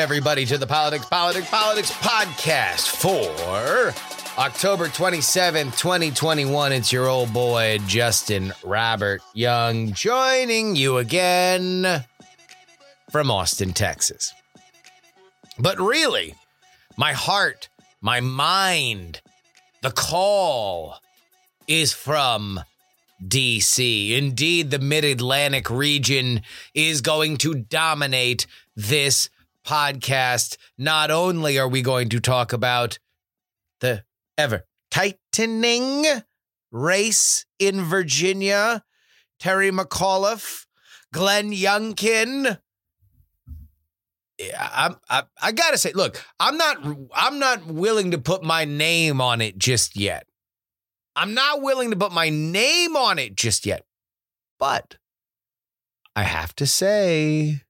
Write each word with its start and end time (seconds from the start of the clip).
Everybody 0.00 0.46
to 0.46 0.56
the 0.56 0.66
Politics, 0.66 1.04
Politics, 1.04 1.50
Politics 1.50 1.92
podcast 1.92 2.88
for 2.88 3.92
October 4.40 4.86
27th, 4.86 5.76
2021. 5.76 6.72
It's 6.72 6.90
your 6.90 7.06
old 7.06 7.34
boy, 7.34 7.78
Justin 7.86 8.54
Robert 8.64 9.20
Young, 9.34 9.92
joining 9.92 10.74
you 10.74 10.96
again 10.96 12.02
from 13.10 13.30
Austin, 13.30 13.74
Texas. 13.74 14.32
But 15.58 15.78
really, 15.78 16.34
my 16.96 17.12
heart, 17.12 17.68
my 18.00 18.20
mind, 18.20 19.20
the 19.82 19.90
call 19.90 20.96
is 21.68 21.92
from 21.92 22.60
DC. 23.22 24.16
Indeed, 24.16 24.70
the 24.70 24.78
Mid 24.78 25.04
Atlantic 25.04 25.68
region 25.68 26.40
is 26.72 27.02
going 27.02 27.36
to 27.38 27.54
dominate 27.54 28.46
this 28.74 29.28
podcast. 29.66 30.56
Not 30.78 31.10
only 31.10 31.58
are 31.58 31.68
we 31.68 31.82
going 31.82 32.08
to 32.10 32.20
talk 32.20 32.52
about 32.52 32.98
the 33.80 34.04
ever 34.36 34.66
tightening 34.90 36.04
race 36.70 37.46
in 37.58 37.82
Virginia, 37.82 38.84
Terry 39.38 39.70
McAuliffe, 39.70 40.66
Glenn 41.12 41.52
Youngkin. 41.52 42.58
Yeah, 44.38 44.70
I'm, 44.72 44.96
I, 45.08 45.24
I 45.40 45.52
gotta 45.52 45.76
say, 45.76 45.92
look, 45.92 46.24
I'm 46.38 46.56
not, 46.56 46.78
I'm 47.14 47.38
not 47.38 47.66
willing 47.66 48.12
to 48.12 48.18
put 48.18 48.42
my 48.42 48.64
name 48.64 49.20
on 49.20 49.40
it 49.40 49.58
just 49.58 49.96
yet. 49.96 50.26
I'm 51.14 51.34
not 51.34 51.60
willing 51.60 51.90
to 51.90 51.96
put 51.96 52.12
my 52.12 52.30
name 52.30 52.96
on 52.96 53.18
it 53.18 53.36
just 53.36 53.66
yet. 53.66 53.84
But 54.58 54.96
I 56.16 56.22
have 56.22 56.54
to 56.56 56.66
say 56.66 57.62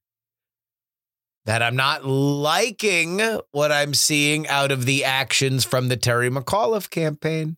that 1.47 1.63
I'm 1.63 1.77
not 1.77 2.05
liking 2.05 3.21
what 3.53 3.73
I'm 3.73 3.95
seeing 3.95 4.47
out 4.49 4.71
of 4.71 4.85
the 4.85 5.05
actions 5.05 5.65
from 5.65 5.89
the 5.89 5.97
Terry 5.97 6.31
McAuliffe 6.31 6.91
campaign. 6.91 7.57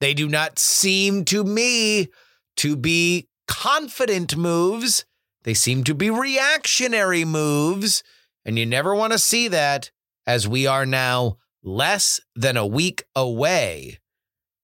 They 0.00 0.14
do 0.14 0.28
not 0.28 0.58
seem 0.58 1.24
to 1.26 1.44
me 1.44 2.08
to 2.56 2.76
be 2.76 3.28
confident 3.46 4.36
moves. 4.36 5.04
They 5.44 5.54
seem 5.54 5.84
to 5.84 5.94
be 5.94 6.10
reactionary 6.10 7.24
moves. 7.24 8.02
And 8.44 8.58
you 8.58 8.66
never 8.66 8.94
want 8.94 9.12
to 9.12 9.18
see 9.18 9.48
that 9.48 9.90
as 10.26 10.48
we 10.48 10.66
are 10.66 10.86
now 10.86 11.38
less 11.62 12.20
than 12.34 12.56
a 12.56 12.66
week 12.66 13.04
away 13.14 13.98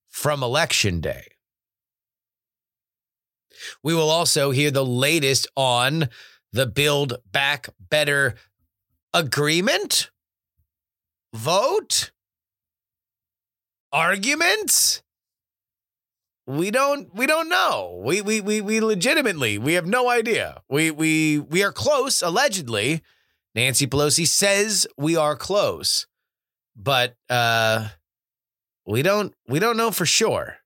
from 0.09 0.43
Election 0.43 1.01
Day. 1.01 1.27
We 3.83 3.95
will 3.95 4.11
also 4.11 4.51
hear 4.51 4.71
the 4.71 4.85
latest 4.85 5.47
on 5.57 6.09
the 6.53 6.67
Build 6.67 7.15
Back 7.31 7.69
Better 7.79 8.35
agreement, 9.13 10.11
vote, 11.35 12.11
arguments. 13.93 15.03
We 16.47 16.71
don't 16.71 17.15
we 17.15 17.27
don't 17.27 17.49
know. 17.49 18.01
We 18.05 18.23
we 18.23 18.41
we 18.41 18.61
we 18.61 18.81
legitimately 18.81 19.59
we 19.59 19.75
have 19.75 19.87
no 19.87 20.09
idea. 20.09 20.63
We 20.69 20.91
we 20.91 21.39
we 21.39 21.63
are 21.63 21.73
close 21.73 22.23
allegedly. 22.23 23.03
Nancy 23.55 23.87
Pelosi 23.87 24.27
says 24.27 24.87
we 24.97 25.17
are 25.17 25.37
close. 25.37 26.07
But 26.75 27.15
uh 27.29 27.89
we 28.87 29.03
don't 29.03 29.33
we 29.47 29.61
don't 29.61 29.77
know 29.77 29.93
for 29.93 30.07
sure. 30.07 30.57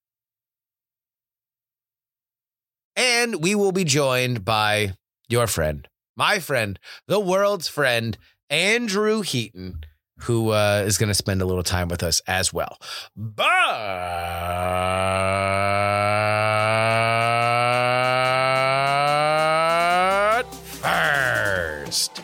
And 2.97 3.43
we 3.43 3.55
will 3.55 3.73
be 3.73 3.85
joined 3.85 4.45
by 4.45 4.95
your 5.35 5.47
friend, 5.49 5.89
my 6.17 6.39
friend, 6.39 6.79
the 7.09 7.19
world's 7.19 7.67
friend, 7.67 8.17
Andrew 8.49 9.23
Heaton, 9.23 9.81
who 10.21 10.51
uh, 10.51 10.85
is 10.87 10.97
going 10.97 11.09
to 11.09 11.15
spend 11.15 11.43
a 11.43 11.45
little 11.45 11.65
time 11.65 11.89
with 11.89 12.05
us 12.05 12.23
as 12.29 12.53
well. 12.53 12.79
But 13.17 13.45
first. 20.53 22.23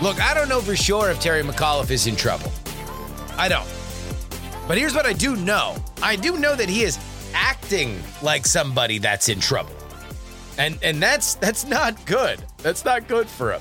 Look, 0.00 0.22
I 0.22 0.34
don't 0.34 0.48
know 0.48 0.60
for 0.60 0.76
sure 0.76 1.10
if 1.10 1.18
Terry 1.18 1.42
McAuliffe 1.42 1.90
is 1.90 2.06
in 2.06 2.14
trouble. 2.14 2.52
I 3.36 3.48
don't. 3.48 3.66
But 4.68 4.78
here's 4.78 4.94
what 4.94 5.04
I 5.04 5.12
do 5.12 5.34
know 5.34 5.74
I 6.00 6.14
do 6.14 6.38
know 6.38 6.54
that 6.54 6.68
he 6.68 6.84
is 6.84 6.96
acting 7.34 8.00
like 8.22 8.46
somebody 8.46 8.98
that's 8.98 9.28
in 9.28 9.40
trouble. 9.40 9.74
And 10.56 10.78
and 10.82 11.02
that's 11.02 11.34
that's 11.34 11.66
not 11.66 12.06
good. 12.06 12.42
That's 12.62 12.84
not 12.84 13.08
good 13.08 13.28
for 13.28 13.52
him. 13.52 13.60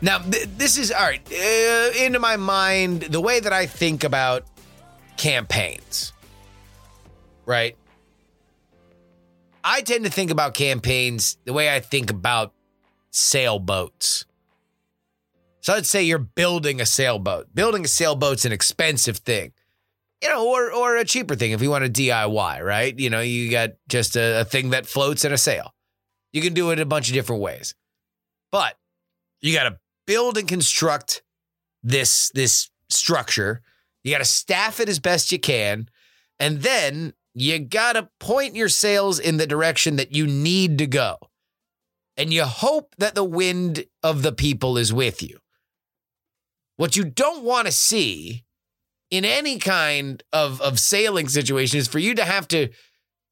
Now, 0.00 0.18
th- 0.18 0.48
this 0.56 0.78
is 0.78 0.90
all 0.90 1.02
right. 1.02 1.20
Uh, 1.30 1.90
into 2.04 2.18
my 2.18 2.36
mind, 2.36 3.02
the 3.02 3.20
way 3.20 3.40
that 3.40 3.52
I 3.52 3.66
think 3.66 4.04
about 4.04 4.44
campaigns, 5.16 6.12
right? 7.44 7.76
I 9.62 9.82
tend 9.82 10.04
to 10.04 10.10
think 10.10 10.30
about 10.30 10.54
campaigns 10.54 11.36
the 11.44 11.52
way 11.52 11.74
I 11.74 11.80
think 11.80 12.10
about 12.10 12.54
sailboats. 13.10 14.24
So 15.60 15.74
let's 15.74 15.90
say 15.90 16.02
you're 16.02 16.18
building 16.18 16.80
a 16.80 16.86
sailboat. 16.86 17.54
Building 17.54 17.84
a 17.84 17.88
sailboat's 17.88 18.46
an 18.46 18.52
expensive 18.52 19.18
thing. 19.18 19.52
You 20.22 20.28
know, 20.28 20.46
or 20.46 20.72
or 20.72 20.96
a 20.96 21.04
cheaper 21.04 21.34
thing 21.34 21.52
if 21.52 21.62
you 21.62 21.70
want 21.70 21.84
to 21.84 21.90
DIY, 21.90 22.62
right? 22.62 22.98
You 22.98 23.08
know, 23.08 23.20
you 23.20 23.50
got 23.50 23.70
just 23.88 24.16
a, 24.16 24.42
a 24.42 24.44
thing 24.44 24.70
that 24.70 24.86
floats 24.86 25.24
in 25.24 25.32
a 25.32 25.38
sail. 25.38 25.74
You 26.32 26.42
can 26.42 26.52
do 26.52 26.70
it 26.70 26.78
a 26.78 26.86
bunch 26.86 27.08
of 27.08 27.14
different 27.14 27.42
ways. 27.42 27.74
But 28.52 28.76
you 29.40 29.54
got 29.54 29.64
to 29.68 29.78
build 30.06 30.36
and 30.36 30.46
construct 30.46 31.22
this 31.82 32.30
this 32.34 32.70
structure. 32.88 33.62
You 34.04 34.12
got 34.12 34.18
to 34.18 34.24
staff 34.24 34.80
it 34.80 34.88
as 34.88 34.98
best 34.98 35.32
you 35.32 35.38
can, 35.38 35.88
and 36.38 36.62
then 36.62 37.14
you 37.34 37.58
got 37.58 37.94
to 37.94 38.08
point 38.18 38.56
your 38.56 38.68
sails 38.68 39.18
in 39.18 39.36
the 39.36 39.46
direction 39.46 39.96
that 39.96 40.14
you 40.14 40.26
need 40.26 40.78
to 40.78 40.86
go. 40.86 41.16
And 42.16 42.32
you 42.32 42.44
hope 42.44 42.94
that 42.98 43.14
the 43.14 43.24
wind 43.24 43.84
of 44.02 44.22
the 44.22 44.32
people 44.32 44.76
is 44.76 44.92
with 44.92 45.22
you. 45.22 45.38
What 46.76 46.96
you 46.96 47.04
don't 47.04 47.44
want 47.44 47.66
to 47.66 47.72
see 47.72 48.44
in 49.10 49.24
any 49.24 49.58
kind 49.58 50.22
of, 50.32 50.60
of 50.60 50.78
sailing 50.78 51.28
situation 51.28 51.78
is 51.78 51.88
for 51.88 51.98
you 51.98 52.14
to 52.14 52.24
have 52.24 52.46
to 52.48 52.68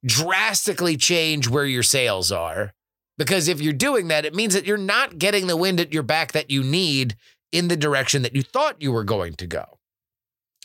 drastically 0.04 0.96
change 0.96 1.48
where 1.48 1.66
your 1.66 1.82
sails 1.82 2.32
are. 2.32 2.72
Because 3.16 3.48
if 3.48 3.60
you're 3.60 3.72
doing 3.72 4.08
that, 4.08 4.24
it 4.24 4.34
means 4.34 4.54
that 4.54 4.64
you're 4.64 4.76
not 4.76 5.18
getting 5.18 5.46
the 5.46 5.56
wind 5.56 5.80
at 5.80 5.92
your 5.92 6.04
back 6.04 6.32
that 6.32 6.50
you 6.50 6.62
need 6.62 7.16
in 7.50 7.68
the 7.68 7.76
direction 7.76 8.22
that 8.22 8.34
you 8.34 8.42
thought 8.42 8.80
you 8.82 8.92
were 8.92 9.04
going 9.04 9.34
to 9.34 9.46
go. 9.46 9.78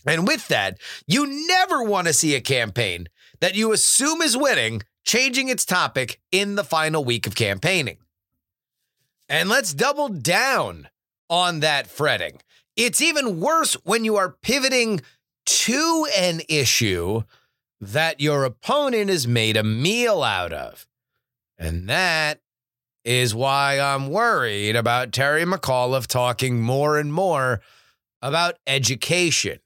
And 0.06 0.27
with 0.27 0.48
that, 0.50 0.80
you 1.07 1.48
never 1.48 1.81
want 1.83 2.07
to 2.07 2.13
see 2.13 2.36
a 2.36 2.42
campaign 2.42 3.07
that 3.39 3.56
you 3.56 3.71
assume 3.71 4.21
is 4.21 4.38
winning 4.38 4.83
changing 5.06 5.50
its 5.50 5.66
topic 5.66 6.19
in 6.31 6.56
the 6.56 6.63
final 6.63 7.04
week 7.04 7.27
of 7.27 7.36
campaigning. 7.36 7.98
And 9.30 9.50
let's 9.50 9.74
double 9.74 10.09
down 10.09 10.89
on 11.30 11.62
that 11.62 11.88
fretting. 11.88 12.39
It's 12.75 13.02
even 13.02 13.40
worse 13.40 13.75
when 13.84 14.04
you 14.04 14.16
are 14.16 14.36
pivoting 14.42 15.02
to 15.46 16.08
an 16.18 16.42
issue 16.50 17.24
that 17.80 18.22
your 18.22 18.46
opponent 18.46 19.10
has 19.10 19.28
made 19.28 19.58
a 19.58 19.64
meal 19.64 20.24
out 20.24 20.54
of. 20.54 20.88
And 21.58 21.88
that 21.90 22.42
is 23.06 23.36
why 23.36 23.80
I'm 23.80 24.10
worried 24.10 24.75
about 24.75 25.12
Terry 25.12 25.44
McAuliffe 25.44 26.08
talking 26.08 26.62
more 26.62 26.98
and 26.98 27.14
more 27.14 27.62
about 28.22 28.58
education. 28.66 29.60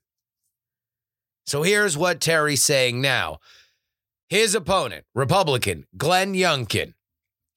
So 1.45 1.61
here's 1.61 1.95
what 1.95 2.19
Terry's 2.19 2.63
saying 2.63 2.99
now. 2.99 3.37
His 4.29 4.55
opponent, 4.55 5.05
Republican 5.15 5.85
Glenn 5.95 6.33
Youngkin, 6.33 6.93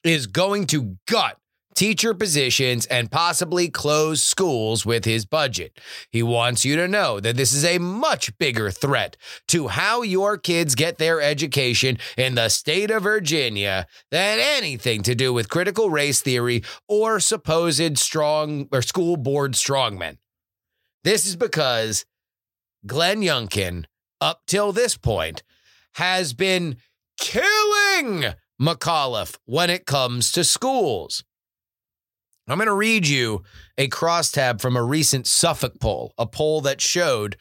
is 0.03 0.27
going 0.27 0.67
to 0.67 0.97
gut 1.07 1.37
teacher 1.75 2.13
positions 2.13 2.85
and 2.85 3.11
possibly 3.11 3.69
close 3.69 4.21
schools 4.21 4.85
with 4.85 5.05
his 5.05 5.25
budget. 5.25 5.79
He 6.11 6.23
wants 6.23 6.65
you 6.65 6.75
to 6.75 6.87
know 6.87 7.19
that 7.19 7.37
this 7.37 7.53
is 7.53 7.65
a 7.65 7.77
much 7.77 8.37
bigger 8.37 8.71
threat 8.71 9.17
to 9.49 9.67
how 9.67 10.01
your 10.01 10.37
kids 10.37 10.75
get 10.75 10.97
their 10.97 11.21
education 11.21 11.97
in 12.17 12.35
the 12.35 12.49
state 12.49 12.91
of 12.91 13.03
Virginia 13.03 13.87
than 14.09 14.39
anything 14.39 15.03
to 15.03 15.15
do 15.15 15.33
with 15.33 15.49
critical 15.49 15.89
race 15.89 16.21
theory 16.21 16.63
or 16.87 17.19
supposed 17.19 17.97
strong 17.97 18.67
or 18.71 18.81
school 18.81 19.17
board 19.17 19.53
strongmen. 19.53 20.17
This 21.03 21.25
is 21.25 21.35
because 21.35 22.05
Glenn 22.85 23.21
Youngkin, 23.21 23.85
up 24.19 24.41
till 24.45 24.71
this 24.71 24.97
point, 24.97 25.43
has 25.95 26.33
been 26.33 26.77
killing 27.19 28.33
McAuliffe 28.61 29.37
when 29.45 29.69
it 29.69 29.85
comes 29.85 30.31
to 30.31 30.43
schools. 30.43 31.23
I'm 32.51 32.57
going 32.57 32.67
to 32.67 32.73
read 32.73 33.07
you 33.07 33.43
a 33.77 33.87
crosstab 33.87 34.59
from 34.59 34.75
a 34.75 34.83
recent 34.83 35.25
Suffolk 35.25 35.79
poll, 35.79 36.13
a 36.17 36.25
poll 36.25 36.61
that 36.61 36.81
showed 36.81 37.37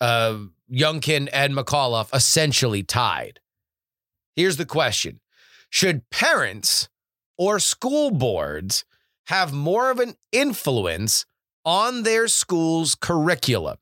uh, 0.00 0.38
Youngkin 0.70 1.28
and 1.32 1.54
McAuliffe 1.54 2.14
essentially 2.14 2.82
tied. 2.82 3.40
Here's 4.36 4.56
the 4.56 4.66
question 4.66 5.20
Should 5.70 6.08
parents 6.10 6.88
or 7.38 7.58
school 7.58 8.10
boards 8.10 8.84
have 9.26 9.52
more 9.52 9.90
of 9.90 9.98
an 9.98 10.14
influence 10.32 11.24
on 11.64 12.02
their 12.02 12.28
school's 12.28 12.94
curriculum? 12.94 13.78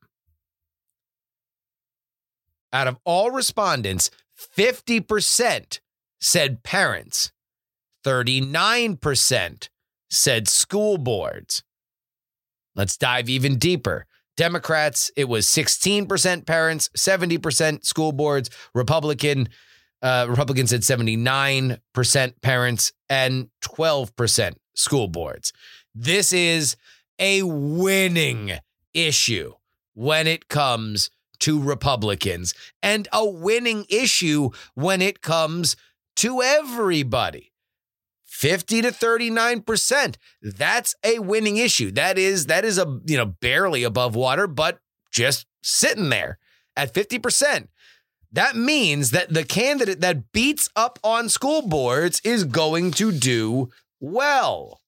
Out 2.71 2.87
of 2.87 2.97
all 3.03 3.31
respondents, 3.31 4.11
50% 4.55 5.79
said 6.21 6.63
parents, 6.63 7.31
39% 8.05 9.69
said 10.09 10.47
school 10.47 10.97
boards. 10.97 11.63
Let's 12.75 12.97
dive 12.97 13.29
even 13.29 13.57
deeper. 13.57 14.05
Democrats, 14.37 15.11
it 15.17 15.27
was 15.27 15.45
16% 15.47 16.45
parents, 16.45 16.89
70% 16.95 17.83
school 17.83 18.13
boards. 18.13 18.49
Republican, 18.73 19.49
uh, 20.01 20.27
Republicans 20.29 20.69
said 20.69 20.81
79% 20.81 22.41
parents 22.41 22.93
and 23.09 23.49
12% 23.61 24.55
school 24.75 25.07
boards. 25.09 25.51
This 25.93 26.31
is 26.31 26.77
a 27.19 27.43
winning 27.43 28.53
issue 28.93 29.53
when 29.93 30.25
it 30.25 30.47
comes 30.47 31.09
to 31.39 31.61
Republicans 31.61 32.53
and 32.81 33.07
a 33.11 33.25
winning 33.25 33.85
issue 33.89 34.51
when 34.73 35.01
it 35.01 35.21
comes 35.21 35.75
to 36.15 36.41
everybody. 36.41 37.51
50 38.39 38.83
to 38.83 38.91
39%. 38.91 40.15
That's 40.41 40.95
a 41.03 41.19
winning 41.19 41.57
issue. 41.57 41.91
That 41.91 42.17
is 42.17 42.45
that 42.45 42.63
is 42.63 42.77
a, 42.77 43.01
you 43.05 43.17
know, 43.17 43.25
barely 43.25 43.83
above 43.83 44.15
water, 44.15 44.47
but 44.47 44.79
just 45.11 45.45
sitting 45.61 46.07
there 46.07 46.39
at 46.77 46.93
50%. 46.93 47.67
That 48.31 48.55
means 48.55 49.11
that 49.11 49.33
the 49.33 49.43
candidate 49.43 49.99
that 49.99 50.31
beats 50.31 50.69
up 50.77 50.99
on 51.03 51.27
school 51.27 51.67
boards 51.67 52.21
is 52.23 52.45
going 52.45 52.91
to 52.91 53.11
do 53.11 53.71
well. 53.99 54.79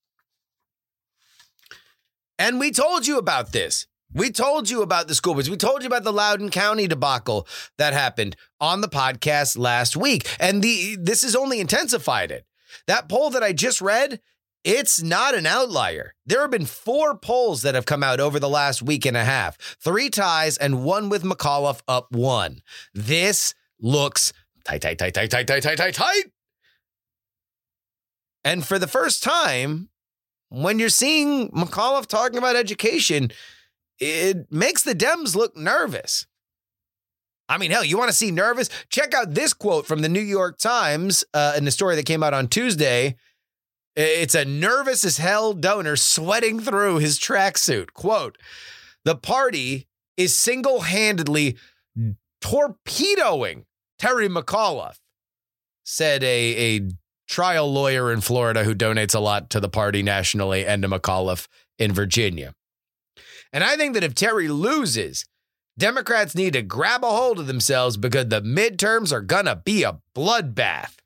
And 2.39 2.57
we 2.57 2.71
told 2.71 3.05
you 3.05 3.17
about 3.17 3.51
this. 3.51 3.85
We 4.13 4.31
told 4.31 4.69
you 4.69 4.81
about 4.81 5.09
the 5.09 5.15
school 5.15 5.33
boards. 5.33 5.49
We 5.49 5.57
told 5.57 5.81
you 5.81 5.87
about 5.87 6.05
the 6.05 6.13
Loudoun 6.13 6.51
County 6.51 6.87
debacle 6.87 7.47
that 7.77 7.91
happened 7.91 8.37
on 8.61 8.79
the 8.79 8.87
podcast 8.87 9.57
last 9.57 9.97
week. 9.97 10.25
And 10.39 10.61
the 10.61 10.95
this 10.97 11.23
has 11.23 11.35
only 11.35 11.59
intensified 11.59 12.31
it. 12.31 12.45
That 12.87 13.09
poll 13.09 13.29
that 13.31 13.43
I 13.43 13.53
just 13.53 13.81
read, 13.81 14.19
it's 14.63 15.01
not 15.01 15.35
an 15.35 15.45
outlier. 15.45 16.13
There 16.25 16.41
have 16.41 16.51
been 16.51 16.65
four 16.65 17.17
polls 17.17 17.63
that 17.63 17.75
have 17.75 17.85
come 17.85 18.03
out 18.03 18.19
over 18.19 18.39
the 18.39 18.49
last 18.49 18.81
week 18.81 19.05
and 19.05 19.17
a 19.17 19.23
half 19.23 19.57
three 19.79 20.09
ties 20.09 20.57
and 20.57 20.83
one 20.83 21.09
with 21.09 21.23
McAuliffe 21.23 21.81
up 21.87 22.11
one. 22.11 22.61
This 22.93 23.55
looks 23.79 24.33
tight, 24.63 24.81
tight, 24.81 24.99
tight, 24.99 25.13
tight, 25.13 25.31
tight, 25.31 25.47
tight, 25.47 25.63
tight, 25.63 25.77
tight, 25.77 25.93
tight. 25.95 26.23
And 28.43 28.65
for 28.65 28.79
the 28.79 28.87
first 28.87 29.23
time, 29.23 29.89
when 30.49 30.79
you're 30.79 30.89
seeing 30.89 31.49
McAuliffe 31.51 32.07
talking 32.07 32.37
about 32.37 32.55
education, 32.55 33.31
it 33.99 34.51
makes 34.51 34.83
the 34.83 34.95
Dems 34.95 35.35
look 35.35 35.55
nervous. 35.55 36.27
I 37.51 37.57
mean, 37.57 37.71
hell, 37.71 37.83
you 37.83 37.97
want 37.97 38.09
to 38.09 38.15
see 38.15 38.31
nervous? 38.31 38.69
Check 38.87 39.13
out 39.13 39.33
this 39.33 39.53
quote 39.53 39.85
from 39.85 40.01
the 40.01 40.07
New 40.07 40.21
York 40.21 40.57
Times 40.57 41.25
uh, 41.33 41.53
in 41.57 41.65
the 41.65 41.71
story 41.71 41.97
that 41.97 42.05
came 42.05 42.23
out 42.23 42.33
on 42.33 42.47
Tuesday. 42.47 43.17
It's 43.93 44.35
a 44.35 44.45
nervous 44.45 45.03
as 45.03 45.17
hell 45.17 45.51
donor 45.51 45.97
sweating 45.97 46.61
through 46.61 46.99
his 46.99 47.19
tracksuit. 47.19 47.91
Quote 47.91 48.37
The 49.03 49.17
party 49.17 49.89
is 50.15 50.33
single 50.33 50.79
handedly 50.81 51.57
torpedoing 52.39 53.65
Terry 53.99 54.29
McAuliffe, 54.29 55.01
said 55.83 56.23
a, 56.23 56.77
a 56.77 56.81
trial 57.27 57.69
lawyer 57.69 58.13
in 58.13 58.21
Florida 58.21 58.63
who 58.63 58.73
donates 58.73 59.13
a 59.13 59.19
lot 59.19 59.49
to 59.49 59.59
the 59.59 59.67
party 59.67 60.01
nationally 60.01 60.65
and 60.65 60.83
to 60.83 60.87
McAuliffe 60.87 61.49
in 61.77 61.91
Virginia. 61.91 62.53
And 63.51 63.61
I 63.61 63.75
think 63.75 63.93
that 63.95 64.05
if 64.05 64.15
Terry 64.15 64.47
loses, 64.47 65.25
Democrats 65.77 66.35
need 66.35 66.53
to 66.53 66.61
grab 66.61 67.03
a 67.03 67.09
hold 67.09 67.39
of 67.39 67.47
themselves 67.47 67.97
because 67.97 68.27
the 68.27 68.41
midterms 68.41 69.11
are 69.11 69.21
going 69.21 69.45
to 69.45 69.55
be 69.55 69.83
a 69.83 69.99
bloodbath. 70.15 70.97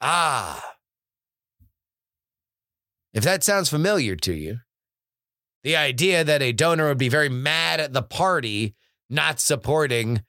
Ah. 0.00 0.64
If 3.12 3.24
that 3.24 3.42
sounds 3.42 3.68
familiar 3.68 4.14
to 4.16 4.32
you, 4.32 4.58
the 5.62 5.76
idea 5.76 6.24
that 6.24 6.42
a 6.42 6.52
donor 6.52 6.88
would 6.88 6.98
be 6.98 7.08
very 7.08 7.28
mad 7.28 7.80
at 7.80 7.92
the 7.92 8.02
party 8.02 8.74
not 9.08 9.40
supporting 9.40 10.22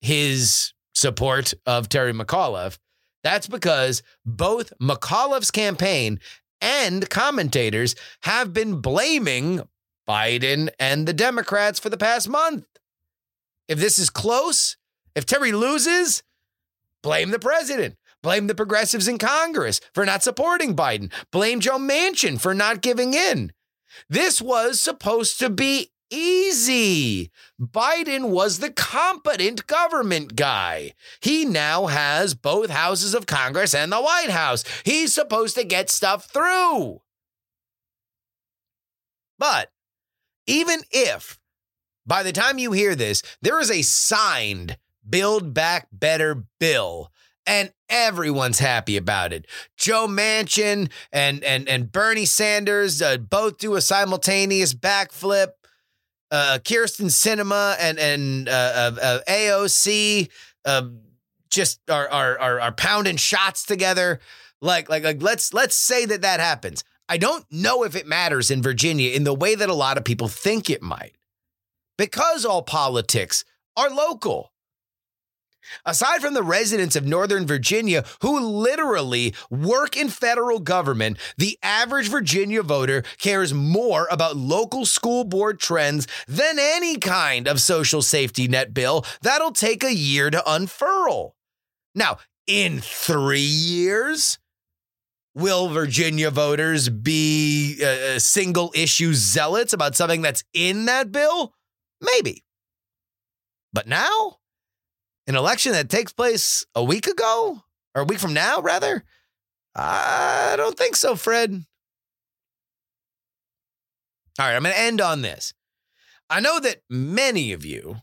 his 0.00 0.72
support 0.94 1.54
of 1.66 1.88
Terry 1.88 2.12
McAuliffe, 2.12 2.78
that's 3.22 3.46
because 3.46 4.02
both 4.24 4.72
McAuliffe's 4.80 5.50
campaign 5.50 6.20
and 6.60 7.08
commentators 7.08 7.94
have 8.22 8.52
been 8.52 8.80
blaming 8.80 9.62
Biden 10.10 10.70
and 10.80 11.06
the 11.06 11.12
Democrats 11.12 11.78
for 11.78 11.88
the 11.88 11.96
past 11.96 12.28
month. 12.28 12.66
If 13.68 13.78
this 13.78 13.96
is 13.96 14.10
close, 14.10 14.76
if 15.14 15.24
Terry 15.24 15.52
loses, 15.52 16.24
blame 17.00 17.30
the 17.30 17.38
president. 17.38 17.96
Blame 18.20 18.48
the 18.48 18.56
progressives 18.56 19.06
in 19.06 19.18
Congress 19.18 19.80
for 19.94 20.04
not 20.04 20.24
supporting 20.24 20.74
Biden. 20.74 21.12
Blame 21.30 21.60
Joe 21.60 21.78
Manchin 21.78 22.40
for 22.40 22.52
not 22.54 22.82
giving 22.82 23.14
in. 23.14 23.52
This 24.08 24.42
was 24.42 24.80
supposed 24.80 25.38
to 25.38 25.48
be 25.48 25.92
easy. 26.10 27.30
Biden 27.60 28.30
was 28.30 28.58
the 28.58 28.72
competent 28.72 29.68
government 29.68 30.34
guy. 30.34 30.92
He 31.20 31.44
now 31.44 31.86
has 31.86 32.34
both 32.34 32.70
houses 32.70 33.14
of 33.14 33.26
Congress 33.26 33.76
and 33.76 33.92
the 33.92 34.02
White 34.02 34.30
House. 34.30 34.64
He's 34.84 35.14
supposed 35.14 35.54
to 35.54 35.62
get 35.62 35.88
stuff 35.88 36.24
through. 36.24 37.00
But 39.38 39.70
even 40.50 40.80
if 40.90 41.38
by 42.06 42.22
the 42.22 42.32
time 42.32 42.58
you 42.58 42.72
hear 42.72 42.94
this, 42.94 43.22
there 43.40 43.60
is 43.60 43.70
a 43.70 43.82
signed 43.82 44.76
Build 45.08 45.54
Back 45.54 45.88
Better 45.92 46.44
bill 46.58 47.10
and 47.46 47.72
everyone's 47.88 48.58
happy 48.58 48.96
about 48.96 49.32
it. 49.32 49.46
Joe 49.76 50.06
Manchin 50.06 50.90
and 51.12 51.42
and 51.42 51.68
and 51.68 51.90
Bernie 51.90 52.26
Sanders 52.26 53.00
uh, 53.00 53.16
both 53.18 53.58
do 53.58 53.74
a 53.74 53.80
simultaneous 53.80 54.74
backflip. 54.74 55.48
Uh, 56.30 56.58
Kyrsten 56.62 57.06
Sinema 57.06 57.76
and 57.80 57.98
and 57.98 58.48
uh, 58.48 59.20
AOC 59.26 60.28
um, 60.64 61.00
just 61.48 61.80
are, 61.90 62.08
are 62.08 62.38
are 62.38 62.60
are 62.60 62.72
pounding 62.72 63.16
shots 63.16 63.64
together. 63.64 64.20
Like 64.60 64.88
like 64.88 65.02
like 65.02 65.22
let's 65.22 65.52
let's 65.52 65.74
say 65.74 66.04
that 66.06 66.22
that 66.22 66.40
happens. 66.40 66.84
I 67.10 67.16
don't 67.16 67.44
know 67.50 67.82
if 67.82 67.96
it 67.96 68.06
matters 68.06 68.52
in 68.52 68.62
Virginia 68.62 69.10
in 69.10 69.24
the 69.24 69.34
way 69.34 69.56
that 69.56 69.68
a 69.68 69.74
lot 69.74 69.98
of 69.98 70.04
people 70.04 70.28
think 70.28 70.70
it 70.70 70.80
might, 70.80 71.16
because 71.98 72.44
all 72.44 72.62
politics 72.62 73.44
are 73.76 73.90
local. 73.90 74.52
Aside 75.84 76.20
from 76.20 76.34
the 76.34 76.42
residents 76.42 76.94
of 76.94 77.06
Northern 77.06 77.48
Virginia 77.48 78.04
who 78.22 78.38
literally 78.38 79.34
work 79.50 79.96
in 79.96 80.08
federal 80.08 80.60
government, 80.60 81.18
the 81.36 81.58
average 81.64 82.08
Virginia 82.08 82.62
voter 82.62 83.02
cares 83.18 83.52
more 83.52 84.06
about 84.10 84.36
local 84.36 84.86
school 84.86 85.24
board 85.24 85.58
trends 85.58 86.06
than 86.28 86.58
any 86.60 86.96
kind 86.96 87.48
of 87.48 87.60
social 87.60 88.02
safety 88.02 88.46
net 88.46 88.72
bill 88.72 89.04
that'll 89.22 89.52
take 89.52 89.82
a 89.82 89.94
year 89.94 90.30
to 90.30 90.42
unfurl. 90.46 91.34
Now, 91.94 92.18
in 92.46 92.80
three 92.80 93.40
years, 93.40 94.38
will 95.34 95.68
Virginia 95.68 96.30
voters 96.30 96.88
be 96.88 97.82
uh, 97.84 98.18
single 98.18 98.72
issue 98.74 99.14
zealots 99.14 99.72
about 99.72 99.96
something 99.96 100.22
that's 100.22 100.44
in 100.52 100.86
that 100.86 101.12
bill? 101.12 101.54
Maybe. 102.00 102.44
But 103.72 103.86
now, 103.86 104.38
an 105.26 105.36
election 105.36 105.72
that 105.72 105.88
takes 105.88 106.12
place 106.12 106.64
a 106.74 106.82
week 106.82 107.06
ago, 107.06 107.62
or 107.94 108.02
a 108.02 108.04
week 108.04 108.18
from 108.18 108.34
now, 108.34 108.60
rather, 108.60 109.04
I 109.74 110.54
don't 110.56 110.76
think 110.76 110.96
so, 110.96 111.14
Fred. 111.14 111.64
All 114.38 114.46
right, 114.46 114.56
I'm 114.56 114.62
going 114.62 114.74
to 114.74 114.80
end 114.80 115.00
on 115.00 115.22
this. 115.22 115.52
I 116.28 116.40
know 116.40 116.60
that 116.60 116.82
many 116.88 117.52
of 117.52 117.64
you 117.64 117.96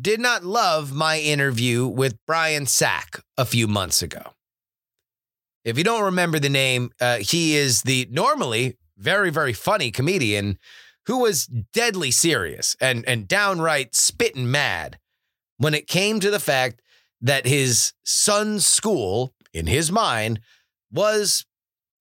did 0.00 0.20
not 0.20 0.44
love 0.44 0.92
my 0.92 1.20
interview 1.20 1.86
with 1.86 2.18
Brian 2.26 2.66
Sack 2.66 3.22
a 3.38 3.44
few 3.44 3.68
months 3.68 4.02
ago. 4.02 4.32
If 5.64 5.78
you 5.78 5.84
don't 5.84 6.04
remember 6.04 6.38
the 6.38 6.50
name, 6.50 6.90
uh, 7.00 7.18
he 7.18 7.56
is 7.56 7.82
the 7.82 8.06
normally 8.10 8.76
very, 8.98 9.30
very 9.30 9.52
funny 9.52 9.90
comedian 9.90 10.58
who 11.06 11.18
was 11.18 11.46
deadly 11.46 12.10
serious 12.10 12.76
and, 12.80 13.04
and 13.06 13.28
downright 13.28 13.94
spitting 13.94 14.50
mad 14.50 14.98
when 15.58 15.74
it 15.74 15.86
came 15.86 16.20
to 16.20 16.30
the 16.30 16.40
fact 16.40 16.82
that 17.20 17.46
his 17.46 17.92
son's 18.04 18.66
school, 18.66 19.34
in 19.52 19.66
his 19.66 19.90
mind, 19.90 20.40
was 20.92 21.44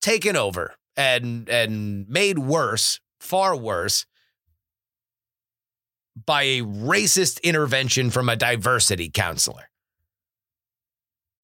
taken 0.02 0.36
over 0.36 0.76
and 0.96 1.50
and 1.50 2.08
made 2.10 2.38
worse, 2.38 3.00
far 3.20 3.56
worse, 3.56 4.06
by 6.26 6.44
a 6.44 6.62
racist 6.62 7.42
intervention 7.42 8.10
from 8.10 8.30
a 8.30 8.36
diversity 8.36 9.10
counselor. 9.10 9.70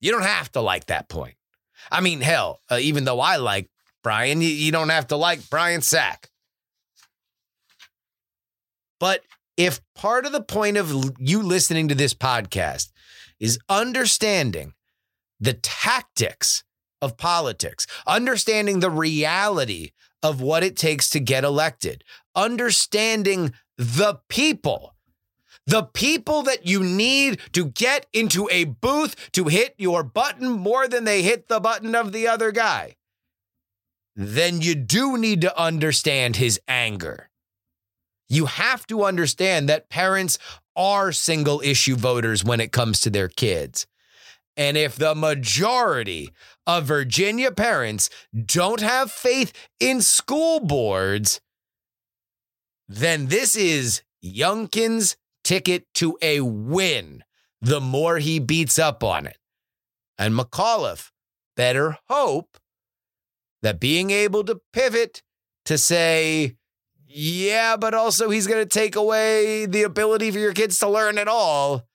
You 0.01 0.11
don't 0.11 0.23
have 0.23 0.51
to 0.51 0.61
like 0.61 0.85
that 0.87 1.09
point. 1.09 1.35
I 1.91 2.01
mean, 2.01 2.21
hell, 2.21 2.61
uh, 2.69 2.77
even 2.81 3.03
though 3.03 3.19
I 3.19 3.37
like 3.37 3.69
Brian, 4.03 4.41
you, 4.41 4.49
you 4.49 4.71
don't 4.71 4.89
have 4.89 5.07
to 5.07 5.15
like 5.15 5.49
Brian 5.49 5.81
Sack. 5.81 6.29
But 8.99 9.21
if 9.57 9.81
part 9.95 10.25
of 10.25 10.31
the 10.31 10.41
point 10.41 10.77
of 10.77 11.13
you 11.19 11.41
listening 11.41 11.87
to 11.89 11.95
this 11.95 12.13
podcast 12.13 12.91
is 13.39 13.59
understanding 13.69 14.73
the 15.39 15.53
tactics 15.53 16.63
of 17.01 17.17
politics, 17.17 17.87
understanding 18.05 18.79
the 18.79 18.89
reality 18.89 19.91
of 20.21 20.41
what 20.41 20.63
it 20.63 20.75
takes 20.75 21.09
to 21.09 21.19
get 21.19 21.43
elected, 21.43 22.03
understanding 22.35 23.53
the 23.77 24.19
people, 24.27 24.95
the 25.69 25.83
people 25.83 26.41
that 26.43 26.65
you 26.65 26.83
need 26.83 27.39
to 27.53 27.65
get 27.65 28.07
into 28.11 28.49
a 28.51 28.63
booth 28.63 29.31
to 29.33 29.45
hit 29.45 29.75
your 29.77 30.01
button 30.01 30.49
more 30.49 30.87
than 30.87 31.03
they 31.03 31.21
hit 31.21 31.47
the 31.47 31.59
button 31.59 31.93
of 31.93 32.11
the 32.11 32.27
other 32.27 32.51
guy, 32.51 32.95
then 34.15 34.61
you 34.61 34.73
do 34.73 35.15
need 35.15 35.41
to 35.41 35.59
understand 35.59 36.37
his 36.37 36.59
anger. 36.67 37.29
You 38.27 38.47
have 38.47 38.87
to 38.87 39.03
understand 39.03 39.69
that 39.69 39.89
parents 39.89 40.39
are 40.75 41.11
single 41.11 41.61
issue 41.63 41.95
voters 41.95 42.43
when 42.43 42.59
it 42.59 42.71
comes 42.71 42.99
to 43.01 43.11
their 43.11 43.27
kids. 43.27 43.85
And 44.57 44.75
if 44.75 44.95
the 44.95 45.13
majority 45.13 46.31
of 46.65 46.85
Virginia 46.85 47.51
parents 47.51 48.09
don't 48.33 48.81
have 48.81 49.11
faith 49.11 49.53
in 49.79 50.01
school 50.01 50.61
boards, 50.61 51.41
then 52.87 53.27
this 53.27 53.55
is 53.55 54.01
Youngkin's 54.25 55.15
ticket 55.49 55.91
to 55.95 56.15
a 56.21 56.41
win 56.41 57.23
the 57.59 57.81
more 57.81 58.19
he 58.19 58.37
beats 58.37 58.77
up 58.77 59.03
on 59.03 59.25
it. 59.25 59.39
And 60.15 60.37
McAuliffe 60.37 61.09
better 61.55 61.97
hope 62.07 62.55
that 63.63 63.79
being 63.79 64.11
able 64.11 64.43
to 64.43 64.61
pivot 64.73 65.23
to 65.65 65.79
say, 65.79 66.55
yeah, 67.07 67.77
but 67.77 67.95
also 67.95 68.29
he's 68.29 68.45
going 68.45 68.61
to 68.61 68.69
take 68.69 68.95
away 68.95 69.65
the 69.65 69.81
ability 69.81 70.29
for 70.29 70.37
your 70.37 70.53
kids 70.53 70.77
to 70.79 70.87
learn 70.87 71.17
at 71.17 71.27
all 71.27 71.87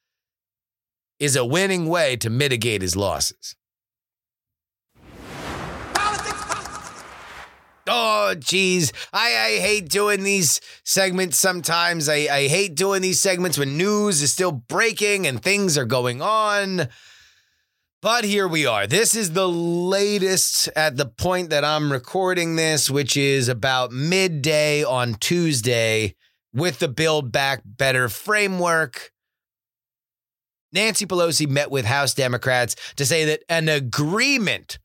is 1.21 1.37
a 1.37 1.45
winning 1.45 1.89
way 1.89 2.17
to 2.17 2.31
mitigate 2.31 2.83
his 2.83 2.97
losses. 2.97 3.55
Politics, 5.95 6.45
politics. 6.45 7.05
Oh, 7.87 8.35
geez. 8.35 8.93
I, 9.13 9.27
I 9.37 9.59
hate 9.59 9.89
doing 9.89 10.23
these 10.23 10.61
segments 10.85 11.39
sometimes. 11.39 12.09
I, 12.09 12.27
I 12.31 12.49
hate 12.49 12.75
doing 12.75 13.03
these 13.03 13.21
segments 13.21 13.59
when 13.59 13.77
news 13.77 14.23
is 14.23 14.33
still 14.33 14.53
breaking 14.53 15.27
and 15.27 15.43
things 15.43 15.77
are 15.77 15.85
going 15.85 16.23
on. 16.23 16.89
But 18.01 18.25
here 18.25 18.47
we 18.47 18.67
are. 18.67 18.87
This 18.87 19.15
is 19.15 19.33
the 19.33 19.49
latest 19.49 20.69
at 20.77 20.97
the 20.97 21.07
point 21.07 21.51
that 21.51 21.65
I'm 21.65 21.91
recording 21.91 22.57
this, 22.57 22.91
which 22.91 23.17
is 23.17 23.49
about 23.49 23.93
midday 23.93 24.85
on 24.85 25.15
Tuesday 25.15 26.15
with 26.53 26.79
the 26.79 26.89
Build 26.89 27.33
Back 27.33 27.63
Better 27.65 28.09
framework. 28.09 29.11
Nancy 30.73 31.07
Pelosi 31.07 31.49
met 31.49 31.71
with 31.71 31.85
House 31.85 32.15
Democrats 32.15 32.77
to 32.97 33.07
say 33.07 33.25
that 33.27 33.43
an 33.49 33.69
agreement 33.69 34.79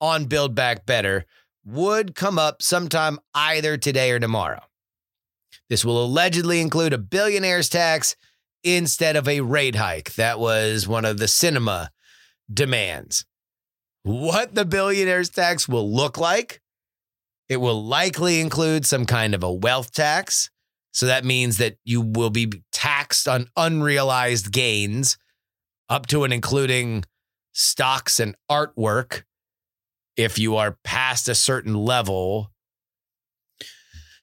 on 0.00 0.24
Build 0.24 0.54
Back 0.54 0.86
Better 0.86 1.24
would 1.66 2.14
come 2.14 2.38
up 2.38 2.62
sometime 2.62 3.18
either 3.34 3.76
today 3.76 4.12
or 4.12 4.20
tomorrow. 4.20 4.62
This 5.68 5.84
will 5.84 6.02
allegedly 6.02 6.60
include 6.60 6.92
a 6.92 6.98
billionaire's 6.98 7.68
tax 7.68 8.14
instead 8.62 9.16
of 9.16 9.26
a 9.26 9.40
rate 9.40 9.74
hike. 9.74 10.14
That 10.14 10.38
was 10.38 10.86
one 10.86 11.04
of 11.04 11.18
the 11.18 11.26
Sinema 11.26 11.88
demands. 12.52 13.24
What 14.04 14.54
the 14.54 14.64
billionaire's 14.64 15.30
tax 15.30 15.68
will 15.68 15.92
look 15.92 16.16
like, 16.16 16.60
it 17.48 17.56
will 17.56 17.84
likely 17.84 18.40
include 18.40 18.86
some 18.86 19.04
kind 19.04 19.34
of 19.34 19.42
a 19.42 19.52
wealth 19.52 19.92
tax. 19.92 20.50
So 20.92 21.06
that 21.06 21.24
means 21.24 21.58
that 21.58 21.76
you 21.84 22.00
will 22.00 22.30
be 22.30 22.62
taxed 22.72 23.26
on 23.26 23.48
unrealized 23.56 24.52
gains 24.52 25.18
up 25.88 26.06
to 26.06 26.24
and 26.24 26.32
including 26.32 27.04
stocks 27.52 28.20
and 28.20 28.36
artwork 28.50 29.24
if 30.16 30.38
you 30.38 30.56
are 30.56 30.78
past 30.84 31.28
a 31.28 31.34
certain 31.34 31.74
level. 31.74 32.50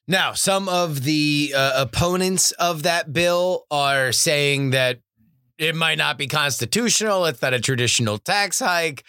Now, 0.06 0.32
some 0.32 0.68
of 0.68 1.04
the 1.04 1.54
uh, 1.56 1.72
opponents 1.76 2.52
of 2.52 2.82
that 2.82 3.12
bill 3.12 3.64
are 3.70 4.12
saying 4.12 4.70
that 4.70 5.00
it 5.56 5.74
might 5.74 5.98
not 5.98 6.18
be 6.18 6.26
constitutional. 6.26 7.24
It's 7.24 7.40
not 7.40 7.54
a 7.54 7.60
traditional 7.60 8.18
tax 8.18 8.58
hike. 8.58 9.04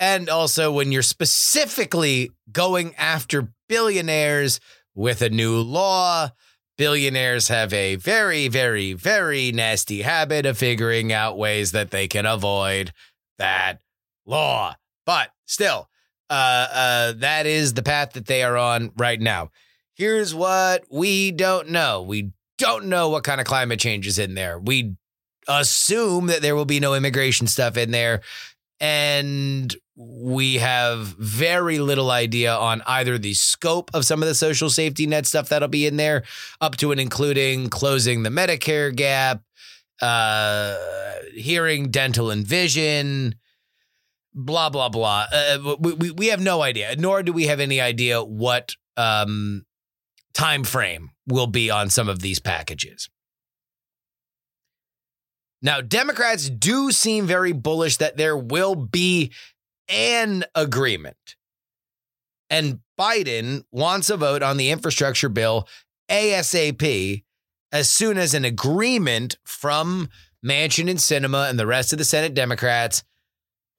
And 0.00 0.28
also, 0.28 0.72
when 0.72 0.92
you're 0.92 1.02
specifically 1.02 2.30
going 2.50 2.94
after 2.96 3.52
billionaires 3.68 4.60
with 4.94 5.22
a 5.22 5.28
new 5.28 5.56
law, 5.56 6.30
billionaires 6.78 7.48
have 7.48 7.72
a 7.72 7.96
very, 7.96 8.48
very, 8.48 8.92
very 8.92 9.52
nasty 9.52 10.02
habit 10.02 10.46
of 10.46 10.56
figuring 10.56 11.12
out 11.12 11.36
ways 11.36 11.72
that 11.72 11.90
they 11.90 12.06
can 12.06 12.24
avoid 12.24 12.92
that 13.38 13.80
law. 14.24 14.76
But 15.04 15.30
still, 15.46 15.88
uh, 16.30 16.66
uh, 16.72 17.12
that 17.16 17.46
is 17.46 17.74
the 17.74 17.82
path 17.82 18.12
that 18.12 18.26
they 18.26 18.42
are 18.42 18.56
on 18.56 18.92
right 18.96 19.20
now. 19.20 19.50
Here's 19.94 20.34
what 20.34 20.84
we 20.90 21.32
don't 21.32 21.70
know. 21.70 22.02
We 22.02 22.32
don't 22.58 22.86
know 22.86 23.08
what 23.08 23.24
kind 23.24 23.40
of 23.40 23.46
climate 23.46 23.80
change 23.80 24.06
is 24.06 24.18
in 24.18 24.34
there. 24.34 24.58
We 24.58 24.94
assume 25.48 26.26
that 26.26 26.42
there 26.42 26.54
will 26.54 26.64
be 26.64 26.80
no 26.80 26.94
immigration 26.94 27.46
stuff 27.46 27.76
in 27.76 27.90
there. 27.90 28.20
And 28.80 29.74
we 29.96 30.54
have 30.58 31.06
very 31.18 31.80
little 31.80 32.12
idea 32.12 32.54
on 32.54 32.82
either 32.86 33.18
the 33.18 33.34
scope 33.34 33.90
of 33.92 34.04
some 34.04 34.22
of 34.22 34.28
the 34.28 34.34
social 34.34 34.70
safety 34.70 35.06
net 35.06 35.26
stuff 35.26 35.48
that'll 35.48 35.66
be 35.66 35.86
in 35.86 35.96
there, 35.96 36.22
up 36.60 36.76
to 36.76 36.92
and 36.92 37.00
including 37.00 37.68
closing 37.68 38.22
the 38.22 38.30
Medicare 38.30 38.94
gap, 38.94 39.42
uh, 40.00 40.76
hearing, 41.34 41.90
dental, 41.90 42.30
and 42.30 42.46
vision, 42.46 43.34
blah, 44.38 44.70
blah, 44.70 44.88
blah. 44.88 45.26
Uh, 45.32 45.76
we, 45.78 45.92
we, 45.92 46.10
we 46.12 46.26
have 46.28 46.40
no 46.40 46.62
idea, 46.62 46.94
nor 46.96 47.22
do 47.22 47.32
we 47.32 47.46
have 47.46 47.60
any 47.60 47.80
idea 47.80 48.22
what 48.22 48.76
um, 48.96 49.66
time 50.32 50.64
frame 50.64 51.10
will 51.26 51.46
be 51.46 51.70
on 51.70 51.90
some 51.90 52.08
of 52.08 52.20
these 52.20 52.38
packages. 52.38 53.10
Now, 55.60 55.80
Democrats 55.80 56.48
do 56.48 56.92
seem 56.92 57.26
very 57.26 57.52
bullish 57.52 57.96
that 57.96 58.16
there 58.16 58.36
will 58.36 58.76
be 58.76 59.32
an 59.88 60.44
agreement. 60.54 61.36
And 62.48 62.78
Biden 62.98 63.64
wants 63.72 64.08
a 64.08 64.16
vote 64.16 64.42
on 64.42 64.56
the 64.56 64.70
infrastructure 64.70 65.28
bill 65.28 65.68
ASAP 66.08 67.24
as 67.72 67.90
soon 67.90 68.16
as 68.16 68.34
an 68.34 68.44
agreement 68.44 69.36
from 69.44 70.08
Manchin 70.44 70.88
and 70.88 70.98
Sinema 70.98 71.50
and 71.50 71.58
the 71.58 71.66
rest 71.66 71.92
of 71.92 71.98
the 71.98 72.04
Senate 72.04 72.34
Democrats 72.34 73.02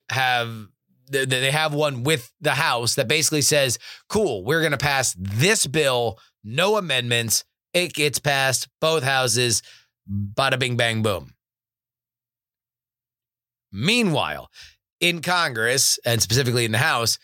have 0.10 0.68
they- 1.10 1.52
have 1.52 1.74
one 1.74 2.04
with 2.04 2.32
the 2.40 2.54
House 2.54 2.96
that 2.96 3.08
basically 3.08 3.42
says, 3.42 3.80
"Cool, 4.10 4.44
we're 4.44 4.60
going 4.62 4.72
to 4.72 4.78
pass 4.78 5.16
this 5.18 5.66
bill, 5.66 6.20
no 6.44 6.78
amendments. 6.78 7.44
It 7.74 7.94
gets 7.94 8.20
passed 8.20 8.68
both 8.80 9.04
houses, 9.04 9.64
bada 10.10 10.60
bing 10.60 10.78
bang 10.78 11.02
boom." 11.02 11.34
Meanwhile, 13.72 14.50
in 15.00 15.22
Congress 15.22 16.00
and 16.06 16.22
specifically 16.22 16.66
in 16.66 16.72
the 16.72 16.78
House, 16.78 17.18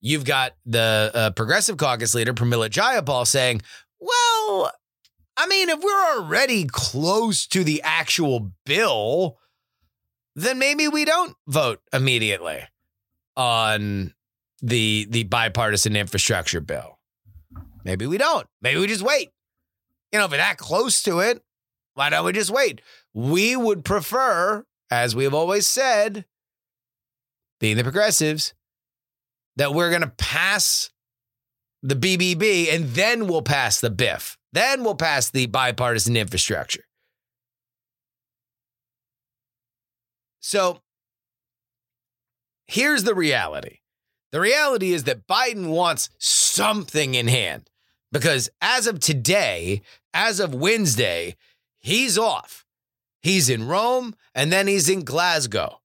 you've 0.00 0.24
got 0.24 0.52
the 0.66 1.10
uh, 1.14 1.30
Progressive 1.30 1.76
Caucus 1.76 2.14
leader 2.14 2.34
Pramila 2.34 2.68
Jayapal 2.68 3.26
saying, 3.26 3.62
"Well, 3.98 4.72
I 5.36 5.46
mean, 5.46 5.68
if 5.68 5.80
we're 5.80 6.16
already 6.16 6.66
close 6.66 7.46
to 7.48 7.64
the 7.64 7.82
actual 7.82 8.52
bill, 8.64 9.38
then 10.34 10.58
maybe 10.58 10.88
we 10.88 11.04
don't 11.04 11.36
vote 11.46 11.80
immediately." 11.92 12.64
on 13.36 14.14
the 14.62 15.06
the 15.10 15.24
bipartisan 15.24 15.96
infrastructure 15.96 16.60
bill. 16.60 16.98
Maybe 17.84 18.06
we 18.06 18.18
don't. 18.18 18.46
Maybe 18.62 18.80
we 18.80 18.86
just 18.86 19.02
wait. 19.02 19.30
You 20.12 20.18
know, 20.18 20.24
if 20.26 20.30
we're 20.30 20.38
that 20.38 20.58
close 20.58 21.02
to 21.02 21.18
it, 21.20 21.42
why 21.94 22.08
don't 22.10 22.24
we 22.24 22.32
just 22.32 22.50
wait? 22.50 22.80
We 23.12 23.56
would 23.56 23.84
prefer, 23.84 24.64
as 24.90 25.14
we've 25.14 25.34
always 25.34 25.66
said, 25.66 26.24
being 27.60 27.76
the 27.76 27.82
progressives, 27.82 28.54
that 29.56 29.74
we're 29.74 29.90
going 29.90 30.02
to 30.02 30.12
pass 30.16 30.90
the 31.82 31.94
BBB 31.96 32.72
and 32.74 32.86
then 32.90 33.26
we'll 33.26 33.42
pass 33.42 33.80
the 33.80 33.90
BIF. 33.90 34.38
Then 34.52 34.82
we'll 34.82 34.94
pass 34.94 35.30
the 35.30 35.46
bipartisan 35.46 36.16
infrastructure. 36.16 36.84
So 40.46 40.82
here's 42.66 43.04
the 43.04 43.14
reality 43.14 43.78
the 44.30 44.40
reality 44.40 44.92
is 44.92 45.04
that 45.04 45.26
Biden 45.26 45.68
wants 45.70 46.10
something 46.18 47.14
in 47.14 47.28
hand 47.28 47.70
because 48.12 48.50
as 48.60 48.86
of 48.86 49.00
today, 49.00 49.80
as 50.12 50.40
of 50.40 50.54
Wednesday, 50.54 51.36
he's 51.78 52.18
off. 52.18 52.66
He's 53.22 53.48
in 53.48 53.66
Rome 53.68 54.14
and 54.34 54.52
then 54.52 54.66
he's 54.66 54.90
in 54.90 55.04
Glasgow. 55.04 55.80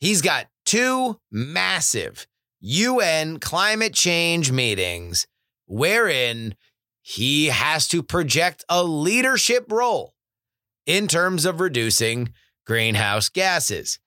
He's 0.00 0.20
got 0.20 0.48
two 0.66 1.20
massive 1.30 2.26
UN 2.60 3.38
climate 3.38 3.94
change 3.94 4.50
meetings 4.50 5.28
wherein 5.66 6.56
he 7.00 7.46
has 7.46 7.86
to 7.88 8.02
project 8.02 8.64
a 8.68 8.82
leadership 8.82 9.70
role 9.70 10.14
in 10.84 11.06
terms 11.06 11.44
of 11.44 11.60
reducing 11.60 12.34
greenhouse 12.68 13.30
gases. 13.30 13.98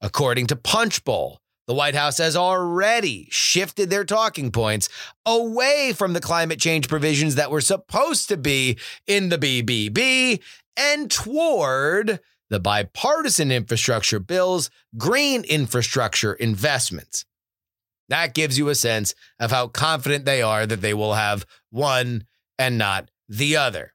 According 0.00 0.48
to 0.48 0.56
Punchbowl, 0.56 1.38
the 1.66 1.74
White 1.74 1.94
House 1.94 2.18
has 2.18 2.34
already 2.34 3.28
shifted 3.30 3.90
their 3.90 4.04
talking 4.04 4.50
points 4.50 4.88
away 5.24 5.92
from 5.94 6.14
the 6.14 6.20
climate 6.20 6.58
change 6.58 6.88
provisions 6.88 7.36
that 7.36 7.50
were 7.50 7.60
supposed 7.60 8.28
to 8.28 8.36
be 8.36 8.78
in 9.06 9.28
the 9.28 9.38
BBB 9.38 10.40
and 10.76 11.10
toward 11.10 12.20
the 12.50 12.60
bipartisan 12.60 13.52
infrastructure 13.52 14.18
bill's 14.18 14.70
green 14.96 15.44
infrastructure 15.44 16.34
investments. 16.34 17.24
That 18.08 18.34
gives 18.34 18.58
you 18.58 18.68
a 18.68 18.74
sense 18.74 19.14
of 19.38 19.50
how 19.50 19.68
confident 19.68 20.24
they 20.24 20.42
are 20.42 20.66
that 20.66 20.82
they 20.82 20.92
will 20.92 21.14
have 21.14 21.46
one 21.70 22.26
and 22.58 22.76
not 22.76 23.10
the 23.28 23.56
other. 23.56 23.93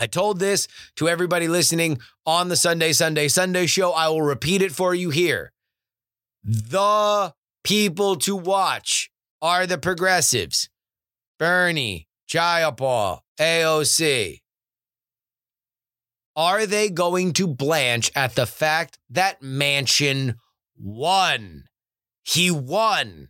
I 0.00 0.06
told 0.06 0.38
this 0.38 0.66
to 0.96 1.08
everybody 1.10 1.46
listening 1.46 2.00
on 2.24 2.48
the 2.48 2.56
Sunday, 2.56 2.92
Sunday, 2.92 3.28
Sunday 3.28 3.66
show. 3.66 3.92
I 3.92 4.08
will 4.08 4.22
repeat 4.22 4.62
it 4.62 4.72
for 4.72 4.94
you 4.94 5.10
here. 5.10 5.52
The 6.42 7.34
people 7.62 8.16
to 8.16 8.34
watch 8.34 9.10
are 9.42 9.66
the 9.66 9.76
progressives 9.76 10.70
Bernie, 11.38 12.08
Jayapal, 12.32 13.20
AOC. 13.38 14.40
Are 16.34 16.64
they 16.64 16.88
going 16.88 17.34
to 17.34 17.46
blanch 17.46 18.10
at 18.16 18.34
the 18.34 18.46
fact 18.46 18.98
that 19.10 19.42
Manchin 19.42 20.36
won? 20.78 21.64
He 22.22 22.50
won. 22.50 23.28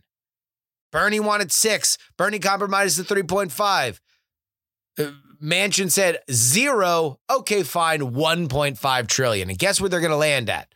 Bernie 0.91 1.19
wanted 1.19 1.51
six. 1.51 1.97
Bernie 2.17 2.39
compromised 2.39 2.95
to 2.97 3.03
3.5. 3.03 3.99
Manchin 5.41 5.89
said 5.89 6.19
zero. 6.31 7.19
Okay, 7.29 7.63
fine, 7.63 7.99
1.5 8.13 9.07
trillion. 9.07 9.49
And 9.49 9.57
guess 9.57 9.81
where 9.81 9.89
they're 9.89 9.99
going 9.99 10.11
to 10.11 10.17
land 10.17 10.49
at? 10.49 10.67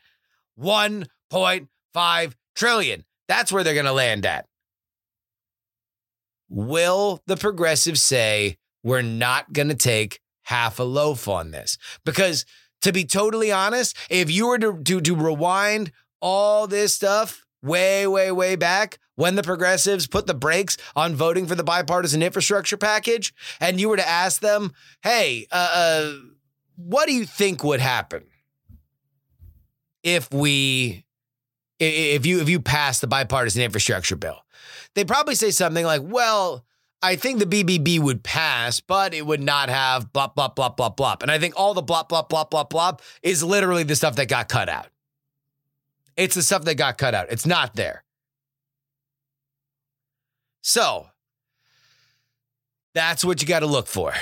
1.5 0.60 2.34
trillion. 2.56 3.06
That's 3.28 3.52
where 3.52 3.64
they're 3.64 3.74
going 3.74 3.86
to 3.86 3.92
land 3.92 4.26
at. 4.26 4.48
Will 6.50 7.22
the 7.28 7.38
progressives 7.38 8.02
say 8.02 8.58
we're 8.84 9.02
not 9.02 9.54
going 9.54 9.70
to 9.70 9.76
take 9.76 10.20
half 10.44 10.80
a 10.80 10.84
loaf 10.84 11.28
on 11.28 11.52
this? 11.52 11.78
Because 12.04 12.46
to 12.82 12.92
be 12.92 13.04
totally 13.04 13.52
honest, 13.52 13.98
if 14.10 14.30
you 14.30 14.48
were 14.48 14.60
to, 14.60 14.82
to, 14.84 15.02
to 15.02 15.16
rewind 15.16 15.92
all 16.22 16.68
this 16.68 16.94
stuff 16.94 17.46
way, 17.62 18.06
way, 18.06 18.32
way 18.32 18.56
back 18.56 19.00
when 19.16 19.36
the 19.36 19.44
progressives 19.44 20.08
put 20.08 20.28
the 20.28 20.34
brakes 20.34 20.78
on 20.96 21.16
voting 21.16 21.46
for 21.46 21.56
the 21.56 21.64
bipartisan 21.64 22.22
infrastructure 22.22 22.78
package, 22.78 23.34
and 23.60 23.80
you 23.80 23.90
were 23.90 23.98
to 23.98 24.08
ask 24.08 24.42
them, 24.42 24.74
hey, 25.02 25.48
uh, 25.52 25.72
uh, 25.74 26.14
what 26.76 27.08
do 27.08 27.14
you 27.14 27.26
think 27.26 27.64
would 27.64 27.80
happen 27.80 28.24
if 30.04 30.32
we 30.32 31.06
if 31.80 32.26
you 32.26 32.42
if 32.42 32.50
you 32.50 32.60
pass 32.60 33.00
the 33.00 33.08
bipartisan 33.08 33.62
infrastructure 33.62 34.16
bill? 34.16 34.42
They'd 34.94 35.08
probably 35.08 35.36
say 35.36 35.52
something 35.52 35.86
like, 35.86 36.02
well, 36.04 36.66
I 37.02 37.18
think 37.18 37.40
the 37.40 37.46
BBB 37.46 38.00
would 38.00 38.24
pass, 38.24 38.80
but 38.80 39.14
it 39.14 39.26
would 39.26 39.42
not 39.42 39.70
have 39.70 40.12
blah, 40.14 40.28
blah, 40.28 40.48
blah, 40.48 40.70
blah, 40.70 40.90
blah. 40.90 41.18
And 41.22 41.30
I 41.30 41.38
think 41.38 41.54
all 41.58 41.74
the 41.74 41.82
blah, 41.82 42.04
blah, 42.04 42.24
blah, 42.24 42.46
blah, 42.46 42.64
blah 42.64 42.94
is 43.22 43.44
literally 43.44 43.84
the 43.84 43.96
stuff 43.96 44.16
that 44.16 44.28
got 44.28 44.48
cut 44.48 44.70
out. 44.70 44.88
It's 46.18 46.36
the 46.36 46.42
stuff 46.42 46.64
that 46.64 46.76
got 46.76 46.98
cut 46.98 47.14
out. 47.14 47.28
It's 47.30 47.46
not 47.46 47.76
there. 47.76 48.05
So 50.68 51.06
that's 52.96 53.24
what 53.24 53.40
you 53.40 53.48
got 53.48 53.60
to 53.60 53.68
look 53.68 53.86
for. 53.86 54.16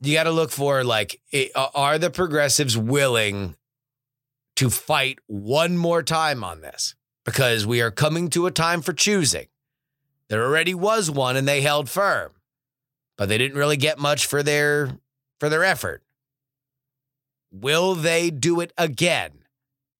You 0.00 0.14
got 0.14 0.24
to 0.24 0.30
look 0.30 0.50
for 0.50 0.82
like, 0.82 1.20
are 1.54 1.98
the 1.98 2.08
progressives 2.08 2.74
willing 2.74 3.54
to 4.56 4.70
fight 4.70 5.18
one 5.26 5.76
more 5.76 6.02
time 6.02 6.42
on 6.42 6.62
this? 6.62 6.94
Because 7.26 7.66
we 7.66 7.82
are 7.82 7.90
coming 7.90 8.30
to 8.30 8.46
a 8.46 8.50
time 8.50 8.80
for 8.80 8.94
choosing. 8.94 9.48
There 10.30 10.42
already 10.42 10.72
was 10.72 11.10
one 11.10 11.36
and 11.36 11.46
they 11.46 11.60
held 11.60 11.90
firm, 11.90 12.30
but 13.18 13.28
they 13.28 13.36
didn't 13.36 13.58
really 13.58 13.76
get 13.76 13.98
much 13.98 14.24
for 14.24 14.42
their 14.42 14.96
for 15.38 15.50
their 15.50 15.64
effort. 15.64 16.02
Will 17.52 17.94
they 17.94 18.30
do 18.30 18.60
it 18.60 18.72
again? 18.78 19.32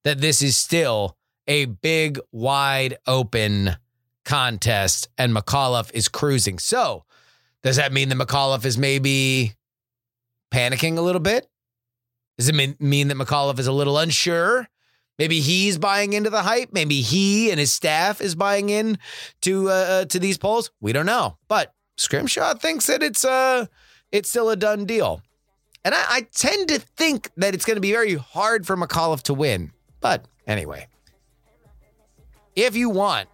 that 0.04 0.20
this 0.20 0.42
is 0.42 0.56
still 0.56 1.16
a 1.46 1.66
big, 1.66 2.18
wide 2.32 2.96
open 3.06 3.76
contest 4.24 5.08
and 5.18 5.34
McAuliffe 5.34 5.90
is 5.92 6.08
cruising. 6.08 6.58
So, 6.58 7.04
does 7.62 7.76
that 7.76 7.92
mean 7.92 8.08
that 8.10 8.18
McAuliffe 8.18 8.64
is 8.64 8.78
maybe 8.78 9.54
panicking 10.52 10.96
a 10.96 11.02
little 11.02 11.20
bit? 11.20 11.46
Does 12.38 12.48
it 12.48 12.54
mean, 12.54 13.08
that 13.08 13.16
McAuliffe 13.16 13.58
is 13.58 13.66
a 13.66 13.72
little 13.72 13.98
unsure? 13.98 14.68
Maybe 15.18 15.40
he's 15.40 15.78
buying 15.78 16.12
into 16.12 16.30
the 16.30 16.42
hype. 16.42 16.72
Maybe 16.72 17.00
he 17.00 17.50
and 17.50 17.60
his 17.60 17.72
staff 17.72 18.20
is 18.20 18.34
buying 18.34 18.68
in 18.68 18.98
to 19.42 19.70
uh, 19.70 19.72
uh 19.72 20.04
to 20.06 20.18
these 20.18 20.38
polls. 20.38 20.72
We 20.80 20.92
don't 20.92 21.06
know, 21.06 21.38
but 21.46 21.72
Scrimshaw 21.96 22.54
thinks 22.54 22.88
that 22.88 23.02
it's 23.02 23.24
uh 23.24 23.66
it's 24.14 24.30
still 24.30 24.48
a 24.48 24.56
done 24.56 24.84
deal. 24.84 25.20
And 25.84 25.92
I, 25.92 26.04
I 26.08 26.20
tend 26.32 26.68
to 26.68 26.78
think 26.78 27.30
that 27.36 27.52
it's 27.52 27.64
going 27.64 27.74
to 27.74 27.80
be 27.80 27.90
very 27.90 28.14
hard 28.14 28.64
for 28.64 28.76
McAuliffe 28.76 29.22
to 29.24 29.34
win. 29.34 29.72
But 30.00 30.24
anyway, 30.46 30.86
if 32.54 32.76
you 32.76 32.88
want 32.88 33.28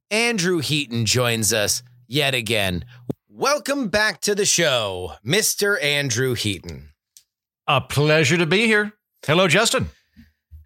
Andrew 0.08 0.60
Heaton 0.60 1.04
joins 1.04 1.52
us 1.52 1.82
yet 2.06 2.32
again. 2.32 2.84
Welcome 3.28 3.88
back 3.88 4.20
to 4.20 4.36
the 4.36 4.46
show, 4.46 5.14
Mr. 5.26 5.82
Andrew 5.82 6.34
Heaton. 6.34 6.90
A 7.66 7.80
pleasure 7.80 8.36
to 8.36 8.46
be 8.46 8.66
here. 8.66 8.92
Hello, 9.26 9.48
Justin. 9.48 9.90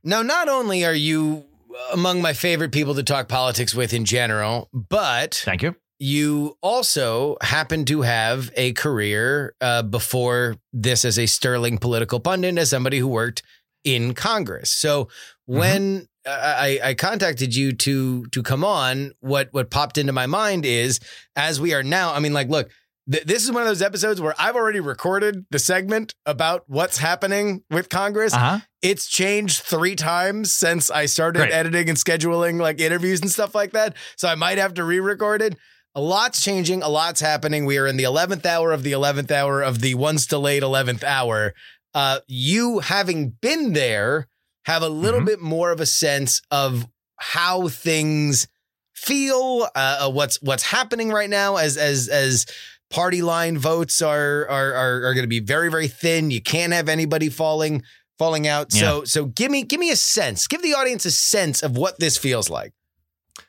Now, 0.05 0.23
not 0.23 0.49
only 0.49 0.85
are 0.85 0.95
you 0.95 1.45
among 1.93 2.21
my 2.21 2.35
favorite 2.35 2.73
people 2.73 2.95
to 2.95 3.03
talk 3.03 3.27
politics 3.27 3.75
with 3.75 3.93
in 3.93 4.05
general, 4.05 4.69
but 4.73 5.43
Thank 5.45 5.63
you. 5.63 5.75
you 5.99 6.57
also 6.61 7.37
happen 7.41 7.85
to 7.87 8.03
have 8.03 8.53
a 8.55 8.73
career 8.73 9.55
uh, 9.61 9.83
before 9.83 10.57
this 10.73 11.05
as 11.05 11.19
a 11.19 11.27
sterling 11.27 11.79
political 11.79 12.21
pundit, 12.21 12.59
as 12.59 12.71
somebody 12.71 12.99
who 12.99 13.09
worked 13.09 13.43
in 13.83 14.15
Congress. 14.15 14.71
So 14.71 15.09
when 15.47 16.07
uh, 16.27 16.31
I, 16.31 16.81
I 16.83 16.95
contacted 16.95 17.57
you 17.57 17.73
to 17.73 18.27
to 18.27 18.43
come 18.43 18.63
on, 18.65 19.13
what 19.21 19.49
what 19.53 19.71
popped 19.71 19.99
into 19.99 20.13
my 20.13 20.27
mind 20.27 20.65
is 20.65 21.01
as 21.35 21.61
we 21.61 21.75
are 21.75 21.83
now. 21.83 22.13
I 22.13 22.21
mean, 22.21 22.35
like, 22.35 22.49
look. 22.49 22.71
Th- 23.11 23.25
This 23.25 23.45
is 23.45 23.53
one 23.53 23.63
of 23.63 23.69
those 23.69 23.83
episodes 23.83 24.21
where 24.21 24.35
I've 24.39 24.57
already 24.57 24.81
recorded 24.81 25.47
the 25.51 25.59
segment 25.59 26.15
about 26.27 26.65
what's 26.67 26.99
happening 26.99 27.63
with 27.71 27.89
Congress 27.89 28.35
Uh 28.35 28.39
huh. 28.39 28.59
it's 28.83 29.07
changed 29.07 29.63
three 29.63 29.95
times 29.97 30.53
since 30.53 30.91
I 30.91 31.07
started 31.07 31.39
Great. 31.41 31.53
editing 31.53 31.89
and 31.89 31.99
scheduling 31.99 32.61
like 32.61 32.81
interviews 32.81 33.21
and 33.21 33.31
stuff 33.31 33.55
like 33.55 33.73
that. 33.73 33.97
So 34.17 34.29
I 34.29 34.35
might 34.35 34.59
have 34.59 34.75
to 34.75 34.85
re-record 34.85 35.43
it. 35.43 35.57
A 35.97 36.01
lot's 36.01 36.43
changing, 36.43 36.83
a 36.83 36.89
lot's 36.89 37.21
happening. 37.21 37.67
We 37.67 37.79
are 37.79 37.87
in 37.87 37.97
the 37.97 38.03
11th 38.05 38.45
hour 38.45 38.73
of 38.73 38.83
the 38.83 38.93
11th 38.93 39.31
hour 39.31 39.63
of 39.63 39.81
the 39.81 39.95
once 39.95 40.27
delayed 40.27 40.63
11th 40.63 41.05
hour. 41.05 41.55
Uh, 41.95 42.19
you 42.27 42.81
having 42.81 43.31
been 43.41 43.73
there 43.75 44.27
have 44.67 44.83
a 44.83 44.89
little 44.89 45.21
Mhm. 45.21 45.27
bit 45.27 45.41
more 45.41 45.71
of 45.71 45.79
a 45.81 45.87
sense 45.87 46.43
of 46.51 46.89
how 47.21 47.69
things 47.69 48.49
feel, 48.93 49.69
uh, 49.75 49.99
uh, 50.07 50.11
what's 50.11 50.41
what's 50.43 50.63
happening 50.65 51.11
right 51.11 51.31
now 51.31 51.57
as 51.57 51.77
as 51.77 52.09
as 52.09 52.47
party 52.95 53.23
line 53.23 53.59
votes 53.59 54.01
are 54.01 54.47
are 54.49 54.73
are, 54.73 54.95
are 55.07 55.15
going 55.15 55.25
to 55.25 55.29
be 55.29 55.41
very 55.41 55.69
very 55.71 55.89
thin. 55.89 56.31
You 56.31 56.41
can't 56.41 56.73
have 56.73 56.89
anybody 56.89 57.29
falling 57.29 57.83
falling 58.19 58.47
out. 58.47 58.73
So 58.73 59.05
so 59.05 59.27
give 59.27 59.51
me 59.51 59.65
give 59.65 59.81
me 59.81 59.91
a 59.91 59.97
sense. 59.97 60.47
Give 60.47 60.63
the 60.63 60.75
audience 60.75 61.05
a 61.05 61.11
sense 61.11 61.63
of 61.63 61.77
what 61.77 61.99
this 61.99 62.17
feels 62.17 62.49
like. 62.49 62.73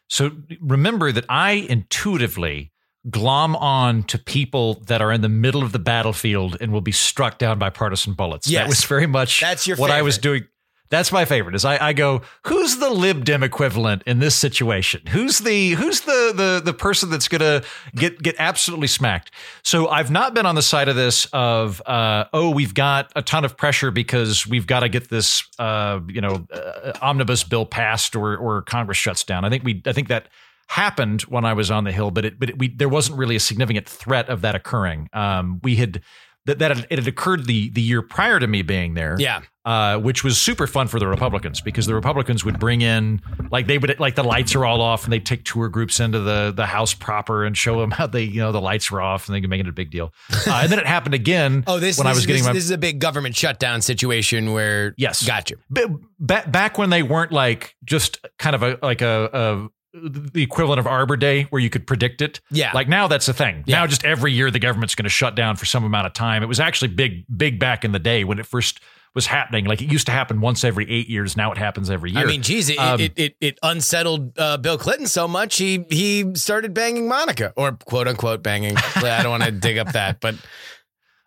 So 0.07 0.31
remember 0.61 1.11
that 1.11 1.25
I 1.29 1.51
intuitively 1.69 2.71
glom 3.09 3.55
on 3.55 4.03
to 4.03 4.17
people 4.17 4.75
that 4.87 5.01
are 5.01 5.11
in 5.11 5.21
the 5.21 5.29
middle 5.29 5.61
of 5.61 5.71
the 5.71 5.79
battlefield 5.79 6.57
and 6.59 6.71
will 6.71 6.81
be 6.81 6.91
struck 6.91 7.37
down 7.37 7.59
by 7.59 7.69
partisan 7.69 8.13
bullets. 8.13 8.47
Yes. 8.47 8.63
That 8.63 8.69
was 8.69 8.83
very 8.85 9.05
much 9.07 9.41
That's 9.41 9.67
your 9.67 9.77
what 9.77 9.91
I 9.91 10.01
was 10.01 10.15
favorite. 10.17 10.39
doing. 10.39 10.49
That's 10.89 11.11
my 11.11 11.25
favorite. 11.25 11.55
Is 11.55 11.65
I, 11.65 11.89
I 11.89 11.93
go, 11.93 12.21
who's 12.45 12.77
the 12.77 12.89
Lib 12.89 13.25
Dem 13.25 13.41
equivalent 13.41 14.03
in 14.05 14.19
this 14.19 14.35
situation? 14.35 15.01
Who's 15.07 15.39
the 15.39 15.71
who's 15.71 16.01
the 16.01 16.33
the 16.35 16.61
the 16.63 16.73
person 16.73 17.09
that's 17.09 17.27
gonna 17.27 17.63
get 17.95 18.21
get 18.21 18.35
absolutely 18.37 18.87
smacked? 18.87 19.31
So 19.63 19.87
I've 19.87 20.11
not 20.11 20.33
been 20.33 20.45
on 20.45 20.55
the 20.55 20.61
side 20.61 20.87
of 20.87 20.95
this 20.95 21.25
of 21.33 21.81
uh, 21.87 22.25
oh 22.33 22.51
we've 22.51 22.73
got 22.73 23.11
a 23.15 23.21
ton 23.21 23.43
of 23.45 23.57
pressure 23.57 23.89
because 23.89 24.45
we've 24.45 24.67
got 24.67 24.81
to 24.81 24.89
get 24.89 25.09
this 25.09 25.43
uh, 25.57 25.99
you 26.07 26.21
know 26.21 26.45
uh, 26.53 26.93
omnibus 27.01 27.43
bill 27.43 27.65
passed 27.65 28.15
or 28.15 28.37
or 28.37 28.61
Congress 28.61 28.97
shuts 28.97 29.23
down. 29.23 29.43
I 29.43 29.49
think 29.49 29.63
we 29.63 29.81
I 29.85 29.91
think 29.91 30.07
that 30.09 30.29
happened 30.67 31.23
when 31.23 31.45
I 31.45 31.53
was 31.53 31.69
on 31.71 31.83
the 31.83 31.91
Hill, 31.91 32.11
but 32.11 32.25
it 32.25 32.39
but 32.39 32.49
it, 32.49 32.59
we 32.59 32.69
there 32.69 32.89
wasn't 32.89 33.17
really 33.17 33.35
a 33.35 33.39
significant 33.39 33.87
threat 33.87 34.29
of 34.29 34.41
that 34.41 34.55
occurring. 34.55 35.09
Um, 35.13 35.59
we 35.63 35.75
had 35.75 36.01
that 36.45 36.59
that 36.59 36.85
it 36.89 36.99
had 36.99 37.07
occurred 37.07 37.45
the 37.45 37.69
the 37.69 37.81
year 37.81 38.01
prior 38.01 38.39
to 38.39 38.47
me 38.47 38.61
being 38.61 38.93
there 38.93 39.15
Yeah. 39.19 39.41
Uh, 39.65 39.97
which 39.97 40.23
was 40.23 40.37
super 40.39 40.67
fun 40.67 40.87
for 40.87 40.99
the 40.99 41.07
Republicans 41.07 41.59
because 41.61 41.85
the 41.87 41.95
Republicans 41.95 42.45
would 42.45 42.59
bring 42.59 42.81
in 42.81 43.21
like 43.51 43.67
they 43.67 43.77
would 43.77 43.99
like 43.99 44.15
the 44.15 44.23
lights 44.23 44.53
are 44.55 44.63
all 44.65 44.79
off 44.81 45.03
and 45.05 45.11
they 45.13 45.19
take 45.19 45.43
tour 45.43 45.67
groups 45.69 45.99
into 45.99 46.19
the 46.19 46.53
the 46.55 46.65
house 46.65 46.93
proper 46.93 47.43
and 47.45 47.57
show 47.57 47.79
them 47.81 47.91
how 47.91 48.05
they 48.07 48.23
you 48.23 48.39
know 48.39 48.51
the 48.51 48.61
lights 48.61 48.91
were 48.91 49.01
off 49.01 49.27
and 49.27 49.35
they 49.35 49.41
can 49.41 49.49
make 49.49 49.59
it 49.61 49.67
a 49.67 49.71
big 49.71 49.89
deal. 49.91 50.13
Uh, 50.47 50.61
and 50.63 50.71
then 50.71 50.79
it 50.79 50.85
happened 50.85 51.15
again. 51.15 51.63
Oh, 51.67 51.79
this 51.79 51.97
when 51.97 52.05
this, 52.05 52.13
I 52.13 52.15
was 52.17 52.25
getting 52.27 52.41
this, 52.43 52.47
my 52.47 52.53
this 52.53 52.63
is 52.63 52.71
a 52.71 52.77
big 52.77 52.99
government 52.99 53.35
shutdown 53.35 53.81
situation 53.81 54.53
where 54.53 54.93
Yes. 54.97 55.25
got 55.25 55.49
you. 55.49 55.57
ba- 55.69 55.97
ba- 56.19 56.43
back 56.47 56.77
when 56.77 56.89
they 56.91 57.01
weren't 57.01 57.31
like 57.31 57.75
just 57.83 58.23
kind 58.37 58.55
of 58.55 58.61
a 58.63 58.77
like 58.83 59.01
a, 59.01 59.29
a 59.33 59.69
the 60.09 60.43
equivalent 60.43 60.79
of 60.79 60.85
Arbor 60.87 61.15
Day 61.17 61.43
where 61.43 61.61
you 61.61 61.69
could 61.69 61.87
predict 61.87 62.21
it. 62.21 62.41
Yeah. 62.51 62.71
Like 62.73 62.87
now 62.89 63.07
that's 63.07 63.27
a 63.29 63.33
thing. 63.33 63.63
Yeah. 63.65 63.77
Now 63.77 63.87
just 63.87 64.03
every 64.05 64.31
year 64.33 64.51
the 64.51 64.59
government's 64.59 64.93
going 64.93 65.05
to 65.05 65.09
shut 65.09 65.35
down 65.35 65.55
for 65.55 65.65
some 65.65 65.83
amount 65.85 66.05
of 66.07 66.13
time. 66.13 66.43
It 66.43 66.47
was 66.47 66.59
actually 66.59 66.89
big 66.89 67.25
big 67.35 67.59
back 67.59 67.83
in 67.85 67.93
the 67.93 67.99
day 67.99 68.23
when 68.25 68.37
it 68.37 68.45
first 68.45 68.79
was 69.15 69.25
happening. 69.27 69.65
Like 69.65 69.81
it 69.81 69.91
used 69.91 70.05
to 70.07 70.11
happen 70.11 70.41
once 70.41 70.63
every 70.63 70.89
8 70.91 71.09
years. 71.09 71.35
Now 71.35 71.51
it 71.51 71.57
happens 71.57 71.89
every 71.89 72.11
year. 72.11 72.21
I 72.21 72.25
mean, 72.25 72.41
geez, 72.43 72.69
it, 72.69 72.77
Um, 72.77 72.99
it, 72.99 73.13
it, 73.15 73.35
it 73.41 73.59
unsettled 73.63 74.37
uh, 74.37 74.57
Bill 74.57 74.77
Clinton 74.77 75.07
so 75.07 75.27
much 75.27 75.57
he 75.57 75.85
he 75.89 76.35
started 76.35 76.73
banging 76.73 77.07
Monica 77.07 77.53
or 77.55 77.71
quote 77.71 78.07
unquote 78.07 78.43
banging. 78.43 78.75
I 78.77 79.23
don't 79.23 79.31
want 79.31 79.43
to 79.43 79.51
dig 79.67 79.77
up 79.77 79.93
that, 79.93 80.19
but 80.19 80.35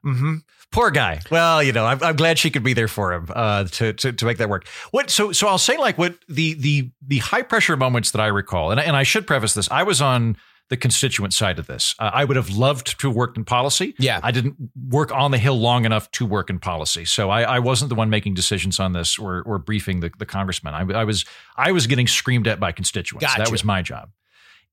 hmm 0.02 0.36
Poor 0.70 0.90
guy. 0.90 1.20
Well, 1.30 1.62
you 1.62 1.72
know, 1.72 1.86
I'm, 1.86 2.02
I'm 2.02 2.14
glad 2.14 2.38
she 2.38 2.50
could 2.50 2.62
be 2.62 2.74
there 2.74 2.88
for 2.88 3.14
him 3.14 3.28
uh, 3.34 3.64
to, 3.64 3.94
to 3.94 4.12
to 4.12 4.24
make 4.26 4.36
that 4.36 4.50
work. 4.50 4.66
What? 4.90 5.08
So 5.08 5.32
so 5.32 5.48
I'll 5.48 5.56
say 5.56 5.78
like 5.78 5.96
what 5.96 6.16
the 6.28 6.52
the 6.54 6.90
the 7.06 7.18
high 7.18 7.40
pressure 7.40 7.74
moments 7.74 8.10
that 8.10 8.20
I 8.20 8.26
recall, 8.26 8.70
and 8.70 8.78
I- 8.78 8.82
and 8.82 8.94
I 8.94 9.02
should 9.02 9.26
preface 9.26 9.54
this. 9.54 9.66
I 9.70 9.82
was 9.82 10.02
on 10.02 10.36
the 10.68 10.76
constituent 10.76 11.32
side 11.32 11.58
of 11.58 11.66
this. 11.66 11.94
Uh, 11.98 12.10
I 12.12 12.24
would 12.24 12.36
have 12.36 12.50
loved 12.50 13.00
to 13.00 13.08
have 13.08 13.16
worked 13.16 13.36
in 13.38 13.44
policy. 13.44 13.94
Yeah. 13.98 14.20
I 14.22 14.30
didn't 14.30 14.56
work 14.88 15.10
on 15.12 15.30
the 15.30 15.38
hill 15.38 15.58
long 15.58 15.84
enough 15.84 16.10
to 16.12 16.26
work 16.26 16.50
in 16.50 16.58
policy, 16.58 17.04
so 17.04 17.30
I, 17.30 17.42
I 17.42 17.58
wasn't 17.58 17.88
the 17.88 17.94
one 17.94 18.10
making 18.10 18.34
decisions 18.34 18.78
on 18.78 18.92
this 18.92 19.18
or 19.18 19.42
or 19.42 19.58
briefing 19.58 20.00
the 20.00 20.10
the 20.18 20.26
congressman. 20.26 20.74
I, 20.74 21.00
I 21.00 21.04
was 21.04 21.24
I 21.56 21.72
was 21.72 21.86
getting 21.86 22.06
screamed 22.06 22.46
at 22.46 22.60
by 22.60 22.72
constituents. 22.72 23.24
Gotcha. 23.24 23.42
That 23.42 23.50
was 23.50 23.64
my 23.64 23.82
job. 23.82 24.10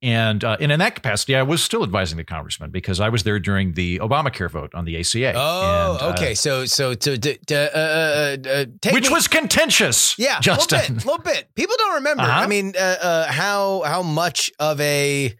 And 0.01 0.43
uh, 0.43 0.57
and 0.59 0.71
in 0.73 0.79
that 0.79 0.93
capacity, 0.93 1.35
I 1.35 1.43
was 1.43 1.63
still 1.63 1.81
advising 1.81 2.17
the 2.17 2.25
congressman 2.25 2.69
because 2.69 2.99
I 2.99 3.07
was 3.07 3.23
there 3.23 3.39
during 3.39 3.73
the 3.73 3.99
Obamacare 3.99 4.51
vote 4.51 4.75
on 4.75 4.83
the 4.83 4.99
ACA. 4.99 5.33
oh, 5.35 5.93
And, 5.93 6.01
uh, 6.01 6.09
okay. 6.13 6.35
So 6.35 6.65
so 6.65 6.93
to, 6.93 7.17
to, 7.17 7.37
to 7.37 7.55
uh, 7.55 7.79
uh, 7.79 8.49
uh, 8.49 8.65
take 8.81 8.93
which 8.93 9.07
me- 9.07 9.13
was 9.13 9.27
contentious. 9.29 10.19
Yeah, 10.19 10.41
Justin. 10.41 10.77
a 10.77 10.81
little 10.81 10.95
bit, 10.97 11.05
little 11.05 11.23
bit. 11.23 11.55
People 11.55 11.75
don't 11.79 11.93
remember. 11.95 12.23
Uh-huh. 12.23 12.41
I 12.41 12.47
mean, 12.47 12.73
uh, 12.77 12.79
uh, 13.01 13.31
how 13.31 13.83
how 13.83 14.03
much 14.03 14.51
of 14.59 14.81
a 14.81 15.33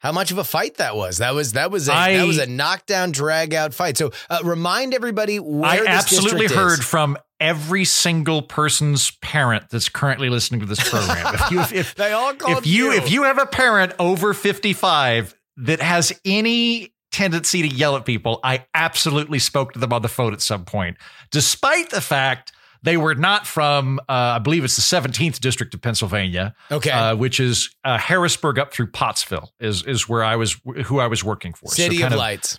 how 0.00 0.12
much 0.12 0.30
of 0.30 0.38
a 0.38 0.44
fight 0.44 0.76
that 0.78 0.96
was. 0.96 1.18
That 1.18 1.34
was 1.34 1.52
that 1.52 1.70
was 1.70 1.88
a 1.88 1.92
I- 1.94 2.16
that 2.16 2.26
was 2.26 2.38
a 2.38 2.46
knockdown, 2.46 3.12
drag 3.12 3.54
out 3.54 3.72
fight. 3.72 3.96
So 3.96 4.10
uh, 4.28 4.40
remind 4.42 4.92
everybody 4.94 5.38
where 5.38 5.70
I 5.70 5.78
this 5.78 5.88
absolutely 5.88 6.48
heard 6.48 6.80
is. 6.80 6.84
from 6.84 7.16
every 7.38 7.84
single 7.84 8.42
person's 8.42 9.12
parent 9.22 9.70
that's 9.70 9.88
currently 9.88 10.28
listening 10.28 10.60
to 10.60 10.66
this 10.66 10.86
program. 10.88 11.34
if 11.34 11.50
you 11.50 11.60
if, 11.78 11.94
They 12.00 12.12
all 12.12 12.34
called 12.34 12.58
if 12.58 12.66
you 12.66 12.92
if 12.92 13.10
you 13.10 13.22
have 13.24 13.38
a 13.38 13.46
parent 13.46 13.92
over 13.98 14.34
55 14.34 15.34
that 15.58 15.80
has 15.80 16.18
any 16.24 16.92
tendency 17.12 17.62
to 17.62 17.68
yell 17.68 17.96
at 17.96 18.04
people, 18.04 18.40
I 18.44 18.64
absolutely 18.74 19.38
spoke 19.38 19.72
to 19.74 19.78
them 19.78 19.92
on 19.92 20.02
the 20.02 20.08
phone 20.08 20.32
at 20.32 20.40
some 20.40 20.64
point, 20.64 20.96
despite 21.30 21.90
the 21.90 22.00
fact 22.00 22.52
they 22.82 22.96
were 22.96 23.14
not 23.14 23.46
from, 23.46 23.98
uh, 24.08 24.12
I 24.12 24.38
believe 24.38 24.64
it's 24.64 24.76
the 24.76 24.82
17th 24.96 25.38
district 25.40 25.74
of 25.74 25.80
Pennsylvania, 25.82 26.54
Okay. 26.70 26.90
uh, 26.90 27.14
which 27.16 27.38
is 27.40 27.74
uh, 27.84 27.98
Harrisburg 27.98 28.58
up 28.58 28.72
through 28.72 28.88
Pottsville 28.88 29.52
is 29.60 29.82
is 29.84 30.08
where 30.08 30.24
I 30.24 30.36
was 30.36 30.56
who 30.86 30.98
I 31.00 31.06
was 31.06 31.22
working 31.22 31.52
for. 31.52 31.68
So 31.68 31.74
City 31.82 31.96
of 32.02 32.08
kind 32.10 32.16
Lights. 32.16 32.58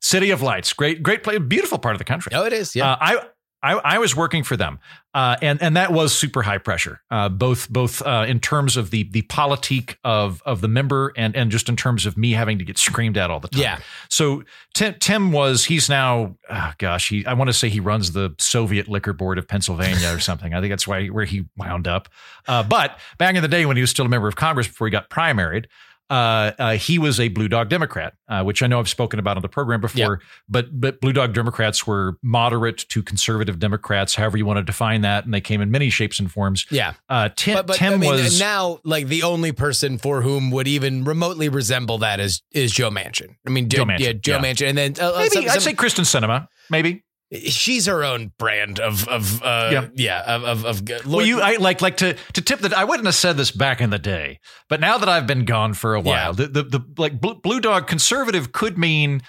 City 0.00 0.30
of 0.30 0.42
Lights, 0.42 0.72
great, 0.74 1.02
great 1.02 1.22
place, 1.22 1.38
beautiful 1.38 1.78
part 1.78 1.94
of 1.94 1.98
the 1.98 2.04
country. 2.04 2.32
Oh, 2.34 2.44
it 2.44 2.52
is. 2.52 2.76
Yeah. 2.76 2.92
Uh, 2.92 2.96
I, 3.00 3.22
I 3.64 3.94
I 3.94 3.98
was 3.98 4.14
working 4.14 4.44
for 4.44 4.56
them, 4.56 4.78
uh, 5.14 5.36
and 5.40 5.60
and 5.62 5.76
that 5.76 5.90
was 5.90 6.14
super 6.14 6.42
high 6.42 6.58
pressure, 6.58 7.00
uh, 7.10 7.30
both 7.30 7.70
both 7.70 8.02
uh, 8.02 8.26
in 8.28 8.38
terms 8.38 8.76
of 8.76 8.90
the 8.90 9.04
the 9.04 9.22
politique 9.22 9.98
of 10.04 10.42
of 10.44 10.60
the 10.60 10.68
member, 10.68 11.14
and 11.16 11.34
and 11.34 11.50
just 11.50 11.70
in 11.70 11.76
terms 11.76 12.04
of 12.04 12.18
me 12.18 12.32
having 12.32 12.58
to 12.58 12.64
get 12.64 12.76
screamed 12.76 13.16
at 13.16 13.30
all 13.30 13.40
the 13.40 13.48
time. 13.48 13.62
Yeah. 13.62 13.78
So 14.10 14.44
Tim, 14.74 14.94
Tim 15.00 15.32
was 15.32 15.64
he's 15.64 15.88
now, 15.88 16.36
oh 16.50 16.72
gosh, 16.76 17.08
he 17.08 17.24
I 17.24 17.32
want 17.32 17.48
to 17.48 17.54
say 17.54 17.70
he 17.70 17.80
runs 17.80 18.12
the 18.12 18.34
Soviet 18.38 18.86
Liquor 18.86 19.14
Board 19.14 19.38
of 19.38 19.48
Pennsylvania 19.48 20.14
or 20.14 20.20
something. 20.20 20.52
I 20.52 20.60
think 20.60 20.70
that's 20.70 20.86
why 20.86 21.06
where 21.06 21.24
he 21.24 21.46
wound 21.56 21.88
up. 21.88 22.10
Uh, 22.46 22.62
but 22.62 22.98
back 23.16 23.34
in 23.34 23.40
the 23.40 23.48
day 23.48 23.64
when 23.64 23.76
he 23.76 23.80
was 23.80 23.90
still 23.90 24.04
a 24.04 24.10
member 24.10 24.28
of 24.28 24.36
Congress 24.36 24.68
before 24.68 24.86
he 24.86 24.90
got 24.90 25.08
primaried, 25.08 25.66
uh, 26.14 26.52
uh, 26.58 26.76
he 26.76 26.98
was 26.98 27.18
a 27.18 27.28
Blue 27.28 27.48
Dog 27.48 27.68
Democrat, 27.68 28.14
uh, 28.28 28.42
which 28.42 28.62
I 28.62 28.66
know 28.66 28.78
I've 28.78 28.88
spoken 28.88 29.18
about 29.18 29.36
on 29.36 29.42
the 29.42 29.48
program 29.48 29.80
before. 29.80 30.20
But 30.48 30.78
but 30.80 31.00
Blue 31.00 31.12
Dog 31.12 31.32
Democrats 31.34 31.86
were 31.86 32.16
moderate 32.22 32.78
to 32.90 33.02
conservative 33.02 33.58
Democrats, 33.58 34.14
however 34.14 34.36
you 34.38 34.46
want 34.46 34.58
to 34.58 34.62
define 34.62 35.00
that, 35.02 35.24
and 35.24 35.34
they 35.34 35.40
came 35.40 35.60
in 35.60 35.70
many 35.70 35.90
shapes 35.90 36.18
and 36.18 36.30
forms. 36.30 36.66
yeah. 36.70 36.94
Uh, 37.08 37.28
Tim, 37.36 37.56
But, 37.56 37.66
but 37.66 37.76
Tim 37.76 37.94
I 37.94 37.96
mean, 37.96 38.10
was 38.10 38.38
now 38.40 38.80
like 38.84 39.08
the 39.08 39.22
only 39.22 39.52
person 39.52 39.98
for 39.98 40.22
whom 40.22 40.50
would 40.50 40.66
even 40.68 41.04
remotely 41.04 41.48
resemble 41.48 41.98
that 41.98 42.20
is 42.20 42.42
is 42.52 42.72
Joe 42.72 42.90
Manchin. 42.90 43.36
I 43.46 43.50
mean, 43.50 43.68
Joe 43.68 43.78
Joe 43.78 43.84
Manchin, 43.86 44.00
yeah, 44.00 44.12
Joe 44.12 44.36
yeah. 44.36 44.42
Manchin, 44.42 44.68
and 44.70 44.78
then 44.78 44.94
uh, 45.00 45.10
uh, 45.10 45.18
maybe 45.18 45.30
some- 45.30 45.44
I'd 45.44 45.50
some- 45.50 45.60
say 45.60 45.74
Kyrsten 45.74 46.04
Sinema, 46.04 46.48
maybe. 46.70 47.03
She's 47.32 47.86
her 47.86 48.04
own 48.04 48.32
brand 48.38 48.78
of 48.80 49.06
of 49.08 49.42
uh, 49.42 49.70
Yeah. 49.72 49.88
yeah, 49.94 50.22
of 50.36 50.44
of, 50.44 50.64
of 50.64 50.88
Lord, 50.88 51.06
well, 51.06 51.26
you 51.26 51.40
I 51.40 51.56
like 51.56 51.80
like 51.80 51.96
to 51.98 52.14
to 52.34 52.40
tip 52.42 52.60
that 52.60 52.72
I 52.74 52.84
wouldn't 52.84 53.06
have 53.06 53.14
said 53.14 53.36
this 53.36 53.50
back 53.50 53.80
in 53.80 53.90
the 53.90 53.98
day, 53.98 54.40
but 54.68 54.80
now 54.80 54.98
that 54.98 55.08
I've 55.08 55.26
been 55.26 55.44
gone 55.44 55.74
for 55.74 55.94
a 55.94 56.00
while, 56.00 56.34
Yeah. 56.38 56.46
the, 56.46 56.62
the 56.62 56.62
the 56.78 56.80
like 56.96 57.20
blue, 57.20 57.34
blue 57.36 57.60
dog 57.60 57.86
conservative 57.86 58.52
could 58.52 58.78
mean 58.78 59.22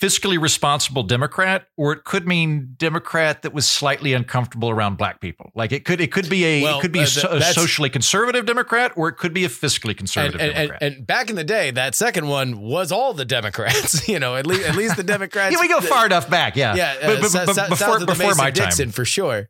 fiscally 0.00 0.40
responsible 0.40 1.02
Democrat, 1.02 1.68
or 1.76 1.92
it 1.92 2.04
could 2.04 2.26
mean 2.26 2.74
Democrat 2.76 3.42
that 3.42 3.52
was 3.52 3.68
slightly 3.68 4.12
uncomfortable 4.12 4.70
around 4.70 4.96
black 4.96 5.20
people. 5.20 5.50
Like 5.54 5.72
it 5.72 5.84
could 5.84 6.00
it 6.00 6.12
could 6.12 6.28
be 6.28 6.44
a 6.44 6.62
Well, 6.62 6.78
it 6.78 6.82
could 6.82 6.92
be 6.92 7.00
uh, 7.00 7.28
a, 7.30 7.36
a 7.36 7.42
socially 7.42 7.88
conservative 7.88 8.46
Democrat, 8.46 8.92
or 8.96 9.08
it 9.08 9.16
could 9.16 9.32
be 9.32 9.44
a 9.44 9.48
fiscally 9.48 9.96
conservative 9.96 10.40
and, 10.40 10.50
and, 10.50 10.68
Democrat. 10.68 10.82
and 10.82 11.06
back 11.06 11.30
in 11.30 11.36
the 11.36 11.44
day, 11.44 11.70
that 11.70 11.94
second 11.94 12.26
one 12.28 12.60
was 12.60 12.92
all 12.92 13.14
the 13.14 13.24
Democrats. 13.24 14.08
you 14.08 14.18
know, 14.18 14.36
at 14.36 14.46
least 14.46 14.68
at 14.68 14.76
least 14.76 14.96
the 14.96 15.04
Democrats. 15.04 15.54
yeah, 15.54 15.60
we 15.60 15.68
go 15.68 15.80
far 15.80 16.06
enough 16.06 16.28
back. 16.28 16.56
Yeah, 16.56 16.74
Yeah, 16.74 16.94
uh, 17.02 17.20
but, 17.20 17.32
but, 17.32 17.46
but 17.46 17.68
before 17.70 17.76
south 17.76 17.94
of 17.94 18.00
the 18.00 18.06
before 18.06 18.34
my 18.34 18.50
time. 18.50 18.66
Mason-Dixon 18.66 18.90
for 18.92 19.04
sure. 19.04 19.48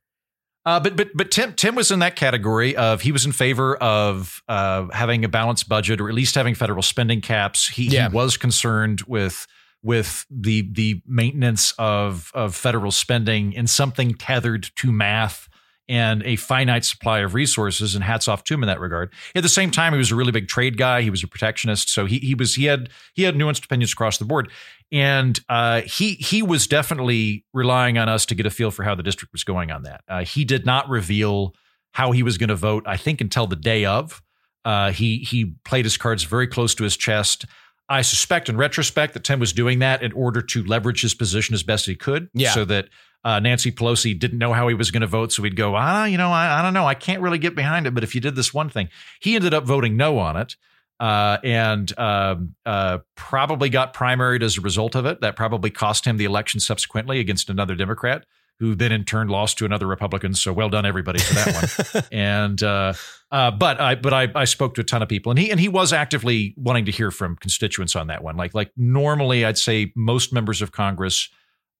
Uh, 0.64 0.80
but 0.80 0.96
but 0.96 1.10
but 1.14 1.30
Tim 1.30 1.52
Tim 1.54 1.76
was 1.76 1.92
in 1.92 2.00
that 2.00 2.16
category 2.16 2.74
of 2.74 3.00
he 3.00 3.12
was 3.12 3.24
in 3.24 3.30
favor 3.30 3.76
of 3.76 4.42
uh, 4.48 4.88
having 4.92 5.24
a 5.24 5.28
balanced 5.28 5.68
budget 5.68 6.00
or 6.00 6.08
at 6.08 6.14
least 6.14 6.34
having 6.34 6.56
federal 6.56 6.82
spending 6.82 7.20
caps. 7.20 7.68
He, 7.68 7.84
Yeah. 7.84 8.08
he 8.08 8.14
was 8.14 8.36
concerned 8.36 9.02
with 9.02 9.46
with 9.86 10.26
the 10.28 10.68
the 10.72 11.00
maintenance 11.06 11.72
of 11.78 12.32
of 12.34 12.54
federal 12.56 12.90
spending 12.90 13.52
in 13.52 13.68
something 13.68 14.14
tethered 14.14 14.68
to 14.74 14.90
math 14.90 15.48
and 15.88 16.24
a 16.24 16.34
finite 16.34 16.84
supply 16.84 17.20
of 17.20 17.34
resources. 17.34 17.94
And 17.94 18.02
hats 18.02 18.26
off 18.26 18.42
to 18.44 18.54
him 18.54 18.64
in 18.64 18.66
that 18.66 18.80
regard. 18.80 19.12
At 19.36 19.44
the 19.44 19.48
same 19.48 19.70
time, 19.70 19.92
he 19.92 19.98
was 19.98 20.10
a 20.10 20.16
really 20.16 20.32
big 20.32 20.48
trade 20.48 20.76
guy. 20.76 21.02
He 21.02 21.10
was 21.10 21.22
a 21.22 21.28
protectionist, 21.28 21.88
so 21.88 22.04
he 22.04 22.18
he 22.18 22.34
was 22.34 22.56
he 22.56 22.64
had 22.64 22.90
he 23.14 23.22
had 23.22 23.36
nuanced 23.36 23.64
opinions 23.64 23.92
across 23.92 24.18
the 24.18 24.24
board. 24.24 24.50
And 24.90 25.38
uh, 25.48 25.82
he 25.82 26.14
he 26.14 26.42
was 26.42 26.66
definitely 26.66 27.44
relying 27.54 27.96
on 27.96 28.08
us 28.08 28.26
to 28.26 28.34
get 28.34 28.44
a 28.44 28.50
feel 28.50 28.72
for 28.72 28.82
how 28.82 28.96
the 28.96 29.04
district 29.04 29.32
was 29.32 29.44
going 29.44 29.70
on 29.70 29.84
that. 29.84 30.02
Uh, 30.08 30.24
he 30.24 30.44
did 30.44 30.66
not 30.66 30.88
reveal 30.88 31.54
how 31.92 32.10
he 32.10 32.24
was 32.24 32.38
going 32.38 32.48
to 32.48 32.56
vote. 32.56 32.82
I 32.86 32.96
think 32.96 33.20
until 33.20 33.46
the 33.46 33.56
day 33.56 33.84
of. 33.84 34.20
Uh, 34.64 34.90
he 34.90 35.18
he 35.18 35.54
played 35.64 35.84
his 35.84 35.96
cards 35.96 36.24
very 36.24 36.48
close 36.48 36.74
to 36.74 36.82
his 36.82 36.96
chest. 36.96 37.44
I 37.88 38.02
suspect, 38.02 38.48
in 38.48 38.56
retrospect, 38.56 39.14
that 39.14 39.22
Tim 39.24 39.38
was 39.38 39.52
doing 39.52 39.78
that 39.78 40.02
in 40.02 40.12
order 40.12 40.42
to 40.42 40.64
leverage 40.64 41.02
his 41.02 41.14
position 41.14 41.54
as 41.54 41.62
best 41.62 41.86
he 41.86 41.94
could, 41.94 42.28
Yeah. 42.34 42.50
so 42.52 42.64
that 42.64 42.88
uh, 43.24 43.38
Nancy 43.40 43.70
Pelosi 43.72 44.18
didn't 44.18 44.38
know 44.38 44.52
how 44.52 44.68
he 44.68 44.74
was 44.74 44.90
going 44.90 45.00
to 45.02 45.06
vote. 45.06 45.32
So 45.32 45.42
he'd 45.42 45.56
go, 45.56 45.74
ah, 45.76 46.04
you 46.04 46.16
know, 46.18 46.30
I, 46.30 46.58
I 46.58 46.62
don't 46.62 46.74
know, 46.74 46.86
I 46.86 46.94
can't 46.94 47.20
really 47.22 47.38
get 47.38 47.54
behind 47.54 47.86
it. 47.86 47.94
But 47.94 48.02
if 48.04 48.14
you 48.14 48.20
did 48.20 48.36
this 48.36 48.52
one 48.54 48.68
thing, 48.68 48.88
he 49.20 49.34
ended 49.36 49.54
up 49.54 49.64
voting 49.64 49.96
no 49.96 50.18
on 50.18 50.36
it 50.36 50.56
uh, 51.00 51.38
and 51.42 51.96
um, 51.98 52.54
uh, 52.64 52.98
probably 53.16 53.68
got 53.68 53.94
primaried 53.94 54.42
as 54.42 54.58
a 54.58 54.60
result 54.60 54.94
of 54.94 55.06
it. 55.06 55.20
That 55.20 55.34
probably 55.36 55.70
cost 55.70 56.04
him 56.04 56.16
the 56.16 56.24
election 56.24 56.60
subsequently 56.60 57.18
against 57.20 57.50
another 57.50 57.74
Democrat, 57.74 58.24
who 58.60 58.74
then 58.74 58.92
in 58.92 59.04
turn 59.04 59.28
lost 59.28 59.58
to 59.58 59.64
another 59.64 59.86
Republican. 59.86 60.32
So 60.34 60.52
well 60.52 60.70
done, 60.70 60.86
everybody, 60.86 61.18
for 61.18 61.34
that 61.34 61.92
one. 61.94 62.04
and 62.12 62.62
uh, 62.62 62.94
uh, 63.32 63.50
but 63.50 63.80
I 63.80 63.94
but 63.94 64.12
I, 64.12 64.28
I 64.34 64.44
spoke 64.44 64.74
to 64.74 64.80
a 64.82 64.84
ton 64.84 65.02
of 65.02 65.08
people, 65.08 65.30
and 65.30 65.38
he 65.38 65.50
and 65.50 65.58
he 65.58 65.68
was 65.68 65.92
actively 65.92 66.54
wanting 66.56 66.84
to 66.86 66.92
hear 66.92 67.10
from 67.10 67.36
constituents 67.36 67.96
on 67.96 68.06
that 68.06 68.22
one. 68.22 68.36
Like 68.36 68.54
like 68.54 68.70
normally, 68.76 69.44
I'd 69.44 69.58
say 69.58 69.92
most 69.96 70.32
members 70.32 70.62
of 70.62 70.72
Congress 70.72 71.28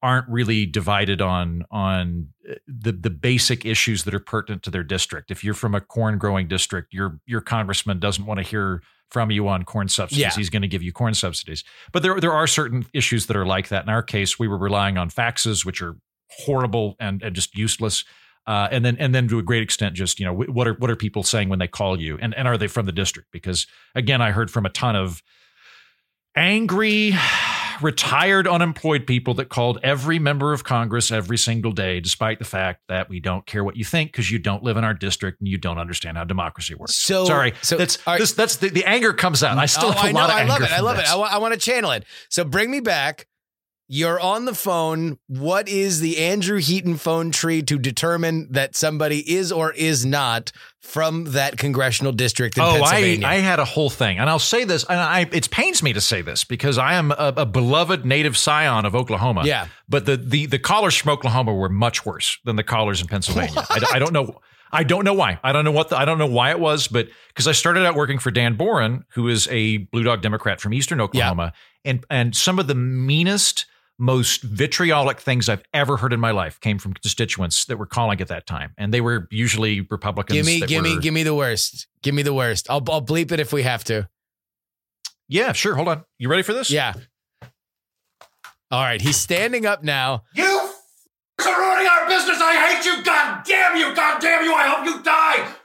aren't 0.02 0.28
really 0.28 0.66
divided 0.66 1.20
on 1.20 1.64
on 1.70 2.28
uh, 2.48 2.54
the 2.66 2.92
the 2.92 3.11
basic 3.11 3.64
issues 3.64 4.04
that 4.04 4.14
are 4.14 4.20
pertinent 4.20 4.62
to 4.64 4.70
their 4.70 4.85
district. 4.85 5.30
If 5.30 5.44
you're 5.44 5.54
from 5.54 5.74
a 5.74 5.80
corn 5.80 6.18
growing 6.18 6.48
district, 6.48 6.92
your 6.92 7.20
your 7.26 7.40
congressman 7.40 8.00
doesn't 8.00 8.26
want 8.26 8.38
to 8.38 8.44
hear 8.44 8.82
from 9.11 9.30
you 9.30 9.46
on 9.46 9.64
corn 9.64 9.88
subsidies. 9.88 10.20
Yeah. 10.20 10.30
He's 10.35 10.50
going 10.50 10.62
to 10.62 10.68
give 10.68 10.82
you 10.82 10.92
corn 10.92 11.14
subsidies. 11.14 11.62
But 11.92 12.02
there 12.02 12.20
there 12.20 12.32
are 12.32 12.46
certain 12.46 12.87
issues 12.92 13.26
that 13.26 13.37
are 13.37 13.46
like 13.46 13.68
that. 13.68 13.85
In 13.85 13.88
our 13.88 14.02
case, 14.02 14.38
we 14.38 14.48
were 14.48 14.59
relying 14.59 14.98
on 14.98 15.11
faxes, 15.11 15.64
which 15.64 15.80
are 15.80 15.96
horrible 16.30 16.96
and, 16.98 17.22
and 17.22 17.35
just 17.35 17.56
useless. 17.56 18.04
Uh, 18.46 18.68
and 18.70 18.85
then 18.85 18.96
and 18.98 19.14
then 19.14 19.26
to 19.28 19.38
a 19.38 19.42
great 19.42 19.62
extent, 19.62 19.94
just 19.94 20.20
you 20.20 20.24
know 20.26 20.32
what 20.32 20.68
are 20.68 20.74
what 20.74 20.88
are 20.90 20.96
people 20.96 21.22
saying 21.22 21.48
when 21.48 21.59
they 21.59 21.66
call 21.68 22.00
you, 22.00 22.16
and 22.20 22.32
and 22.35 22.46
are 22.46 22.56
they 22.56 22.68
from 22.68 22.87
the 22.87 22.92
district? 22.92 23.28
Because 23.32 23.66
again, 23.94 24.22
I 24.22 24.30
heard 24.30 24.50
from 24.50 24.64
a 24.64 24.70
ton 24.70 24.94
of 24.94 25.22
angry 26.37 27.14
retired 27.82 28.46
unemployed 28.48 29.06
people 29.06 29.35
that 29.35 29.48
called 29.50 29.78
every 29.82 30.18
member 30.18 30.52
of 30.52 30.64
Congress 30.64 31.11
every 31.12 31.37
single 31.37 31.72
day, 31.72 32.00
despite 32.00 32.38
the 32.38 32.44
fact 32.44 32.80
that 32.88 33.09
we 33.09 33.20
don't 33.20 33.44
care 33.46 33.62
what 33.62 33.76
you 33.76 33.85
think 33.85 34.12
because 34.12 34.30
you 34.30 34.38
don't 34.38 34.62
live 34.62 34.76
in 34.78 34.85
our 34.85 34.94
district 34.94 35.40
and 35.40 35.48
you 35.48 35.59
don't 35.59 35.78
understand 35.78 36.16
how 36.16 36.24
democracy 36.24 36.74
works. 36.74 36.94
So- 36.96 37.26
sorry, 37.26 37.52
so- 37.62 37.76
that's 37.76 37.98
all 38.06 38.14
right. 38.14 38.20
this, 38.20 38.32
that's 38.32 38.56
the, 38.56 38.70
the 38.70 38.85
anger 38.87 39.12
comes 39.12 39.42
out. 39.42 39.59
I 39.59 39.66
still 39.66 39.88
Oh, 39.88 39.92
have 39.92 40.04
a 40.04 40.09
I 40.09 40.12
lot 40.12 40.20
know, 40.20 40.24
of 40.24 40.30
I 40.30 40.40
anger. 40.40 40.52
love 40.52 40.62
it. 40.62 40.70
I 40.72 40.80
love 40.80 40.98
it. 40.98 41.35
I 41.35 41.38
want 41.38 41.52
to 41.54 41.61
channel 41.61 41.90
it. 41.90 42.04
So 42.30 42.44
bring 42.44 42.70
me 42.70 42.80
back. 42.80 43.26
You're 43.88 44.18
on 44.20 44.46
the 44.46 44.55
phone. 44.55 45.18
What 45.29 45.68
is 45.68 46.01
the 46.01 46.18
Andrew 46.18 46.59
Heaton 46.59 46.96
phone 46.96 47.31
tree 47.31 47.62
to 47.62 47.79
determine 47.79 48.49
that 48.51 48.75
somebody 48.75 49.20
is 49.33 49.53
or 49.53 49.72
is 49.72 50.05
not 50.05 50.51
from 50.81 51.25
that 51.33 51.57
congressional 51.57 52.11
district 52.12 52.57
in 52.57 52.64
Oh, 52.64 52.66
I, 52.66 52.79
Pennsylvania? 52.81 53.27
I 53.29 53.35
had 53.37 53.59
a 53.61 53.64
whole 53.64 53.88
thing, 53.90 54.18
and 54.18 54.29
I'll 54.29 54.40
say 54.40 54.64
this, 54.64 54.83
and 54.85 54.99
I 54.99 55.29
it 55.31 55.51
pains 55.51 55.83
me 55.85 55.92
to 55.92 56.01
say 56.01 56.20
this 56.20 56.42
because 56.42 56.79
I 56.79 56.94
am 56.94 57.12
a, 57.12 57.33
a 57.37 57.46
beloved 57.46 58.05
native 58.05 58.37
scion 58.37 58.85
of 58.87 58.94
Oklahoma. 58.96 59.42
Yeah. 59.44 59.68
but 59.88 60.05
the 60.07 60.16
the 60.16 60.46
the 60.46 60.59
callers 60.59 60.96
from 60.96 61.12
Oklahoma 61.12 61.55
were 61.55 61.68
much 61.68 62.05
worse 62.05 62.38
than 62.44 62.57
the 62.57 62.64
callers 62.64 63.01
in 63.01 63.07
Pennsylvania. 63.07 63.64
I, 63.70 63.79
don't- 63.79 63.94
I 63.94 63.99
don't 64.01 64.12
know. 64.12 64.40
I 64.72 64.83
don't 64.83 65.05
know 65.05 65.14
why. 65.14 65.38
I 65.44 65.53
don't 65.53 65.64
know 65.64 65.70
what 65.70 65.90
the, 65.90 65.96
I 65.96 66.05
don't 66.05 66.18
know 66.18 66.27
why 66.27 66.51
it 66.51 66.59
was, 66.59 66.88
but 66.88 67.07
because 67.29 67.46
I 67.46 67.53
started 67.53 67.87
out 67.87 67.94
working 67.94 68.18
for 68.18 68.33
Dan 68.33 68.57
Boren, 68.57 69.05
who 69.11 69.29
is 69.29 69.46
a 69.53 69.77
Blue 69.79 70.03
Dog 70.03 70.22
Democrat 70.22 70.61
from 70.61 70.75
Eastern 70.75 71.01
Oklahoma, 71.01 71.53
and 71.85 72.05
and 72.11 72.37
some 72.37 72.59
of 72.59 72.66
the 72.66 72.75
meanest, 72.75 73.64
most 73.98 74.42
vitriolic 74.42 75.20
things 75.20 75.48
I've 75.48 75.62
ever 75.72 75.96
heard 75.96 76.12
in 76.12 76.20
my 76.20 76.30
life 76.30 76.61
came 76.61 76.78
from 76.78 76.92
constituents 76.94 77.64
that 77.66 77.78
were 77.78 77.87
calling 77.87 78.20
at 78.20 78.28
that 78.28 78.46
time, 78.46 78.72
and 78.76 78.92
they 78.92 79.00
were 79.00 79.26
usually 79.30 79.80
Republicans. 79.80 80.37
give 80.37 80.46
me, 80.46 80.61
that 80.61 80.68
give 80.68 80.82
me, 80.82 80.98
give 81.00 81.14
me 81.14 81.22
the 81.22 81.35
worst. 81.35 81.87
Give 82.02 82.14
me 82.14 82.22
the 82.22 82.35
worst. 82.35 82.68
I'll, 82.68 82.82
I'll 82.90 83.04
bleep 83.04 83.32
it 83.32 83.40
if 83.40 83.52
we 83.52 83.62
have 83.62 83.85
to. 83.85 84.09
Yeah, 85.28 85.52
sure. 85.52 85.74
Hold 85.74 85.88
on. 85.88 86.04
You 86.18 86.28
ready 86.28 86.42
for 86.42 86.52
this? 86.52 86.70
Yeah. 86.70 86.92
All 88.70 88.82
right. 88.82 89.00
He's 89.00 89.16
standing 89.16 89.66
up 89.66 89.82
now. 89.82 90.22
You 90.35 90.44
f- 91.40 91.46
are 91.46 91.61
ruining 91.61 91.87
our 91.87 92.09
business. 92.09 92.38
I 92.40 92.54
hate 92.74 92.85
you. 92.85 93.02
God 93.02 93.44
damn 93.44 93.76
you. 93.76 93.94
God 93.94 94.20
damn 94.20 94.44
you. 94.44 94.52
I 94.52 94.68
hope 94.68 94.85
you 94.87 95.02
die. 95.02 95.37
F- 95.38 95.61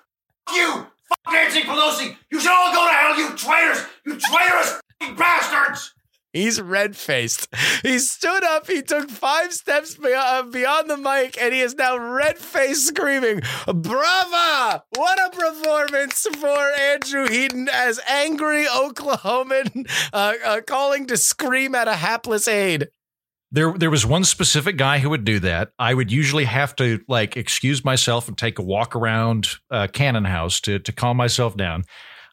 you. 0.55 0.87
F- 1.27 1.33
Nancy 1.33 1.61
Pelosi. 1.61 2.15
You 2.31 2.39
should 2.39 2.51
all 2.51 2.71
go 2.73 2.87
to 2.87 2.93
hell, 2.93 3.17
you 3.19 3.35
traitors. 3.35 3.85
You 4.05 4.17
traitorous 4.19 4.79
f- 5.01 5.17
bastards. 5.17 5.93
He's 6.33 6.61
red 6.61 6.95
faced. 6.95 7.47
He 7.81 7.99
stood 7.99 8.43
up. 8.43 8.67
He 8.67 8.81
took 8.81 9.09
five 9.09 9.51
steps 9.53 9.95
beyond, 9.97 10.53
beyond 10.53 10.89
the 10.89 10.97
mic, 10.97 11.41
and 11.41 11.53
he 11.53 11.59
is 11.59 11.75
now 11.75 11.97
red 11.97 12.37
faced 12.37 12.87
screaming, 12.87 13.41
Brava! 13.65 14.83
What 14.95 15.19
a 15.19 15.29
performance 15.35 16.25
for 16.39 16.71
Andrew 16.79 17.27
Heaton 17.27 17.67
as 17.71 17.99
angry 18.07 18.65
Oklahoman 18.65 19.89
uh, 20.13 20.33
uh, 20.45 20.61
calling 20.65 21.05
to 21.07 21.17
scream 21.17 21.75
at 21.75 21.87
a 21.87 21.95
hapless 21.95 22.47
aide. 22.47 22.87
There, 23.51 23.73
there 23.77 23.89
was 23.89 24.05
one 24.05 24.23
specific 24.23 24.77
guy 24.77 24.99
who 24.99 25.09
would 25.09 25.25
do 25.25 25.39
that. 25.39 25.71
I 25.77 25.93
would 25.93 26.11
usually 26.11 26.45
have 26.45 26.73
to 26.77 27.01
like 27.09 27.35
excuse 27.35 27.83
myself 27.83 28.29
and 28.29 28.37
take 28.37 28.59
a 28.59 28.63
walk 28.63 28.95
around 28.95 29.49
uh, 29.69 29.87
Cannon 29.91 30.23
House 30.23 30.61
to 30.61 30.79
to 30.79 30.91
calm 30.93 31.17
myself 31.17 31.57
down. 31.57 31.83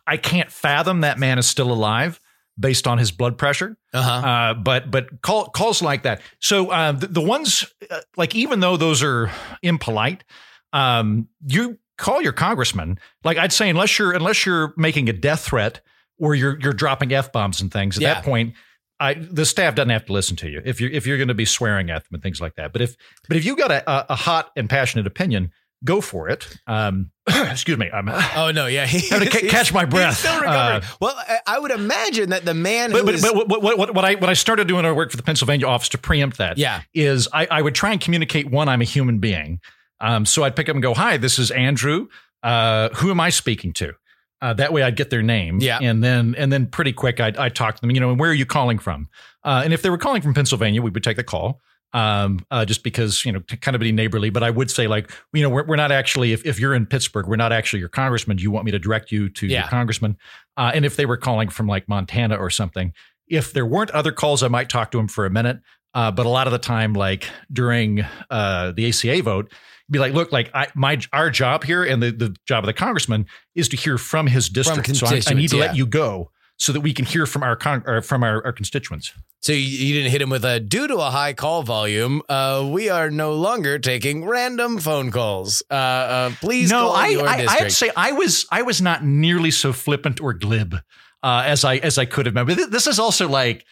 I 0.07 0.17
can't 0.17 0.53
fathom 0.53 1.01
that 1.01 1.19
man 1.19 1.39
is 1.39 1.47
still 1.49 1.73
alive 1.73 2.21
based 2.59 2.87
on 2.87 2.99
his 2.99 3.11
blood 3.11 3.39
pressure. 3.39 3.77
Uh-huh. 3.95 4.11
Uh, 4.29 4.55
but 4.55 4.91
but 4.91 5.23
call, 5.23 5.47
calls 5.51 5.83
like 5.83 6.03
that. 6.03 6.21
So 6.41 6.71
uh, 6.71 6.93
the, 6.93 7.07
the 7.07 7.21
ones 7.21 7.65
uh, 7.91 8.01
like 8.17 8.35
even 8.35 8.61
though 8.61 8.77
those 8.77 9.03
are 9.03 9.31
impolite, 9.63 10.25
um, 10.73 11.29
you 11.47 11.79
call 11.97 12.23
your 12.23 12.33
congressman. 12.33 12.99
Like 13.25 13.39
I'd 13.39 13.53
say, 13.53 13.69
unless 13.69 13.99
you're 13.99 14.13
unless 14.13 14.45
you're 14.47 14.75
making 14.77 15.09
a 15.09 15.13
death 15.13 15.41
threat 15.47 15.81
or 16.19 16.35
you're 16.35 16.59
you're 16.61 16.73
dropping 16.73 17.13
f 17.13 17.33
bombs 17.33 17.61
and 17.61 17.73
things. 17.73 17.97
At 17.97 18.03
Yeah. 18.03 18.15
that 18.15 18.25
point, 18.25 18.55
I 19.01 19.15
the 19.15 19.47
staff 19.47 19.75
doesn't 19.75 19.91
have 19.91 20.07
to 20.07 20.13
listen 20.13 20.37
to 20.37 20.51
you 20.51 20.61
if 20.65 20.81
you're 20.81 20.91
if 20.91 21.07
you're 21.07 21.17
going 21.19 21.29
to 21.29 21.35
be 21.35 21.45
swearing 21.45 21.91
at 21.91 22.03
them 22.05 22.15
and 22.15 22.23
things 22.23 22.41
like 22.41 22.57
that. 22.57 22.73
But 22.73 22.83
if 22.83 22.97
but 23.29 23.37
if 23.37 23.45
you 23.45 23.57
got 23.57 23.71
a, 23.71 23.89
a, 23.91 24.07
a 24.11 24.15
hot 24.17 24.51
and 24.57 24.69
passionate 24.69 25.07
opinion, 25.07 25.53
go 25.85 26.01
for 26.01 26.29
it. 26.29 26.49
Um, 26.67 27.13
excuse 27.51 27.79
me, 27.79 27.91
I'm 27.93 28.09
Oh 28.09 28.51
no, 28.55 28.67
yeah, 28.67 28.87
he, 28.87 29.07
having 29.09 29.29
to 29.29 29.41
ca- 29.41 29.49
catch 29.49 29.73
my 29.73 29.85
breath. 29.85 30.19
still 30.19 30.41
recovering. 30.41 30.83
Uh, 30.83 30.87
well, 31.01 31.15
I, 31.17 31.39
I 31.47 31.59
would 31.59 31.71
imagine 31.71 32.31
that 32.31 32.45
the 32.45 32.55
man 32.55 32.91
but 32.93 33.01
who 33.01 33.05
but, 33.07 33.15
is- 33.15 33.23
but 33.23 33.35
what, 33.49 33.63
what, 33.63 33.79
what, 33.79 33.95
what 33.95 34.05
I 34.05 34.15
what 34.15 34.31
I 34.31 34.35
started 34.35 34.67
doing 34.69 34.79
when 34.83 34.87
I 34.87 34.93
worked 34.93 35.11
for 35.13 35.17
the 35.17 35.23
Pennsylvania 35.23 35.67
office 35.67 35.89
to 35.91 35.99
preempt 35.99 36.39
that 36.39 36.59
Yeah. 36.59 36.83
is 36.95 37.29
I, 37.33 37.47
I 37.51 37.63
would 37.63 37.75
try 37.75 37.93
and 37.93 38.01
communicate 38.01 38.51
one 38.51 38.69
I'm 38.69 38.81
a 38.81 38.85
human 38.85 39.19
being. 39.19 39.61
Um, 40.01 40.25
so 40.27 40.45
I'd 40.45 40.55
pick 40.57 40.69
up 40.69 40.75
and 40.77 40.83
go, 40.83 40.95
"Hi, 40.95 41.17
this 41.17 41.39
is 41.39 41.51
Andrew. 41.51 42.09
Uh, 42.43 42.89
who 42.91 43.11
am 43.11 43.21
I 43.21 43.31
speaking 43.31 43.73
to?" 43.75 43.93
Uh, 44.41 44.53
that 44.55 44.73
way 44.73 44.85
I'd 44.85 44.95
get 44.95 45.11
their 45.11 45.23
name. 45.23 45.59
Yeah. 45.61 45.79
and 45.83 46.03
then 46.05 46.37
and 46.39 46.53
then 46.53 46.67
pretty 46.67 46.93
quick 46.93 47.19
I'd, 47.19 47.37
I'd 47.37 47.57
talk 47.57 47.75
to 47.75 47.81
them. 47.81 47.91
You 47.91 47.99
know, 48.01 48.11
and 48.11 48.21
where 48.21 48.31
are 48.31 48.35
you 48.35 48.47
calling 48.47 48.79
from? 48.79 49.09
Uh, 49.45 49.63
and 49.65 49.73
if 49.73 49.83
they 49.83 49.91
were 49.91 49.99
calling 49.99 50.23
from 50.23 50.35
Pennsylvania, 50.35 50.81
we 50.83 50.91
would 50.91 51.03
take 51.03 51.17
the 51.17 51.25
call. 51.25 51.61
Um, 51.95 52.45
uh, 52.51 52.67
just 52.67 52.83
because 52.83 53.25
you 53.25 53.33
know, 53.33 53.39
to 53.41 53.57
kind 53.57 53.75
of 53.75 53.81
be 53.81 53.93
neighborly, 53.93 54.29
but 54.29 54.43
I 54.43 54.51
would 54.51 54.71
say 54.71 54.87
like, 54.87 55.11
you 55.33 55.43
know, 55.43 55.49
we're, 55.49 55.65
we're 55.65 55.77
not 55.77 55.91
actually. 55.91 56.33
If, 56.35 56.45
if 56.45 56.61
you're 56.61 56.75
in 56.75 56.85
Pittsburgh, 56.85 57.27
we're 57.27 57.37
not 57.37 57.51
actually 57.51 57.81
your 57.81 57.89
congressman. 57.89 58.37
Do 58.37 58.43
you 58.43 58.51
want 58.51 58.67
me 58.67 58.73
to 58.73 58.79
direct 58.79 59.11
you 59.11 59.31
to 59.31 59.47
Yeah. 59.47 59.61
your 59.61 59.69
congressman? 59.69 60.19
Uh, 60.57 60.71
and 60.75 60.85
if 60.85 60.97
they 60.97 61.07
were 61.07 61.17
calling 61.17 61.49
from 61.49 61.67
like 61.67 61.89
Montana 61.89 62.37
or 62.37 62.51
something, 62.51 62.93
if 63.27 63.55
there 63.55 63.65
weren't 63.65 63.91
other 63.93 64.13
calls, 64.13 64.43
I 64.43 64.49
might 64.49 64.69
talk 64.69 64.91
to 64.91 64.99
them 64.99 65.09
for 65.09 65.25
a 65.25 65.31
minute. 65.31 65.61
Uh, 65.95 66.11
but 66.11 66.27
a 66.27 66.29
lot 66.29 66.47
of 66.47 66.53
the 66.53 66.59
time, 66.59 66.93
like 66.93 67.27
during 67.51 68.05
uh, 68.31 68.73
the 68.73 68.89
ACA 68.89 69.23
vote, 69.23 69.51
be 69.91 69.99
like, 69.99 70.13
look, 70.13 70.31
like 70.31 70.51
I, 70.55 70.67
my 70.75 71.01
our 71.15 71.31
job 71.31 71.65
here 71.65 71.83
and 71.83 72.03
the, 72.03 72.11
the 72.11 72.37
job 72.47 72.65
of 72.65 72.67
the 72.67 72.75
congressman 72.75 73.25
is 73.55 73.69
to 73.71 73.77
hear 73.79 73.97
from 73.97 74.27
his 74.27 74.51
district. 74.51 74.95
so 74.95 75.07
I, 75.07 75.23
I 75.27 75.33
need 75.33 75.49
to 75.49 75.57
yeah. 75.57 75.67
let 75.67 75.77
you 75.77 75.87
go 75.87 76.31
so 76.59 76.73
that 76.73 76.81
we 76.81 76.93
can 76.93 77.05
hear 77.05 77.25
from 77.25 77.43
our 77.43 77.57
con- 77.57 78.03
from 78.03 78.23
our, 78.23 78.45
our 78.45 78.53
constituents. 78.53 79.13
So 79.41 79.53
you, 79.53 79.61
you 79.61 79.95
didn't 79.95 80.11
hit 80.11 80.21
him 80.21 80.31
with 80.31 80.45
a 80.45 80.59
due 80.59 80.89
to 80.89 80.97
a 80.97 81.11
high 81.11 81.33
call 81.33 81.63
volume. 81.63 82.23
Uh, 82.29 82.69
we 82.71 82.89
are 82.89 83.11
no 83.11 83.35
longer 83.35 83.79
taking 83.79 84.25
random 84.27 84.79
phone 84.79 85.11
calls. 85.11 85.63
Uh, 85.71 85.75
uh, 85.75 86.31
please 86.41 86.71
no, 86.71 86.91
I 86.91 87.17
I, 87.25 87.47
I'd 87.49 87.73
say 87.73 87.91
I 87.97 88.13
was 88.13 88.47
I 88.51 88.63
was 88.63 88.83
not 88.83 89.05
nearly 89.05 89.53
so 89.53 89.73
flippant 89.73 90.21
or 90.21 90.33
glib 90.35 90.75
uh, 91.23 91.43
as 91.47 91.65
I 91.65 91.77
as 91.77 91.99
I 91.99 92.05
could 92.05 92.27
have 92.27 92.35
been. 92.35 92.47
But 92.47 92.57
th- 92.57 92.71
this 92.71 92.87
is 92.87 92.99
also 92.99 93.29
like. 93.29 93.65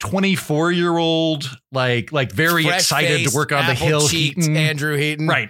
24 0.00 0.72
year 0.72 0.98
old 0.98 1.48
like 1.70 2.10
like 2.10 2.32
very 2.32 2.66
excited 2.66 3.28
to 3.28 3.36
work 3.36 3.52
on 3.52 3.66
the 3.66 3.74
hill 3.74 4.08
Heaton. 4.08 4.56
Andrew 4.56 4.96
Heaton. 4.96 5.28
right 5.28 5.48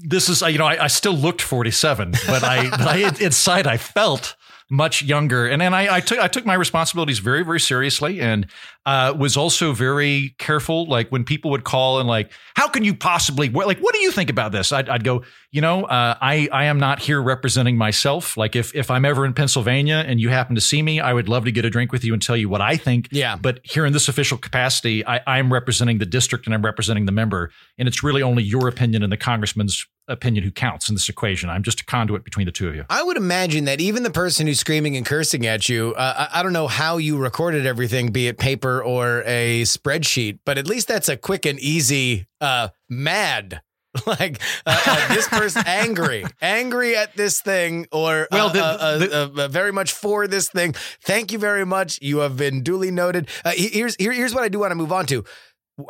this 0.00 0.28
is 0.28 0.42
you 0.42 0.58
know 0.58 0.66
I, 0.66 0.84
I 0.84 0.86
still 0.88 1.12
looked 1.12 1.40
47 1.40 2.10
but 2.26 2.42
i 2.42 2.68
but 2.70 2.80
i 2.88 3.24
inside 3.24 3.68
i 3.68 3.76
felt 3.76 4.34
much 4.70 5.02
younger. 5.02 5.46
And 5.46 5.60
then 5.60 5.74
I, 5.74 5.96
I 5.96 6.00
took 6.00 6.18
i 6.18 6.28
took 6.28 6.46
my 6.46 6.54
responsibilities 6.54 7.18
very 7.18 7.44
very 7.44 7.60
seriously. 7.60 8.20
And 8.20 8.46
uh, 8.86 9.14
was 9.18 9.36
also 9.36 9.72
very 9.72 10.34
careful 10.38 10.86
like 10.86 11.08
when 11.10 11.24
people 11.24 11.50
would 11.50 11.64
call 11.64 12.00
and 12.00 12.08
like 12.08 12.30
how 12.54 12.68
can 12.68 12.84
you 12.84 12.94
possibly 12.94 13.48
like 13.48 13.78
what 13.78 13.94
do 13.94 14.00
you 14.00 14.10
think 14.10 14.28
about 14.28 14.52
this 14.52 14.72
i'd, 14.72 14.88
I'd 14.90 15.04
go 15.04 15.22
you 15.52 15.60
know 15.62 15.84
uh, 15.84 16.16
i 16.20 16.48
i 16.52 16.64
am 16.64 16.78
not 16.78 16.98
here 16.98 17.22
representing 17.22 17.78
myself 17.78 18.36
like 18.36 18.54
if 18.54 18.74
if 18.74 18.90
i'm 18.90 19.04
ever 19.06 19.24
in 19.24 19.32
pennsylvania 19.32 20.04
and 20.06 20.20
you 20.20 20.28
happen 20.28 20.54
to 20.54 20.60
see 20.60 20.82
me 20.82 21.00
i 21.00 21.12
would 21.14 21.28
love 21.28 21.44
to 21.46 21.52
get 21.52 21.64
a 21.64 21.70
drink 21.70 21.92
with 21.92 22.04
you 22.04 22.12
and 22.12 22.20
tell 22.20 22.36
you 22.36 22.48
what 22.48 22.60
i 22.60 22.76
think 22.76 23.08
Yeah. 23.10 23.36
but 23.36 23.60
here 23.62 23.86
in 23.86 23.92
this 23.94 24.08
official 24.08 24.36
capacity, 24.36 25.06
I, 25.06 25.20
I'm 25.26 25.52
representing 25.52 25.98
the 25.98 26.06
district 26.06 26.46
and 26.46 26.54
I'm 26.54 26.64
representing 26.64 27.06
the 27.06 27.12
member. 27.12 27.50
And 27.78 27.88
it's 27.88 28.02
really 28.02 28.22
only 28.22 28.42
your 28.42 28.68
opinion 28.68 29.02
and 29.02 29.10
the 29.12 29.16
congressman's 29.16 29.86
opinion 30.08 30.44
who 30.44 30.50
counts 30.50 30.88
in 30.90 30.94
this 30.94 31.08
equation. 31.08 31.48
I'm 31.48 31.62
just 31.62 31.80
a 31.80 31.84
conduit 31.84 32.24
between 32.24 32.44
the 32.46 32.52
two 32.52 32.68
of 32.68 32.74
you. 32.74 32.84
I 32.90 33.02
would 33.02 33.16
imagine 33.16 33.64
that 33.64 33.80
even 33.80 34.02
the 34.02 34.10
person 34.10 34.46
who's 34.46 34.60
screaming 34.60 34.96
and 34.96 35.06
cursing 35.06 35.46
at 35.46 35.68
you, 35.68 35.94
uh, 35.96 36.28
I, 36.30 36.40
I 36.40 36.42
don't 36.42 36.52
know 36.52 36.68
how 36.68 36.98
you 36.98 37.16
recorded 37.16 37.64
everything, 37.64 38.12
be 38.12 38.26
it 38.28 38.36
paper 38.38 38.73
or 38.82 39.22
a 39.26 39.62
spreadsheet, 39.62 40.38
but 40.44 40.58
at 40.58 40.66
least 40.66 40.88
that's 40.88 41.08
a 41.08 41.16
quick 41.16 41.46
and 41.46 41.58
easy 41.60 42.26
uh, 42.40 42.68
mad. 42.88 43.62
Like 44.06 44.40
uh, 44.66 44.76
uh, 44.86 45.14
this 45.14 45.28
person 45.28 45.62
angry, 45.68 46.24
angry 46.42 46.96
at 46.96 47.16
this 47.16 47.40
thing, 47.40 47.86
or 47.92 48.26
Well, 48.32 48.48
uh, 48.48 48.52
the- 48.52 48.64
uh, 48.64 48.76
uh, 48.80 48.98
the- 48.98 49.12
uh, 49.40 49.44
uh, 49.44 49.48
very 49.48 49.70
much 49.70 49.92
for 49.92 50.26
this 50.26 50.48
thing. 50.50 50.72
Thank 51.04 51.30
you 51.30 51.38
very 51.38 51.64
much. 51.64 52.00
You 52.02 52.18
have 52.18 52.36
been 52.36 52.64
duly 52.64 52.90
noted. 52.90 53.28
Uh, 53.44 53.52
here's 53.54 53.94
here, 53.94 54.10
here's 54.10 54.34
what 54.34 54.42
I 54.42 54.48
do 54.48 54.58
want 54.58 54.72
to 54.72 54.74
move 54.74 54.90
on 54.90 55.06
to. 55.06 55.22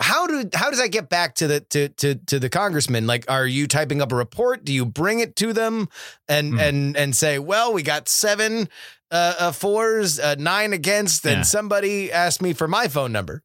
How 0.00 0.26
do 0.26 0.48
how 0.52 0.68
does 0.68 0.80
that 0.80 0.88
get 0.92 1.08
back 1.08 1.34
to 1.36 1.46
the 1.46 1.60
to 1.60 1.88
to 1.88 2.14
to 2.14 2.38
the 2.38 2.50
congressman? 2.50 3.06
Like, 3.06 3.24
are 3.30 3.46
you 3.46 3.66
typing 3.66 4.02
up 4.02 4.12
a 4.12 4.16
report? 4.16 4.66
Do 4.66 4.72
you 4.74 4.84
bring 4.84 5.20
it 5.20 5.34
to 5.36 5.54
them 5.54 5.88
and 6.28 6.52
Hmm. 6.52 6.60
and 6.60 6.96
and 6.98 7.16
say, 7.16 7.38
well, 7.38 7.72
we 7.72 7.82
got 7.82 8.08
seven 8.10 8.68
uh, 9.14 9.34
uh 9.38 9.52
fours, 9.52 10.18
uh, 10.18 10.34
nine 10.38 10.72
against, 10.72 11.24
and 11.24 11.38
Yeah. 11.38 11.42
somebody 11.42 12.12
asked 12.12 12.42
me 12.42 12.52
for 12.52 12.66
my 12.68 12.88
phone 12.88 13.12
number. 13.12 13.42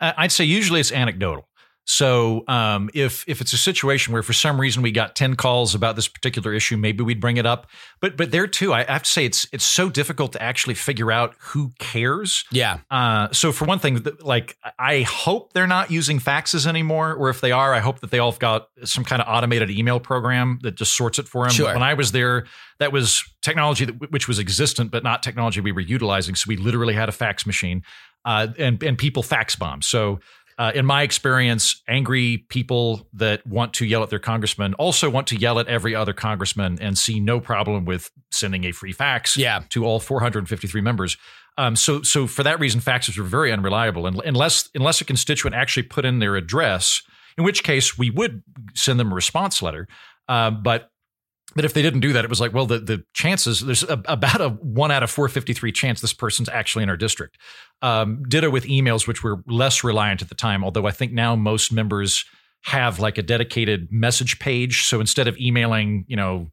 I- 0.00 0.14
I'd 0.18 0.32
say 0.32 0.44
usually 0.44 0.80
it's 0.80 0.92
anecdotal. 0.92 1.48
So 1.84 2.44
um, 2.46 2.90
if 2.94 3.24
if 3.26 3.40
it's 3.40 3.52
a 3.52 3.58
situation 3.58 4.12
where 4.12 4.22
for 4.22 4.32
some 4.32 4.60
reason 4.60 4.82
we 4.82 4.92
got 4.92 5.16
ten 5.16 5.34
calls 5.34 5.74
about 5.74 5.96
this 5.96 6.06
particular 6.06 6.54
issue, 6.54 6.76
maybe 6.76 7.02
we'd 7.02 7.20
bring 7.20 7.38
it 7.38 7.46
up. 7.46 7.66
But 8.00 8.16
but 8.16 8.30
there 8.30 8.46
too, 8.46 8.72
I 8.72 8.84
have 8.84 9.02
to 9.02 9.10
say 9.10 9.24
it's 9.24 9.48
it's 9.52 9.64
so 9.64 9.90
difficult 9.90 10.32
to 10.32 10.42
actually 10.42 10.74
figure 10.74 11.10
out 11.10 11.34
who 11.40 11.72
cares. 11.80 12.44
Yeah, 12.52 12.78
Uh, 12.90 13.28
so 13.32 13.50
for 13.50 13.64
one 13.64 13.80
thing, 13.80 14.06
like 14.20 14.56
I 14.78 15.02
hope 15.02 15.54
they're 15.54 15.66
not 15.66 15.90
using 15.90 16.20
faxes 16.20 16.66
anymore, 16.68 17.14
or 17.14 17.30
if 17.30 17.40
they 17.40 17.50
are, 17.50 17.74
I 17.74 17.80
hope 17.80 17.98
that 18.00 18.12
they 18.12 18.20
all 18.20 18.30
have 18.30 18.40
got 18.40 18.68
some 18.84 19.04
kind 19.04 19.20
of 19.20 19.26
automated 19.28 19.68
email 19.70 19.98
program 19.98 20.60
that 20.62 20.76
just 20.76 20.96
sorts 20.96 21.18
it 21.18 21.26
for 21.26 21.46
them. 21.46 21.52
Sure. 21.52 21.74
When 21.74 21.82
I 21.82 21.94
was 21.94 22.12
there, 22.12 22.46
that 22.78 22.92
was 22.92 23.24
technology 23.42 23.86
that, 23.86 24.12
which 24.12 24.28
was 24.28 24.38
existent, 24.38 24.92
but 24.92 25.02
not 25.02 25.22
technology 25.24 25.60
we 25.60 25.72
were 25.72 25.80
utilizing. 25.80 26.36
So 26.36 26.44
we 26.46 26.56
literally 26.56 26.94
had 26.94 27.08
a 27.08 27.12
fax 27.12 27.44
machine, 27.44 27.82
uh, 28.24 28.48
and 28.56 28.80
and 28.84 28.96
people 28.96 29.24
fax 29.24 29.56
bomb. 29.56 29.82
So. 29.82 30.20
Uh, 30.58 30.72
in 30.74 30.84
my 30.86 31.02
experience, 31.02 31.82
angry 31.88 32.44
people 32.48 33.08
that 33.12 33.46
want 33.46 33.72
to 33.74 33.86
yell 33.86 34.02
at 34.02 34.10
their 34.10 34.18
congressman 34.18 34.74
also 34.74 35.08
want 35.10 35.26
to 35.28 35.36
yell 35.36 35.58
at 35.58 35.66
every 35.66 35.94
other 35.94 36.12
congressman 36.12 36.78
and 36.80 36.96
see 36.98 37.20
no 37.20 37.40
problem 37.40 37.84
with 37.84 38.10
sending 38.30 38.64
a 38.64 38.72
free 38.72 38.92
fax 38.92 39.36
Yeah. 39.36 39.62
to 39.70 39.84
all 39.84 39.98
453 40.00 40.80
members. 40.80 41.16
Um, 41.58 41.76
so, 41.76 42.02
so 42.02 42.26
for 42.26 42.42
that 42.44 42.60
reason, 42.60 42.80
faxes 42.80 43.18
are 43.18 43.22
very 43.24 43.52
unreliable, 43.52 44.06
and 44.06 44.20
unless 44.24 44.70
unless 44.74 45.00
a 45.00 45.04
constituent 45.04 45.54
actually 45.54 45.82
put 45.82 46.04
in 46.04 46.18
their 46.18 46.36
address, 46.36 47.02
in 47.36 47.44
which 47.44 47.62
case 47.62 47.98
we 47.98 48.08
would 48.10 48.42
send 48.74 48.98
them 49.00 49.10
a 49.12 49.14
response 49.14 49.60
letter. 49.60 49.86
Um, 50.28 50.62
but 50.62 50.88
but 51.54 51.64
if 51.64 51.74
they 51.74 51.82
didn't 51.82 52.00
do 52.00 52.12
that, 52.12 52.24
it 52.24 52.30
was 52.30 52.40
like, 52.40 52.52
well, 52.52 52.66
the 52.66 52.78
the 52.78 53.04
chances 53.14 53.60
there's 53.60 53.82
a, 53.84 54.02
about 54.06 54.40
a 54.40 54.50
one 54.50 54.90
out 54.90 55.02
of 55.02 55.10
453 55.10 55.72
chance 55.72 56.00
this 56.00 56.12
person's 56.12 56.48
actually 56.48 56.82
in 56.82 56.90
our 56.90 56.96
district. 56.96 57.38
Um, 57.82 58.22
ditto 58.28 58.50
with 58.50 58.64
emails, 58.64 59.06
which 59.06 59.22
were 59.22 59.42
less 59.46 59.84
reliant 59.84 60.22
at 60.22 60.28
the 60.28 60.34
time, 60.34 60.64
although 60.64 60.86
I 60.86 60.92
think 60.92 61.12
now 61.12 61.36
most 61.36 61.72
members 61.72 62.24
have 62.64 63.00
like 63.00 63.18
a 63.18 63.22
dedicated 63.22 63.88
message 63.90 64.38
page. 64.38 64.84
So 64.84 65.00
instead 65.00 65.26
of 65.28 65.36
emailing, 65.38 66.04
you 66.06 66.16
know, 66.16 66.50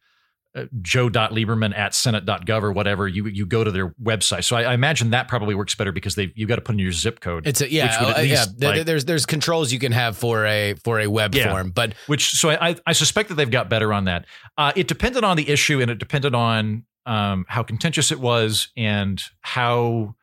joe.lieberman 0.82 1.78
at 1.78 1.94
senate.gov 1.94 2.64
or 2.64 2.72
whatever, 2.72 3.08
you 3.08 3.28
you 3.28 3.46
go 3.46 3.64
to 3.64 3.72
their 3.72 3.90
website. 4.02 4.44
So 4.44 4.56
I, 4.56 4.64
I 4.64 4.74
imagine 4.74 5.12
that 5.12 5.28
probably 5.28 5.56
works 5.56 5.76
better 5.76 5.92
because 5.92 6.16
they 6.16 6.32
you 6.36 6.48
got 6.48 6.56
to 6.56 6.62
put 6.62 6.74
in 6.74 6.80
your 6.80 6.92
zip 6.92 7.20
code. 7.20 7.48
it's 7.48 7.62
a 7.62 7.72
yeah, 7.72 7.86
Which 8.00 8.08
would 8.08 8.16
at 8.16 8.20
uh, 8.20 8.22
yeah. 8.24 8.46
like- 8.70 8.86
there's 8.86 9.06
there's 9.06 9.26
controls 9.26 9.72
you 9.72 9.80
can 9.80 9.92
have 9.92 10.18
for 10.18 10.46
a 10.46 10.74
for 10.84 11.00
a 11.00 11.08
web 11.08 11.36
Yeah. 11.36 11.52
form, 11.52 11.72
but 11.72 11.94
which 12.08 12.32
so 12.32 12.50
I, 12.50 12.76
I 12.86 12.94
suspect 12.94 13.30
that 13.30 13.36
they've 13.36 13.50
got 13.52 13.70
better 13.70 13.94
on 13.94 14.06
that. 14.06 14.26
Uh, 14.58 14.72
it 14.76 14.88
depended 14.88 15.24
on 15.24 15.38
the 15.38 15.48
issue 15.50 15.82
and 15.82 15.90
it 15.92 16.00
depended 16.00 16.34
on 16.36 16.86
um, 17.06 17.46
how 17.48 17.64
contentious 17.64 18.12
it 18.12 18.20
was 18.20 18.70
and 18.76 19.22
how 19.42 20.16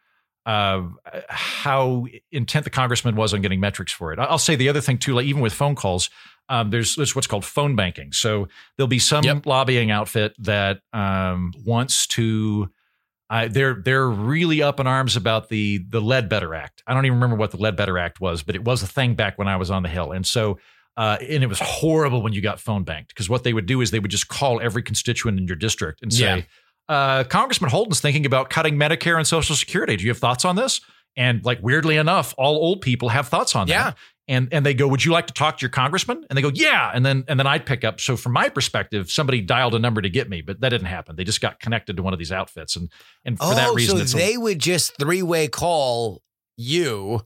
uh, 0.45 0.83
how 1.29 2.07
intent 2.31 2.63
the 2.65 2.71
congressman 2.71 3.17
was 3.17 3.35
on 3.35 3.41
getting 3.43 3.59
metrics 3.59 3.91
for 3.93 4.13
it. 4.13 4.19
I'll 4.21 4.39
say 4.39 4.55
the 4.55 4.69
other 4.69 4.81
thing 4.81 4.97
too, 4.99 5.13
like 5.15 5.27
even 5.27 5.43
with 5.43 5.53
phone 5.53 5.75
calls, 5.75 6.09
um, 6.49 6.71
there's 6.71 6.97
there's 6.97 7.15
what's 7.15 7.27
called 7.27 7.45
phone 7.45 7.75
banking. 7.77 8.13
So 8.13 8.49
there'll 8.77 8.89
be 8.89 8.99
some 8.99 9.25
Yep. 9.25 9.47
lobbying 9.47 9.91
outfit 9.91 10.35
that 10.39 10.81
um, 10.93 11.53
wants 11.65 12.07
to. 12.09 12.71
Uh, 13.29 13.49
they're 13.51 13.75
they're 13.75 14.09
really 14.09 14.63
up 14.63 14.79
in 14.79 14.87
arms 14.87 15.17
about 15.17 15.49
the 15.49 15.79
the 15.89 16.01
Ledbetter 16.01 16.55
Act. 16.55 16.83
I 16.87 16.95
don't 16.95 17.07
even 17.07 17.17
remember 17.19 17.35
what 17.37 17.51
the 17.51 17.57
Ledbetter 17.57 17.99
Act 17.99 18.21
was, 18.21 18.43
but 18.45 18.55
it 18.55 18.65
was 18.65 18.83
a 18.85 18.87
thing 18.87 19.15
back 19.15 19.37
when 19.37 19.49
I 19.49 19.57
was 19.57 19.69
on 19.71 19.83
the 19.83 19.89
Hill, 19.89 20.13
and 20.13 20.25
so 20.25 20.59
uh, 20.97 21.17
and 21.21 21.43
it 21.43 21.49
was 21.49 21.59
horrible 21.61 22.23
when 22.23 22.33
you 22.33 22.41
got 22.41 22.61
phone 22.61 22.85
banked 22.85 23.09
because 23.09 23.29
what 23.29 23.43
they 23.43 23.53
would 23.53 23.67
do 23.67 23.81
is 23.81 23.91
they 23.91 23.99
would 23.99 24.13
just 24.13 24.29
call 24.29 24.61
every 24.61 24.83
constituent 24.83 25.39
in 25.41 25.47
your 25.47 25.57
district 25.57 26.01
and 26.03 26.13
Yeah. 26.13 26.37
say, 26.37 26.47
uh, 26.89 27.25
Congressman 27.25 27.71
Holden's 27.71 28.01
thinking 28.01 28.25
about 28.25 28.49
cutting 28.49 28.77
Medicare 28.77 29.17
and 29.19 29.27
Social 29.27 29.57
Security. 29.57 29.97
Do 29.97 30.05
you 30.05 30.11
have 30.11 30.19
thoughts 30.19 30.45
on 30.45 30.55
this? 30.57 30.81
And 31.17 31.45
like 31.45 31.59
weirdly 31.61 31.97
enough, 31.97 32.33
all 32.39 32.55
old 32.57 32.81
people 32.81 33.09
have 33.11 33.29
thoughts 33.29 33.55
on 33.57 33.67
Yeah. 33.69 33.83
that. 33.91 33.97
And 34.29 34.49
and 34.53 34.67
they 34.67 34.75
go, 34.75 34.89
Would 34.89 35.05
you 35.05 35.13
like 35.13 35.29
to 35.29 35.33
talk 35.33 35.59
to 35.59 35.63
your 35.63 35.71
congressman? 35.71 36.25
And 36.29 36.37
they 36.37 36.43
go, 36.43 36.51
Yeah. 36.53 36.91
And 36.93 37.07
then 37.07 37.25
and 37.29 37.39
then 37.39 37.47
I'd 37.47 37.65
pick 37.65 37.85
up. 37.85 38.01
So 38.01 38.17
from 38.17 38.33
my 38.33 38.49
perspective, 38.49 39.11
somebody 39.11 39.41
dialed 39.41 39.75
a 39.75 39.79
number 39.79 40.03
to 40.03 40.11
get 40.11 40.29
me, 40.29 40.43
but 40.43 40.61
that 40.61 40.71
didn't 40.71 40.89
happen. 40.89 41.17
They 41.17 41.25
just 41.25 41.41
got 41.41 41.61
connected 41.61 41.97
to 41.97 42.03
one 42.03 42.13
of 42.13 42.19
these 42.19 42.33
outfits. 42.33 42.77
And 42.77 42.91
and 43.25 43.39
for 43.39 43.55
that 43.55 43.69
oh, 43.69 43.75
reason, 43.75 43.97
so 43.97 44.03
it's 44.03 44.15
a- 44.15 44.17
they 44.17 44.37
would 44.37 44.59
just 44.59 44.97
three 44.99 45.23
way 45.23 45.49
call 45.49 46.23
you 46.57 47.23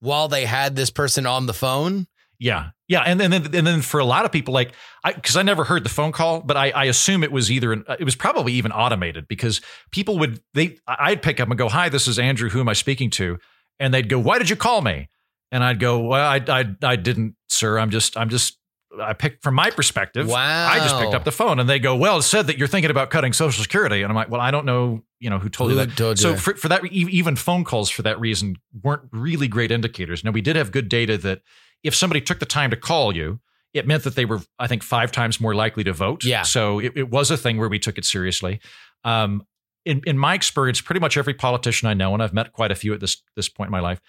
while 0.00 0.28
they 0.28 0.46
had 0.46 0.76
this 0.76 0.90
person 0.90 1.26
on 1.26 1.46
the 1.46 1.54
phone. 1.54 2.06
Yeah, 2.40 2.70
yeah, 2.86 3.00
and, 3.00 3.20
then 3.20 3.32
and 3.32 3.66
then 3.66 3.82
for 3.82 3.98
a 3.98 4.04
lot 4.04 4.24
of 4.24 4.30
people, 4.30 4.54
like 4.54 4.72
I 5.02 5.12
because 5.12 5.36
I 5.36 5.42
never 5.42 5.64
heard 5.64 5.84
the 5.84 5.90
phone 5.90 6.12
call, 6.12 6.40
but 6.40 6.56
I, 6.56 6.70
I 6.70 6.84
assume 6.84 7.24
it 7.24 7.32
was 7.32 7.50
either 7.50 7.72
it 7.72 8.04
was 8.04 8.14
probably 8.14 8.52
even 8.52 8.70
automated 8.70 9.26
because 9.26 9.60
people 9.90 10.20
would 10.20 10.40
they 10.54 10.78
I'd 10.86 11.20
pick 11.20 11.40
up 11.40 11.48
and 11.48 11.58
go, 11.58 11.68
"Hi, 11.68 11.88
this 11.88 12.06
is 12.06 12.16
Andrew. 12.18 12.48
Who 12.48 12.60
am 12.60 12.68
I 12.68 12.74
speaking 12.74 13.10
to?" 13.10 13.38
and 13.80 13.92
they'd 13.92 14.08
go, 14.08 14.20
"Why 14.20 14.38
did 14.38 14.50
you 14.50 14.56
call 14.56 14.82
me?" 14.82 15.08
And 15.50 15.64
I'd 15.64 15.80
go, 15.80 16.00
"Well, 16.00 16.26
I 16.26 16.42
I 16.48 16.64
I 16.82 16.96
didn't, 16.96 17.34
sir. 17.48 17.78
I'm 17.78 17.90
just 17.90 18.16
I'm 18.16 18.28
just 18.28 18.58
I 19.00 19.12
picked 19.12 19.42
from 19.42 19.54
my 19.54 19.70
perspective. 19.70 20.28
Wow. 20.28 20.68
I 20.68 20.78
just 20.78 20.98
picked 20.98 21.14
up 21.14 21.24
the 21.24 21.32
phone, 21.32 21.58
and 21.58 21.68
they 21.68 21.78
go, 21.78 21.96
"Well, 21.96 22.18
it 22.18 22.22
said 22.22 22.46
that 22.46 22.58
you're 22.58 22.68
thinking 22.68 22.90
about 22.90 23.10
cutting 23.10 23.32
Social 23.32 23.62
Security." 23.62 24.02
And 24.02 24.10
I'm 24.10 24.16
like, 24.16 24.30
"Well, 24.30 24.40
I 24.40 24.50
don't 24.50 24.66
know, 24.66 25.02
you 25.20 25.30
know, 25.30 25.38
who 25.38 25.48
told 25.48 25.70
Who 25.70 25.78
you 25.78 25.86
that." 25.86 25.96
told 25.96 26.18
so 26.18 26.32
that? 26.32 26.40
for, 26.40 26.54
for 26.54 26.68
that, 26.68 26.84
even 26.86 27.36
phone 27.36 27.64
calls 27.64 27.90
for 27.90 28.02
that 28.02 28.18
reason 28.20 28.56
weren't 28.82 29.02
really 29.12 29.48
great 29.48 29.70
indicators. 29.70 30.24
Now 30.24 30.30
we 30.30 30.40
did 30.40 30.56
have 30.56 30.72
good 30.72 30.88
data 30.88 31.18
that 31.18 31.42
if 31.82 31.94
somebody 31.94 32.20
took 32.20 32.40
the 32.40 32.46
time 32.46 32.70
to 32.70 32.76
call 32.76 33.14
you, 33.14 33.40
it 33.74 33.86
meant 33.86 34.04
that 34.04 34.14
they 34.14 34.24
were, 34.24 34.40
I 34.58 34.66
think, 34.66 34.82
five 34.82 35.12
times 35.12 35.40
more 35.40 35.54
likely 35.54 35.84
to 35.84 35.92
vote. 35.92 36.24
Yeah. 36.24 36.42
So 36.42 36.78
it, 36.78 36.92
it 36.96 37.10
was 37.10 37.30
a 37.30 37.36
thing 37.36 37.58
where 37.58 37.68
we 37.68 37.78
took 37.78 37.98
it 37.98 38.04
seriously. 38.04 38.60
Um, 39.04 39.46
in 39.84 40.02
in 40.06 40.18
my 40.18 40.34
experience, 40.34 40.80
pretty 40.80 41.00
much 41.00 41.16
every 41.16 41.34
politician 41.34 41.88
I 41.88 41.94
know, 41.94 42.12
and 42.14 42.22
I've 42.22 42.34
met 42.34 42.52
quite 42.52 42.70
a 42.70 42.74
few 42.74 42.92
at 42.94 43.00
this 43.00 43.22
this 43.36 43.48
point 43.48 43.68
in 43.68 43.72
my 43.72 43.80
life, 43.80 44.00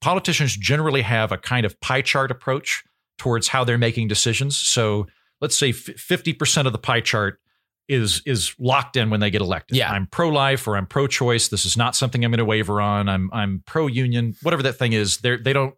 politicians 0.00 0.56
generally 0.56 1.02
have 1.02 1.32
a 1.32 1.38
kind 1.38 1.64
of 1.66 1.80
pie 1.80 2.02
chart 2.02 2.30
approach 2.30 2.82
towards 3.18 3.48
how 3.48 3.64
they're 3.64 3.78
making 3.78 4.08
decisions. 4.08 4.56
So 4.56 5.06
let's 5.40 5.56
say 5.56 5.72
fifty 5.72 6.32
percent 6.32 6.66
of 6.66 6.72
the 6.72 6.78
pie 6.78 7.00
chart 7.00 7.38
is 7.88 8.22
is 8.24 8.54
locked 8.58 8.96
in 8.96 9.10
when 9.10 9.20
they 9.20 9.30
get 9.30 9.40
elected. 9.40 9.76
Yeah. 9.76 9.90
I'm 9.90 10.06
pro 10.06 10.28
life 10.28 10.66
or 10.66 10.76
I'm 10.76 10.86
pro 10.86 11.06
choice. 11.06 11.48
This 11.48 11.64
is 11.64 11.76
not 11.76 11.94
something 11.94 12.24
I'm 12.24 12.30
going 12.30 12.38
to 12.38 12.44
waver 12.44 12.80
on. 12.80 13.08
I'm 13.08 13.30
I'm 13.32 13.62
pro 13.66 13.86
union. 13.86 14.34
Whatever 14.42 14.62
that 14.64 14.74
thing 14.74 14.92
is, 14.92 15.18
they 15.18 15.36
they 15.36 15.52
don't. 15.52 15.74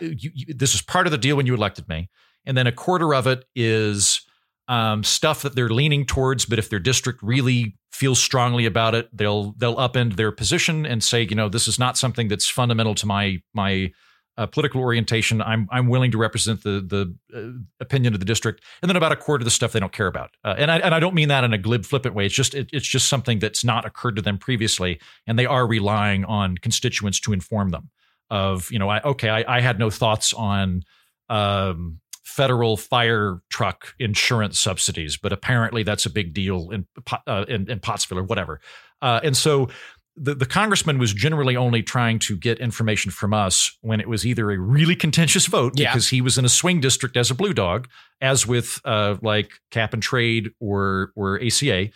You, 0.00 0.30
you, 0.34 0.54
this 0.54 0.74
is 0.74 0.80
part 0.80 1.06
of 1.06 1.10
the 1.10 1.18
deal 1.18 1.36
when 1.36 1.46
you 1.46 1.54
elected 1.54 1.86
me, 1.88 2.08
and 2.46 2.56
then 2.56 2.66
a 2.66 2.72
quarter 2.72 3.14
of 3.14 3.26
it 3.26 3.44
is 3.54 4.22
um, 4.70 5.02
stuff 5.02 5.42
that 5.42 5.56
they're 5.56 5.68
leaning 5.68 6.06
towards. 6.06 6.46
But 6.46 6.60
if 6.60 6.70
their 6.70 6.78
district 6.78 7.22
really 7.22 7.76
feels 7.92 8.20
strongly 8.20 8.64
about 8.64 8.94
it, 8.94 9.08
they'll 9.12 9.52
they'll 9.58 9.76
upend 9.76 10.14
their 10.14 10.30
position 10.30 10.86
and 10.86 11.02
say, 11.02 11.22
you 11.22 11.34
know, 11.34 11.48
this 11.48 11.68
is 11.68 11.78
not 11.78 11.98
something 11.98 12.28
that's 12.28 12.48
fundamental 12.48 12.94
to 12.94 13.06
my 13.06 13.42
my 13.52 13.92
uh, 14.38 14.46
political 14.46 14.80
orientation. 14.80 15.42
I'm 15.42 15.68
I'm 15.72 15.88
willing 15.88 16.12
to 16.12 16.18
represent 16.18 16.62
the 16.62 16.80
the 16.80 17.14
uh, 17.36 17.60
opinion 17.80 18.14
of 18.14 18.20
the 18.20 18.24
district, 18.24 18.62
and 18.80 18.88
then 18.88 18.96
about 18.96 19.10
a 19.10 19.16
quarter 19.16 19.42
of 19.42 19.44
the 19.44 19.50
stuff 19.50 19.72
they 19.72 19.80
don't 19.80 19.92
care 19.92 20.06
about. 20.06 20.30
Uh, 20.44 20.54
and 20.56 20.70
I 20.70 20.78
and 20.78 20.94
I 20.94 21.00
don't 21.00 21.14
mean 21.14 21.28
that 21.28 21.42
in 21.42 21.52
a 21.52 21.58
glib, 21.58 21.84
flippant 21.84 22.14
way. 22.14 22.26
It's 22.26 22.34
just 22.34 22.54
it, 22.54 22.70
it's 22.72 22.86
just 22.86 23.08
something 23.08 23.40
that's 23.40 23.64
not 23.64 23.84
occurred 23.84 24.14
to 24.16 24.22
them 24.22 24.38
previously, 24.38 25.00
and 25.26 25.36
they 25.36 25.46
are 25.46 25.66
relying 25.66 26.24
on 26.26 26.56
constituents 26.58 27.18
to 27.20 27.32
inform 27.32 27.70
them 27.70 27.90
of 28.30 28.70
you 28.70 28.78
know 28.78 28.88
I 28.88 29.00
okay 29.02 29.30
I, 29.30 29.56
I 29.56 29.60
had 29.60 29.80
no 29.80 29.90
thoughts 29.90 30.32
on 30.32 30.84
um, 31.28 32.00
federal 32.36 32.76
fire 32.76 33.40
truck 33.50 33.94
insurance 33.98 34.58
subsidies, 34.58 35.16
but 35.16 35.32
apparently 35.32 35.82
that's 35.82 36.06
a 36.06 36.10
big 36.10 36.32
deal 36.34 36.70
in 36.70 36.86
uh, 37.26 37.44
in, 37.48 37.70
in 37.70 37.80
Pottsville 37.80 38.18
or 38.18 38.24
whatever, 38.24 38.60
uh, 39.02 39.20
and 39.22 39.36
so 39.36 39.68
the, 40.16 40.34
the 40.34 40.44
congressman 40.46 40.98
was 40.98 41.14
generally 41.14 41.56
only 41.56 41.82
trying 41.82 42.18
to 42.18 42.36
get 42.36 42.58
information 42.58 43.10
from 43.10 43.32
us 43.32 43.78
when 43.80 44.00
it 44.00 44.08
was 44.08 44.26
either 44.26 44.50
a 44.50 44.58
really 44.58 44.96
contentious 44.96 45.46
vote 45.46 45.72
Yeah. 45.76 45.90
because 45.92 46.08
he 46.08 46.20
was 46.20 46.36
in 46.36 46.44
a 46.44 46.48
swing 46.48 46.80
district 46.80 47.16
as 47.16 47.30
a 47.30 47.34
blue 47.34 47.54
dog, 47.54 47.88
as 48.20 48.46
with 48.46 48.80
uh, 48.84 49.16
like 49.22 49.52
cap 49.70 49.94
and 49.94 50.02
trade 50.02 50.50
or 50.60 51.12
or 51.16 51.40
ACA, 51.42 51.88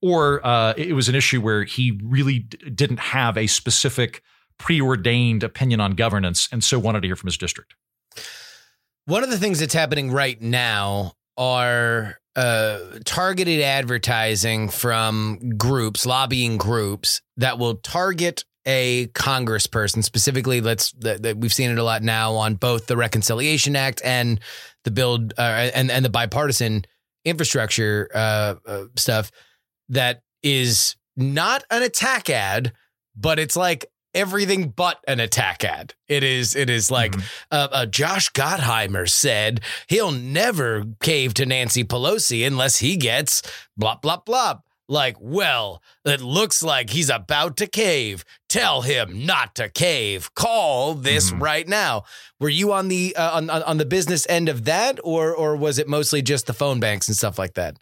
or 0.00 0.44
uh, 0.46 0.74
it 0.76 0.94
was 0.94 1.08
an 1.08 1.14
issue 1.14 1.40
where 1.40 1.64
he 1.64 1.98
really 2.02 2.40
d- 2.40 2.70
didn't 2.70 3.00
have 3.00 3.36
a 3.36 3.46
specific 3.46 4.22
preordained 4.58 5.44
opinion 5.44 5.80
on 5.80 5.92
governance 5.92 6.48
and 6.50 6.64
so 6.64 6.78
wanted 6.80 7.00
to 7.02 7.06
hear 7.08 7.16
from 7.16 7.28
his 7.28 7.38
district. 7.38 7.74
One 9.08 9.24
of 9.24 9.30
the 9.30 9.38
things 9.38 9.60
that's 9.60 9.72
happening 9.72 10.10
right 10.10 10.38
now 10.38 11.14
are 11.38 12.20
uh, 12.36 12.78
targeted 13.06 13.62
advertising 13.62 14.68
from 14.68 15.56
groups, 15.56 16.04
lobbying 16.04 16.58
groups 16.58 17.22
that 17.38 17.58
will 17.58 17.76
target 17.76 18.44
a 18.66 19.06
congressperson 19.14 20.04
specifically. 20.04 20.60
Let's 20.60 20.92
that, 20.98 21.38
we've 21.38 21.54
seen 21.54 21.70
it 21.70 21.78
a 21.78 21.82
lot 21.82 22.02
now 22.02 22.34
on 22.34 22.56
both 22.56 22.86
the 22.86 22.98
Reconciliation 22.98 23.76
Act 23.76 24.02
and 24.04 24.40
the 24.84 24.90
build 24.90 25.32
uh, 25.38 25.70
and 25.72 25.90
and 25.90 26.04
the 26.04 26.10
bipartisan 26.10 26.84
infrastructure 27.24 28.10
uh, 28.14 28.56
uh, 28.66 28.84
stuff. 28.96 29.30
That 29.88 30.20
is 30.42 30.96
not 31.16 31.64
an 31.70 31.82
attack 31.82 32.28
ad, 32.28 32.74
but 33.16 33.38
it's 33.38 33.56
like 33.56 33.86
everything 34.18 34.68
but 34.70 34.98
an 35.06 35.20
attack 35.20 35.64
ad. 35.64 35.94
It 36.08 36.22
is. 36.24 36.54
It 36.56 36.68
is 36.70 36.90
like 36.90 37.12
Mhm. 37.12 37.22
uh, 37.50 37.68
uh, 37.72 37.86
Josh 37.86 38.30
Gottheimer 38.32 39.08
said 39.08 39.60
he'll 39.86 40.10
never 40.12 40.84
cave 41.00 41.34
to 41.34 41.46
Nancy 41.46 41.84
Pelosi 41.84 42.46
unless 42.46 42.78
he 42.78 42.96
gets 42.96 43.42
blah, 43.76 43.96
blah, 43.96 44.18
blah. 44.18 44.58
Like, 44.90 45.16
well, 45.20 45.82
it 46.06 46.22
looks 46.22 46.62
like 46.62 46.88
he's 46.90 47.10
about 47.10 47.58
to 47.58 47.66
cave. 47.66 48.24
Tell 48.48 48.80
him 48.80 49.26
not 49.26 49.54
to 49.56 49.68
cave. 49.68 50.34
Call 50.34 50.94
this 50.94 51.30
Mhm. 51.30 51.42
right 51.42 51.68
now. 51.68 52.04
Were 52.40 52.48
you 52.48 52.72
on 52.72 52.88
the 52.88 53.14
uh, 53.14 53.32
on, 53.36 53.50
on 53.50 53.62
on 53.64 53.76
the 53.76 53.84
business 53.84 54.26
end 54.30 54.48
of 54.48 54.64
that, 54.64 54.98
or 55.04 55.34
or 55.34 55.56
was 55.56 55.78
it 55.78 55.88
mostly 55.88 56.22
just 56.22 56.46
the 56.46 56.54
phone 56.54 56.80
banks 56.80 57.06
and 57.06 57.14
stuff 57.16 57.38
like 57.38 57.52
that? 57.54 57.76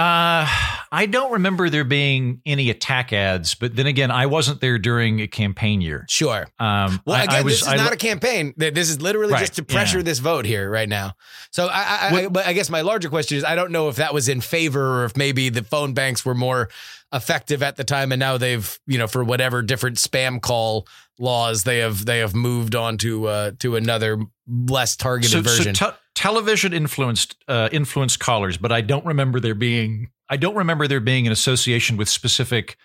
Uh, 0.00 0.46
I 0.92 1.06
don't 1.06 1.32
remember 1.32 1.68
there 1.68 1.84
being 1.84 2.40
any 2.46 2.70
attack 2.70 3.12
ads, 3.12 3.54
but 3.54 3.76
then 3.76 3.86
again, 3.86 4.10
I 4.10 4.26
wasn't 4.26 4.60
there 4.62 4.78
during 4.78 5.20
a 5.20 5.26
campaign 5.28 5.82
year. 5.82 6.06
Sure. 6.08 6.48
Um, 6.58 7.00
Well, 7.04 7.16
I- 7.16 7.24
again, 7.24 7.34
I 7.36 7.42
was, 7.42 7.52
this 7.60 7.62
is 7.62 7.68
I 7.68 7.76
not 7.76 7.92
a 7.92 7.96
campaign. 7.96 8.54
This 8.56 8.88
is 8.88 9.02
literally 9.02 9.34
Right, 9.34 9.40
just 9.40 9.54
to 9.56 9.62
pressure 9.62 9.98
yeah. 9.98 10.04
this 10.04 10.18
vote 10.18 10.46
here 10.46 10.70
right 10.70 10.88
now. 10.88 11.12
So 11.50 11.66
I, 11.66 11.82
I, 11.82 11.98
I, 12.08 12.12
What- 12.12 12.32
but 12.32 12.46
I 12.46 12.54
guess 12.54 12.70
my 12.70 12.80
larger 12.80 13.10
question 13.10 13.36
is, 13.36 13.44
I 13.44 13.54
don't 13.54 13.72
know 13.72 13.88
if 13.90 13.96
that 13.96 14.14
was 14.14 14.28
in 14.30 14.40
favor 14.40 15.02
or 15.02 15.04
if 15.04 15.16
maybe 15.18 15.50
the 15.50 15.62
phone 15.62 15.92
banks 15.92 16.24
were 16.24 16.34
more 16.34 16.70
effective 17.12 17.62
at 17.62 17.76
the 17.76 17.84
time, 17.84 18.10
and 18.12 18.20
now 18.20 18.38
they've, 18.38 18.78
you 18.86 18.96
know, 18.96 19.06
for 19.06 19.22
whatever 19.22 19.60
different 19.62 19.96
spam 19.98 20.40
call 20.40 20.86
laws, 21.18 21.64
they 21.64 21.78
have 21.80 22.06
they 22.06 22.18
have 22.20 22.34
moved 22.34 22.74
on 22.74 22.96
to 22.98 23.26
uh, 23.26 23.50
to 23.58 23.76
another 23.76 24.18
less 24.48 24.96
targeted 24.96 25.30
so, 25.32 25.42
version. 25.42 25.74
so 25.74 25.90
te- 25.90 25.96
television 26.14 26.72
influenced 26.72 27.36
uh, 27.48 27.68
influenced 27.72 28.20
callers, 28.20 28.56
but 28.56 28.72
I 28.72 28.80
don't 28.80 29.04
remember 29.04 29.40
there 29.40 29.54
being 29.54 30.10
I 30.28 30.36
don't 30.36 30.56
remember 30.56 30.86
there 30.86 31.00
being 31.00 31.26
an 31.26 31.32
association 31.32 31.96
with 31.96 32.08
specific 32.08 32.76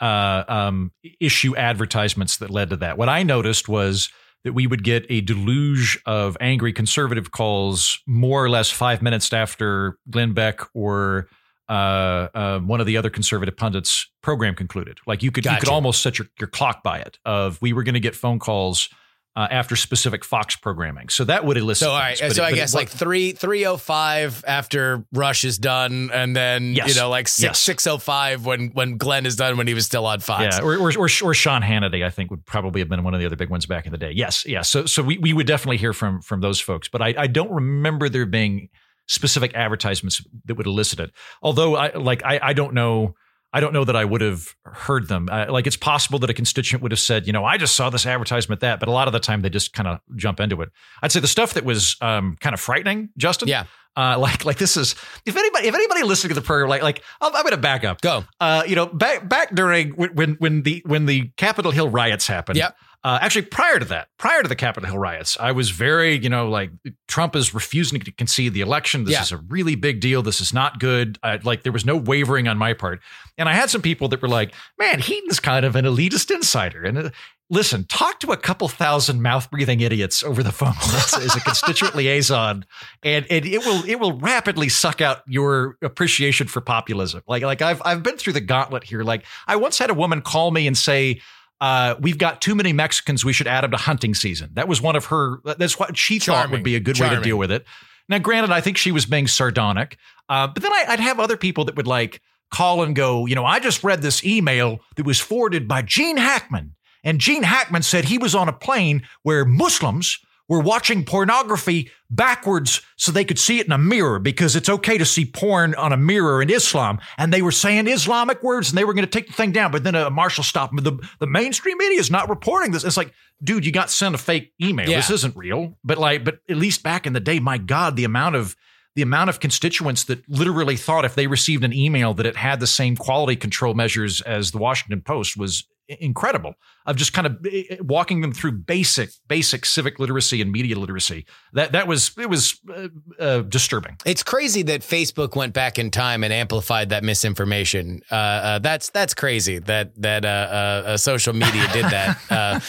uh, 0.00 0.44
um, 0.48 0.92
issue 1.20 1.56
advertisements 1.56 2.38
that 2.38 2.50
led 2.50 2.70
to 2.70 2.76
that. 2.76 2.98
What 2.98 3.08
I 3.08 3.22
noticed 3.22 3.68
was 3.68 4.10
that 4.44 4.54
we 4.54 4.66
would 4.66 4.82
get 4.82 5.04
a 5.10 5.20
deluge 5.20 6.00
of 6.06 6.36
angry 6.40 6.72
conservative 6.72 7.30
calls 7.30 8.00
more 8.06 8.42
or 8.42 8.48
less 8.48 8.70
five 8.70 9.02
minutes 9.02 9.32
after 9.32 9.98
Glenn 10.08 10.32
Beck 10.32 10.60
or 10.74 11.28
uh, 11.68 12.28
uh, 12.34 12.58
one 12.60 12.80
of 12.80 12.86
the 12.86 12.96
other 12.96 13.10
conservative 13.10 13.56
pundits' 13.56 14.10
program 14.22 14.54
concluded. 14.54 14.98
Like 15.06 15.22
you 15.22 15.30
could 15.30 15.44
you 15.44 15.56
could 15.58 15.68
almost 15.68 16.02
set 16.02 16.18
your, 16.18 16.26
your 16.38 16.48
clock 16.48 16.82
by 16.82 16.98
it. 16.98 17.18
Of 17.24 17.60
we 17.62 17.72
were 17.72 17.82
going 17.82 17.94
to 17.94 18.00
get 18.00 18.16
phone 18.16 18.38
calls 18.38 18.88
uh, 19.36 19.46
after 19.50 19.76
specific 19.76 20.24
Fox 20.24 20.56
programming, 20.56 21.08
so 21.08 21.24
that 21.24 21.44
would 21.44 21.56
elicit. 21.56 21.86
so 21.86 21.92
all 21.92 21.98
right, 21.98 22.18
things, 22.18 22.34
so 22.34 22.42
it- 22.42 22.46
I 22.46 22.50
it 22.50 22.54
guess 22.56 22.74
like 22.74 22.88
three 22.88 23.32
three 23.32 23.64
oh 23.64 23.76
five 23.76 24.44
after 24.46 25.04
Rush 25.12 25.44
is 25.44 25.56
done, 25.56 26.10
and 26.12 26.34
then 26.34 26.74
Yes. 26.74 26.88
you 26.88 27.00
know 27.00 27.08
like 27.08 27.28
six 27.28 27.42
Yes. 27.44 27.58
six 27.60 27.86
oh 27.86 27.98
five 27.98 28.44
when 28.44 28.70
when 28.70 28.96
Glenn 28.96 29.26
is 29.26 29.36
done 29.36 29.56
when 29.56 29.66
he 29.68 29.74
was 29.74 29.86
still 29.86 30.04
on 30.06 30.18
Fox. 30.20 30.56
Yeah, 30.58 30.64
or, 30.64 30.76
or 30.78 30.90
or 30.98 31.08
or 31.22 31.34
Sean 31.34 31.62
Hannity, 31.62 32.04
I 32.04 32.10
think 32.10 32.30
would 32.30 32.44
probably 32.44 32.80
have 32.80 32.88
been 32.88 33.04
one 33.04 33.14
of 33.14 33.20
the 33.20 33.26
other 33.26 33.36
big 33.36 33.50
ones 33.50 33.66
back 33.66 33.86
in 33.86 33.92
the 33.92 33.98
day. 33.98 34.10
Yes, 34.12 34.44
yeah. 34.46 34.62
So 34.62 34.84
so 34.86 35.02
we, 35.02 35.16
we 35.18 35.32
would 35.32 35.46
definitely 35.46 35.76
hear 35.78 35.92
from 35.92 36.20
from 36.22 36.40
those 36.40 36.60
folks, 36.60 36.88
but 36.88 37.00
I, 37.00 37.14
I 37.16 37.26
don't 37.28 37.50
remember 37.52 38.08
there 38.08 38.26
being 38.26 38.68
specific 39.06 39.52
advertisements 39.54 40.22
that 40.46 40.56
would 40.56 40.66
elicit 40.66 41.00
it. 41.00 41.10
Although 41.42 41.76
I 41.76 41.94
like 41.96 42.24
I 42.24 42.40
I 42.42 42.52
don't 42.52 42.74
know 42.74 43.14
I 43.52 43.60
don't 43.60 43.72
know 43.72 43.84
that 43.84 43.96
I 43.96 44.04
would 44.04 44.20
have 44.20 44.54
heard 44.64 45.08
them. 45.08 45.28
Uh, 45.30 45.46
like 45.48 45.66
it's 45.66 45.76
possible 45.76 46.18
that 46.20 46.30
a 46.30 46.34
constituent 46.34 46.82
would 46.82 46.92
have 46.92 47.00
said, 47.00 47.26
you 47.26 47.32
know, 47.32 47.44
I 47.44 47.56
just 47.56 47.74
saw 47.74 47.90
this 47.90 48.06
advertisement 48.06 48.60
that, 48.60 48.78
but 48.78 48.88
a 48.88 48.92
lot 48.92 49.08
of 49.08 49.12
the 49.12 49.18
time 49.18 49.42
they 49.42 49.50
just 49.50 49.72
kind 49.72 49.88
of 49.88 49.98
jump 50.16 50.38
into 50.38 50.60
it. 50.62 50.70
I'd 51.02 51.10
say 51.10 51.20
the 51.20 51.28
stuff 51.28 51.54
that 51.54 51.64
was 51.64 51.96
um, 52.00 52.36
kind 52.40 52.54
of 52.54 52.60
frightening, 52.60 53.10
Justin. 53.16 53.48
Yeah. 53.48 53.64
Uh, 53.96 54.16
like 54.18 54.44
like 54.44 54.56
this 54.56 54.76
is 54.76 54.94
if 55.26 55.36
anybody 55.36 55.66
if 55.68 55.74
anybody 55.74 56.02
listening 56.04 56.28
to 56.28 56.34
the 56.40 56.44
program 56.46 56.68
like 56.70 56.82
like 56.82 57.02
I'm, 57.20 57.34
I'm 57.34 57.42
going 57.42 57.50
to 57.52 57.56
back 57.58 57.84
up 57.84 58.00
Go. 58.00 58.24
uh, 58.40 58.62
you 58.66 58.76
know, 58.76 58.86
back 58.86 59.28
back 59.28 59.54
during 59.54 59.90
when 59.90 60.34
when 60.36 60.62
the 60.62 60.82
when 60.86 61.06
the 61.06 61.30
Capitol 61.36 61.72
Hill 61.72 61.88
riots 61.88 62.26
happened. 62.26 62.56
Yep. 62.58 62.76
Uh, 63.02 63.18
actually, 63.22 63.42
prior 63.46 63.78
to 63.78 63.84
that, 63.86 64.08
prior 64.18 64.42
to 64.42 64.48
the 64.48 64.54
Capitol 64.54 64.86
Hill 64.90 64.98
riots, 64.98 65.34
I 65.40 65.52
was 65.52 65.70
very, 65.70 66.18
you 66.18 66.28
know, 66.28 66.50
like 66.50 66.70
Trump 67.08 67.34
is 67.34 67.54
refusing 67.54 67.98
to 68.00 68.12
concede 68.12 68.52
the 68.52 68.60
election. 68.60 69.04
This 69.04 69.14
Yeah. 69.14 69.22
is 69.22 69.32
a 69.32 69.38
really 69.38 69.74
big 69.74 70.00
deal. 70.00 70.20
This 70.20 70.38
is 70.42 70.52
not 70.52 70.78
good. 70.78 71.18
I, 71.22 71.40
like 71.42 71.62
there 71.62 71.72
was 71.72 71.86
no 71.86 71.96
wavering 71.96 72.46
on 72.46 72.58
my 72.58 72.74
part, 72.74 73.00
and 73.38 73.48
I 73.48 73.54
had 73.54 73.70
some 73.70 73.80
people 73.80 74.08
that 74.08 74.20
were 74.20 74.28
like, 74.28 74.52
"Man, 74.78 74.98
Heaton's 75.00 75.40
kind 75.40 75.64
of 75.64 75.76
an 75.76 75.86
elitist 75.86 76.30
insider." 76.30 76.84
And 76.84 76.98
uh, 76.98 77.10
listen, 77.50 77.84
talk 77.84 78.20
to 78.20 78.32
a 78.32 78.36
couple 78.36 78.68
thousand 78.68 79.20
mouth 79.20 79.50
breathing 79.50 79.80
idiots 79.80 80.22
over 80.22 80.42
the 80.42 80.52
phone 80.52 80.74
as, 80.78 81.36
a 81.36 81.40
constituent 81.40 81.94
liaison, 81.94 82.64
and 83.02 83.26
and 83.28 83.44
it 83.44 83.58
will 83.58 83.84
it 83.84 83.96
will 83.96 84.18
rapidly 84.18 84.68
suck 84.68 85.00
out 85.00 85.22
your 85.26 85.76
appreciation 85.82 86.46
for 86.46 86.60
populism. 86.60 87.22
Like 87.26 87.42
like 87.42 87.60
I've 87.60 87.82
I've 87.84 88.02
been 88.02 88.16
through 88.16 88.34
the 88.34 88.40
gauntlet 88.40 88.84
here. 88.84 89.02
Like 89.02 89.24
I 89.46 89.56
once 89.56 89.78
had 89.78 89.90
a 89.90 89.94
woman 89.94 90.22
call 90.22 90.50
me 90.50 90.66
and 90.66 90.78
say. 90.78 91.20
Uh, 91.62 91.94
we've 92.00 92.16
got 92.16 92.40
too 92.40 92.54
many 92.54 92.72
Mexicans. 92.72 93.22
We 93.22 93.34
should 93.34 93.46
add 93.46 93.64
them 93.64 93.72
to 93.72 93.76
hunting 93.76 94.14
season. 94.14 94.48
That 94.54 94.66
was 94.66 94.80
one 94.80 94.96
of 94.96 95.04
her. 95.04 95.40
That's 95.44 95.78
what 95.78 95.94
she 95.94 96.18
thought 96.18 96.50
would 96.50 96.62
be 96.62 96.74
a 96.74 96.80
good 96.80 96.98
way 96.98 97.10
to 97.10 97.20
deal 97.20 97.36
with 97.36 97.52
it. 97.52 97.66
Now, 98.08 98.16
granted, 98.16 98.50
I 98.50 98.62
think 98.62 98.78
she 98.78 98.92
was 98.92 99.04
being 99.04 99.26
sardonic, 99.26 99.98
uh, 100.30 100.46
but 100.46 100.62
then 100.62 100.72
I, 100.72 100.86
I'd 100.88 101.00
have 101.00 101.20
other 101.20 101.36
people 101.36 101.66
that 101.66 101.76
would 101.76 101.86
like 101.86 102.22
call 102.50 102.82
and 102.82 102.96
go, 102.96 103.26
you 103.26 103.34
know, 103.34 103.44
I 103.44 103.60
just 103.60 103.84
read 103.84 104.02
this 104.02 104.24
email 104.24 104.80
that 104.96 105.06
was 105.06 105.20
forwarded 105.20 105.68
by 105.68 105.82
Gene 105.82 106.16
Hackman, 106.16 106.74
And 107.04 107.20
Gene 107.20 107.42
Hackman 107.42 107.82
said 107.82 108.04
he 108.04 108.18
was 108.18 108.34
on 108.34 108.48
a 108.48 108.52
plane 108.52 109.02
where 109.22 109.44
Muslims 109.44 110.18
were 110.50 110.60
watching 110.60 111.04
pornography 111.04 111.88
backwards 112.10 112.82
so 112.96 113.12
they 113.12 113.24
could 113.24 113.38
see 113.38 113.60
it 113.60 113.66
in 113.66 113.72
a 113.72 113.78
mirror 113.78 114.18
because 114.18 114.56
it's 114.56 114.68
okay 114.68 114.98
to 114.98 115.04
see 115.04 115.24
porn 115.24 115.76
on 115.76 115.92
a 115.92 115.96
mirror 115.96 116.42
in 116.42 116.50
Islam. 116.50 116.98
And 117.16 117.32
they 117.32 117.40
were 117.40 117.52
saying 117.52 117.86
Islamic 117.86 118.42
words 118.42 118.68
and 118.68 118.76
they 118.76 118.84
were 118.84 118.92
going 118.92 119.06
to 119.06 119.10
take 119.10 119.28
the 119.28 119.32
thing 119.32 119.52
down. 119.52 119.70
But 119.70 119.84
then 119.84 119.94
a 119.94 120.10
marshal 120.10 120.42
stopped 120.42 120.74
them. 120.74 120.82
The, 120.82 121.08
the 121.20 121.28
mainstream 121.28 121.78
media 121.78 122.00
is 122.00 122.10
not 122.10 122.28
reporting 122.28 122.72
this. 122.72 122.82
It's 122.82 122.96
like, 122.96 123.14
dude, 123.42 123.64
you 123.64 123.70
got 123.70 123.90
sent 123.90 124.16
a 124.16 124.18
fake 124.18 124.52
email. 124.60 124.90
Yeah. 124.90 124.96
This 124.96 125.10
isn't 125.10 125.36
real. 125.36 125.78
But 125.84 125.98
like, 125.98 126.24
but 126.24 126.40
at 126.48 126.56
least 126.56 126.82
back 126.82 127.06
in 127.06 127.12
the 127.12 127.20
day, 127.20 127.38
my 127.38 127.56
God, 127.56 127.94
the 127.94 128.04
amount 128.04 128.34
of 128.34 128.56
the 128.96 129.02
amount 129.02 129.30
of 129.30 129.38
constituents 129.38 130.02
that 130.04 130.28
literally 130.28 130.76
thought 130.76 131.04
if 131.04 131.14
they 131.14 131.28
received 131.28 131.62
an 131.62 131.72
email 131.72 132.12
that 132.14 132.26
it 132.26 132.34
had 132.34 132.58
the 132.58 132.66
same 132.66 132.96
quality 132.96 133.36
control 133.36 133.72
measures 133.72 134.20
as 134.22 134.50
the 134.50 134.58
Washington 134.58 135.00
Post 135.00 135.36
was 135.36 135.64
incredible. 136.00 136.54
Of 136.86 136.96
just 136.96 137.12
kind 137.12 137.26
of 137.26 137.38
walking 137.80 138.20
them 138.20 138.32
through 138.32 138.52
basic, 138.52 139.10
basic 139.28 139.64
civic 139.64 139.98
literacy 139.98 140.40
and 140.40 140.50
media 140.50 140.78
literacy. 140.78 141.26
That 141.52 141.72
that 141.72 141.86
was 141.86 142.12
it 142.18 142.28
was 142.28 142.58
uh, 142.74 142.88
uh, 143.18 143.42
disturbing. 143.42 143.96
It's 144.04 144.22
crazy 144.22 144.62
that 144.62 144.80
Facebook 144.80 145.36
went 145.36 145.52
back 145.52 145.78
in 145.78 145.90
time 145.90 146.24
and 146.24 146.32
amplified 146.32 146.88
that 146.88 147.04
misinformation. 147.04 148.00
Uh, 148.10 148.14
uh, 148.14 148.58
that's 148.60 148.90
that's 148.90 149.14
crazy 149.14 149.58
that 149.60 149.94
that 150.00 150.24
uh, 150.24 150.28
uh, 150.28 150.88
uh, 150.88 150.96
social 150.96 151.32
media 151.32 151.66
did 151.72 151.84
that. 151.86 152.18
uh, 152.30 152.60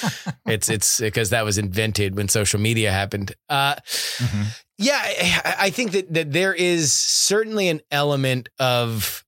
it's 0.45 0.69
it's 0.69 0.99
because 0.99 1.29
that 1.29 1.45
was 1.45 1.57
invented 1.57 2.15
when 2.15 2.27
social 2.27 2.59
media 2.59 2.91
happened. 2.91 3.33
Uh, 3.49 3.75
Yeah, 4.77 4.99
I, 4.99 5.55
I 5.59 5.69
think 5.69 5.91
that 5.91 6.13
that 6.13 6.31
there 6.31 6.55
is 6.55 6.91
certainly 6.91 7.69
an 7.69 7.81
element 7.91 8.49
of 8.57 9.23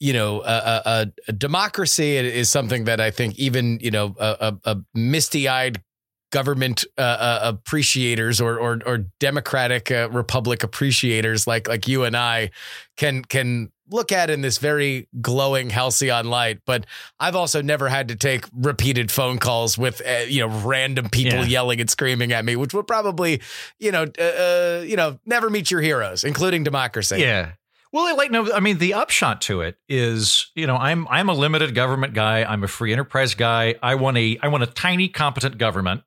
you 0.00 0.12
know 0.12 0.42
a, 0.42 0.82
a, 0.84 1.12
a 1.28 1.32
democracy 1.32 2.16
is 2.16 2.48
something 2.50 2.84
that 2.84 3.00
I 3.00 3.10
think 3.10 3.38
even 3.38 3.78
you 3.80 3.90
know 3.90 4.14
a, 4.18 4.56
a, 4.64 4.70
a 4.72 4.76
misty 4.94 5.48
eyed 5.48 5.82
government 6.30 6.84
uh, 6.98 7.00
uh, 7.00 7.40
appreciators 7.44 8.40
or 8.40 8.58
or, 8.58 8.80
or 8.84 8.98
democratic 9.18 9.90
uh, 9.90 10.08
republic 10.10 10.62
appreciators 10.62 11.46
like 11.46 11.66
like 11.68 11.88
you 11.88 12.04
and 12.04 12.16
I 12.16 12.50
can 12.96 13.24
can 13.24 13.72
look 13.90 14.12
at 14.12 14.28
in 14.28 14.42
this 14.42 14.58
very 14.58 15.08
glowing 15.22 15.70
halcyon 15.70 16.26
light 16.28 16.60
but 16.66 16.84
I've 17.18 17.34
also 17.34 17.62
never 17.62 17.88
had 17.88 18.08
to 18.08 18.16
take 18.16 18.44
repeated 18.52 19.10
phone 19.10 19.38
calls 19.38 19.78
with 19.78 20.02
uh, 20.06 20.24
you 20.28 20.46
know 20.46 20.60
random 20.60 21.08
people 21.08 21.38
Yeah. 21.38 21.44
yelling 21.46 21.80
and 21.80 21.88
screaming 21.88 22.30
at 22.32 22.44
me 22.44 22.56
which 22.56 22.74
would 22.74 22.86
probably 22.86 23.40
you 23.78 23.90
know 23.90 24.04
uh, 24.18 24.22
uh, 24.22 24.84
you 24.86 24.96
know 24.96 25.18
never 25.24 25.48
meet 25.48 25.70
your 25.70 25.80
heroes 25.80 26.24
including 26.24 26.62
democracy 26.62 27.20
Yeah. 27.20 27.52
Well, 27.92 28.06
I 28.06 28.12
like 28.12 28.30
no, 28.30 28.52
I 28.52 28.60
mean 28.60 28.78
the 28.78 28.94
upshot 28.94 29.40
to 29.42 29.62
it 29.62 29.78
is, 29.88 30.50
you 30.54 30.66
know, 30.66 30.76
I'm 30.76 31.08
I'm 31.08 31.28
a 31.28 31.34
limited 31.34 31.74
government 31.74 32.14
guy. 32.14 32.44
I'm 32.44 32.62
a 32.62 32.68
free 32.68 32.92
enterprise 32.92 33.34
guy. 33.34 33.76
I 33.82 33.94
want 33.94 34.18
a 34.18 34.38
I 34.42 34.48
want 34.48 34.62
a 34.62 34.66
tiny 34.66 35.08
competent 35.08 35.58
government. 35.58 36.02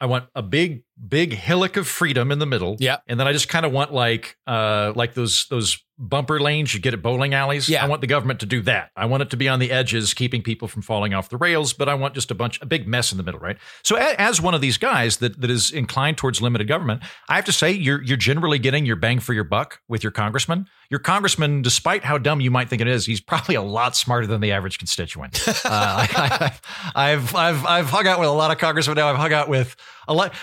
I 0.00 0.06
want 0.06 0.26
a 0.34 0.42
big 0.42 0.82
big 1.08 1.32
hillock 1.32 1.76
of 1.76 1.86
freedom 1.86 2.30
in 2.30 2.38
the 2.38 2.46
middle. 2.46 2.76
Yeah. 2.78 2.98
And 3.06 3.18
then 3.18 3.26
I 3.26 3.32
just 3.32 3.48
kind 3.48 3.64
of 3.64 3.72
want 3.72 3.92
like 3.92 4.36
uh 4.46 4.92
like 4.94 5.14
those 5.14 5.46
those 5.48 5.82
bumper 6.00 6.40
lanes 6.40 6.72
you 6.72 6.80
get 6.80 6.94
at 6.94 7.02
bowling 7.02 7.34
alleys. 7.34 7.68
Yeah. 7.68 7.84
I 7.84 7.88
want 7.88 8.00
the 8.00 8.06
government 8.06 8.40
to 8.40 8.46
do 8.46 8.62
that. 8.62 8.90
I 8.96 9.04
want 9.04 9.22
it 9.22 9.30
to 9.30 9.36
be 9.36 9.48
on 9.48 9.58
the 9.58 9.70
edges, 9.70 10.14
keeping 10.14 10.42
people 10.42 10.66
from 10.66 10.80
falling 10.80 11.12
off 11.12 11.28
the 11.28 11.36
rails, 11.36 11.74
but 11.74 11.90
I 11.90 11.94
want 11.94 12.14
just 12.14 12.30
a 12.30 12.34
bunch 12.34 12.60
a 12.62 12.66
big 12.66 12.88
mess 12.88 13.12
in 13.12 13.18
the 13.18 13.22
middle, 13.22 13.38
right? 13.38 13.58
So 13.82 13.96
a, 13.96 14.14
as 14.18 14.40
one 14.40 14.54
of 14.54 14.62
these 14.62 14.78
guys 14.78 15.18
that 15.18 15.40
that 15.40 15.50
is 15.50 15.70
inclined 15.70 16.16
towards 16.16 16.40
limited 16.40 16.66
government, 16.66 17.02
I 17.28 17.36
have 17.36 17.44
to 17.44 17.52
say 17.52 17.70
you're 17.70 18.02
you're 18.02 18.16
generally 18.16 18.58
getting 18.58 18.86
your 18.86 18.96
bang 18.96 19.20
for 19.20 19.34
your 19.34 19.44
buck 19.44 19.80
with 19.88 20.02
your 20.02 20.12
congressman. 20.12 20.66
Your 20.90 21.00
congressman, 21.00 21.62
despite 21.62 22.02
how 22.02 22.18
dumb 22.18 22.40
you 22.40 22.50
might 22.50 22.68
think 22.68 22.82
it 22.82 22.88
is, 22.88 23.06
he's 23.06 23.20
probably 23.20 23.54
a 23.54 23.62
lot 23.62 23.94
smarter 23.94 24.26
than 24.26 24.40
the 24.40 24.52
average 24.52 24.78
constituent. 24.78 25.46
uh, 25.48 25.52
I, 25.64 26.50
I, 26.94 27.10
I've 27.12 27.34
I've 27.34 27.66
I've 27.66 27.90
hung 27.90 28.06
out 28.06 28.18
with 28.18 28.28
a 28.28 28.32
lot 28.32 28.50
of 28.50 28.58
congressmen 28.58 28.96
now. 28.96 29.08
I've 29.08 29.16
hung 29.16 29.32
out 29.32 29.48
with 29.48 29.76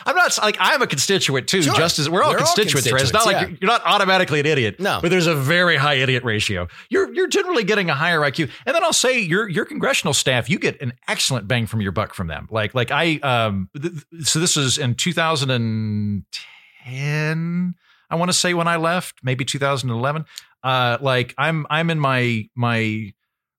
I'm 0.05 0.15
not 0.15 0.37
like 0.41 0.57
I'm 0.59 0.81
a 0.81 0.87
constituent 0.87 1.47
too. 1.47 1.61
Sure. 1.61 1.75
Just 1.75 1.99
as 1.99 2.09
we're 2.09 2.23
all 2.23 2.31
We're 2.31 2.39
all 2.39 2.45
constituents, 2.45 2.91
right? 2.91 3.01
It's 3.01 3.13
not 3.13 3.25
like 3.25 3.41
you're, 3.41 3.57
you're 3.61 3.69
not 3.69 3.81
automatically 3.85 4.39
an 4.39 4.45
idiot. 4.45 4.79
No. 4.79 4.99
but 5.01 5.11
there's 5.11 5.27
a 5.27 5.35
very 5.35 5.75
high 5.75 5.95
idiot 5.95 6.23
ratio. 6.23 6.67
You're 6.89 7.13
you're 7.13 7.27
generally 7.27 7.63
getting 7.63 7.89
a 7.89 7.93
higher 7.93 8.19
IQ, 8.21 8.49
and 8.65 8.75
then 8.75 8.83
I'll 8.83 8.93
say 8.93 9.19
your 9.19 9.49
your 9.49 9.65
congressional 9.65 10.13
staff, 10.13 10.49
you 10.49 10.59
get 10.59 10.81
an 10.81 10.93
excellent 11.07 11.47
bang 11.47 11.67
from 11.67 11.81
your 11.81 11.91
buck 11.91 12.13
from 12.13 12.27
them. 12.27 12.47
Like 12.49 12.73
like 12.73 12.91
I 12.91 13.19
um 13.23 13.69
th- 13.79 13.93
so 14.23 14.39
this 14.39 14.57
is 14.57 14.77
in 14.77 14.95
2010. 14.95 17.75
I 18.09 18.15
want 18.15 18.29
to 18.29 18.37
say 18.37 18.53
when 18.53 18.67
I 18.67 18.77
left, 18.77 19.15
maybe 19.23 19.43
2011. 19.43 20.25
Uh, 20.63 20.97
like 21.01 21.33
I'm 21.37 21.65
I'm 21.69 21.89
in 21.89 21.99
my 21.99 22.47
my 22.55 23.13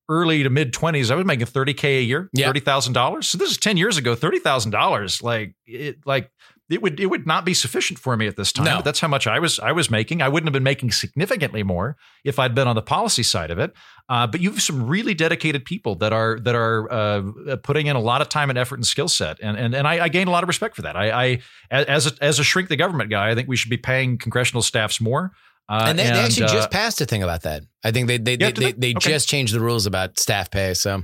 early 0.09 0.42
to 0.42 0.50
mid 0.50 0.72
20s. 0.72 1.11
I 1.11 1.14
was 1.14 1.24
making 1.26 1.46
30k 1.46 1.84
a 1.98 2.02
year, 2.02 2.30
Yeah. 2.32 2.46
thirty 2.46 2.61
thousand 2.61 2.92
dollars. 2.94 3.28
So 3.28 3.38
this 3.38 3.50
is 3.50 3.59
10 3.59 3.76
years 3.76 3.96
ago. 3.96 4.14
Thirty 4.14 4.38
thousand 4.38 4.70
dollars, 4.70 5.22
like 5.22 5.54
it 5.66 5.98
like 6.06 6.30
it 6.70 6.82
would 6.82 7.00
it 7.00 7.06
would 7.06 7.26
not 7.26 7.46
be 7.46 7.54
sufficient 7.54 7.98
for 7.98 8.14
me 8.16 8.26
at 8.26 8.36
this 8.36 8.52
time. 8.52 8.66
No. 8.66 8.76
But 8.76 8.84
that's 8.84 9.00
how 9.00 9.09
much 9.09 9.26
I 9.26 9.38
was 9.38 9.59
I 9.59 9.72
was 9.72 9.90
making. 9.90 10.20
I 10.20 10.28
wouldn't 10.28 10.46
have 10.48 10.52
been 10.52 10.62
making 10.62 10.90
significantly 10.92 11.62
more 11.62 11.96
if 12.24 12.38
I'd 12.38 12.54
been 12.54 12.68
on 12.68 12.74
the 12.76 12.82
policy 12.82 13.22
side 13.22 13.50
of 13.50 13.59
it. 13.59 13.72
Uh, 14.11 14.26
but 14.26 14.40
you 14.42 14.50
have 14.50 14.61
some 14.61 14.86
really 14.86 15.14
dedicated 15.14 15.64
people 15.64 15.94
that 15.96 16.12
are 16.12 16.38
that 16.40 16.54
are 16.54 16.90
uh, 16.92 17.56
putting 17.62 17.86
in 17.86 17.96
a 17.96 18.00
lot 18.00 18.20
of 18.20 18.28
time 18.28 18.50
and 18.50 18.59
effort 18.59 18.74
and 18.76 18.86
skill 18.86 19.09
set, 19.09 19.38
and 19.42 19.56
and 19.56 19.74
and 19.74 19.88
I, 19.88 20.04
I 20.04 20.09
gain 20.09 20.28
a 20.28 20.30
lot 20.30 20.42
of 20.42 20.48
respect 20.48 20.76
for 20.76 20.82
that. 20.82 20.94
I, 20.96 21.11
I 21.24 21.38
as 21.70 22.06
a, 22.06 22.12
as 22.20 22.38
a 22.38 22.44
shrink 22.44 22.68
the 22.68 22.76
government 22.76 23.09
guy, 23.11 23.30
I 23.30 23.34
think 23.34 23.48
we 23.48 23.56
should 23.56 23.70
be 23.70 23.76
paying 23.78 24.18
congressional 24.18 24.61
staffs 24.62 25.00
more. 25.00 25.32
Uh, 25.68 25.84
and 25.88 25.98
they, 25.98 26.04
they 26.04 26.10
actually 26.20 26.44
uh, 26.44 26.52
just 26.52 26.70
passed 26.70 27.00
a 27.00 27.04
thing 27.06 27.22
about 27.22 27.42
that. 27.42 27.62
I 27.84 27.90
think 27.90 28.08
they 28.08 28.16
they 28.18 28.32
Yeah, 28.38 28.50
they, 28.50 28.64
they, 28.66 28.72
they? 28.72 28.90
Okay. 28.94 29.10
just 29.10 29.28
changed 29.28 29.52
the 29.54 29.60
rules 29.60 29.84
about 29.86 30.18
staff 30.18 30.50
pay. 30.50 30.72
So 30.74 31.02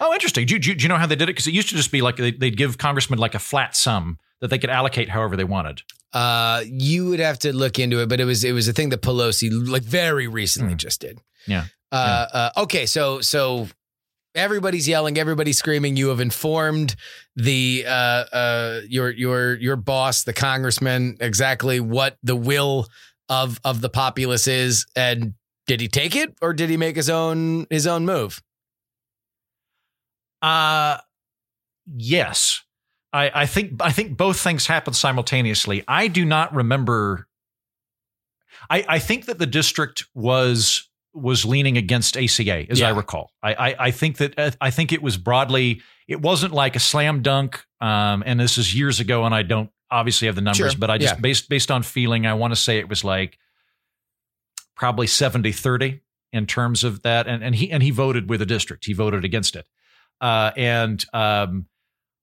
Oh, 0.00 0.12
interesting. 0.14 0.46
Do, 0.46 0.54
you- 0.54 0.60
do, 0.60 0.72
you- 0.82 0.88
know 0.88 0.96
how 0.96 1.06
they 1.06 1.16
did 1.16 1.24
it? 1.28 1.32
Because 1.34 1.46
it 1.46 1.52
used 1.54 1.68
to 1.68 1.74
just 1.76 1.92
be 1.92 2.00
like 2.00 2.16
they, 2.16 2.30
they'd 2.30 2.56
give 2.56 2.78
congressmen 2.78 3.18
like 3.18 3.34
a 3.34 3.38
flat 3.38 3.76
sum 3.76 4.18
that 4.40 4.48
they 4.48 4.58
could 4.58 4.70
allocate 4.70 5.08
however 5.10 5.36
they 5.36 5.44
wanted. 5.44 5.82
uh, 6.14 6.62
you 6.66 7.10
would 7.10 7.20
have 7.20 7.38
to 7.40 7.52
look 7.54 7.78
into 7.78 8.00
it, 8.00 8.08
but 8.08 8.20
it 8.20 8.24
was 8.24 8.42
it 8.44 8.52
was 8.52 8.68
a 8.68 8.72
thing 8.72 8.88
that 8.90 9.02
Pelosi 9.02 9.50
like 9.68 9.82
very 9.82 10.28
recently 10.28 10.72
Hmm. 10.72 10.78
just 10.78 11.00
did. 11.00 11.20
Yeah. 11.46 11.64
Uh, 11.92 12.26
uh, 12.32 12.50
okay, 12.62 12.86
so 12.86 13.20
so 13.20 13.68
everybody's 14.34 14.88
yelling, 14.88 15.18
everybody's 15.18 15.58
screaming. 15.58 15.96
You 15.96 16.08
have 16.08 16.20
informed 16.20 16.96
the 17.36 17.84
uh, 17.86 17.90
uh, 17.90 18.80
your 18.88 19.10
your 19.10 19.54
your 19.54 19.76
boss, 19.76 20.24
the 20.24 20.32
congressman, 20.32 21.16
exactly 21.20 21.80
what 21.80 22.16
the 22.22 22.36
will 22.36 22.86
of 23.28 23.60
of 23.64 23.80
the 23.80 23.88
populace 23.88 24.46
is, 24.46 24.86
and 24.94 25.34
did 25.66 25.80
he 25.80 25.88
take 25.88 26.14
it 26.14 26.34
or 26.40 26.52
did 26.52 26.70
he 26.70 26.76
make 26.76 26.96
his 26.96 27.10
own 27.10 27.66
his 27.70 27.86
own 27.86 28.04
move? 28.04 28.42
Uh 30.42 30.98
yes. 31.96 32.62
I, 33.12 33.42
I 33.42 33.46
think 33.46 33.80
I 33.80 33.92
think 33.92 34.16
both 34.16 34.38
things 34.38 34.66
happened 34.66 34.96
simultaneously. 34.96 35.82
I 35.88 36.08
do 36.08 36.24
not 36.24 36.54
remember. 36.54 37.26
I, 38.68 38.84
I 38.88 38.98
think 38.98 39.26
that 39.26 39.38
the 39.38 39.46
district 39.46 40.04
was 40.14 40.88
was 41.14 41.46
leaning 41.46 41.78
against 41.78 42.16
ACA, 42.16 42.70
as 42.70 42.82
I 42.82 42.90
recall. 42.90 43.32
I, 43.42 43.54
I 43.54 43.76
I 43.86 43.90
think 43.90 44.18
that 44.18 44.38
uh, 44.38 44.50
I 44.60 44.70
think 44.70 44.92
it 44.92 45.02
was 45.02 45.16
broadly. 45.16 45.80
It 46.06 46.20
wasn't 46.20 46.52
like 46.52 46.76
a 46.76 46.80
slam 46.80 47.22
dunk. 47.22 47.64
Um, 47.80 48.22
and 48.26 48.38
this 48.38 48.58
is 48.58 48.74
years 48.74 49.00
ago, 49.00 49.24
and 49.24 49.34
I 49.34 49.42
don't 49.42 49.70
obviously 49.90 50.26
have 50.26 50.34
the 50.34 50.40
numbers, 50.40 50.72
Sure. 50.72 50.78
but 50.80 50.90
I 50.90 50.98
just 50.98 51.14
Yeah. 51.16 51.20
based 51.20 51.48
based 51.48 51.70
on 51.70 51.82
feeling, 51.82 52.26
I 52.26 52.34
want 52.34 52.52
to 52.52 52.56
say 52.56 52.78
it 52.78 52.88
was 52.88 53.04
like 53.04 53.38
probably 54.76 55.06
70-30 55.06 56.00
in 56.32 56.46
terms 56.46 56.84
of 56.84 57.02
that. 57.02 57.26
And 57.26 57.42
and 57.42 57.54
he 57.54 57.70
and 57.70 57.82
he 57.82 57.90
voted 57.90 58.28
with 58.28 58.40
the 58.40 58.46
district. 58.46 58.84
He 58.86 58.92
voted 58.92 59.24
against 59.24 59.56
it. 59.56 59.66
Uh, 60.20 60.50
and 60.56 61.04
um, 61.12 61.66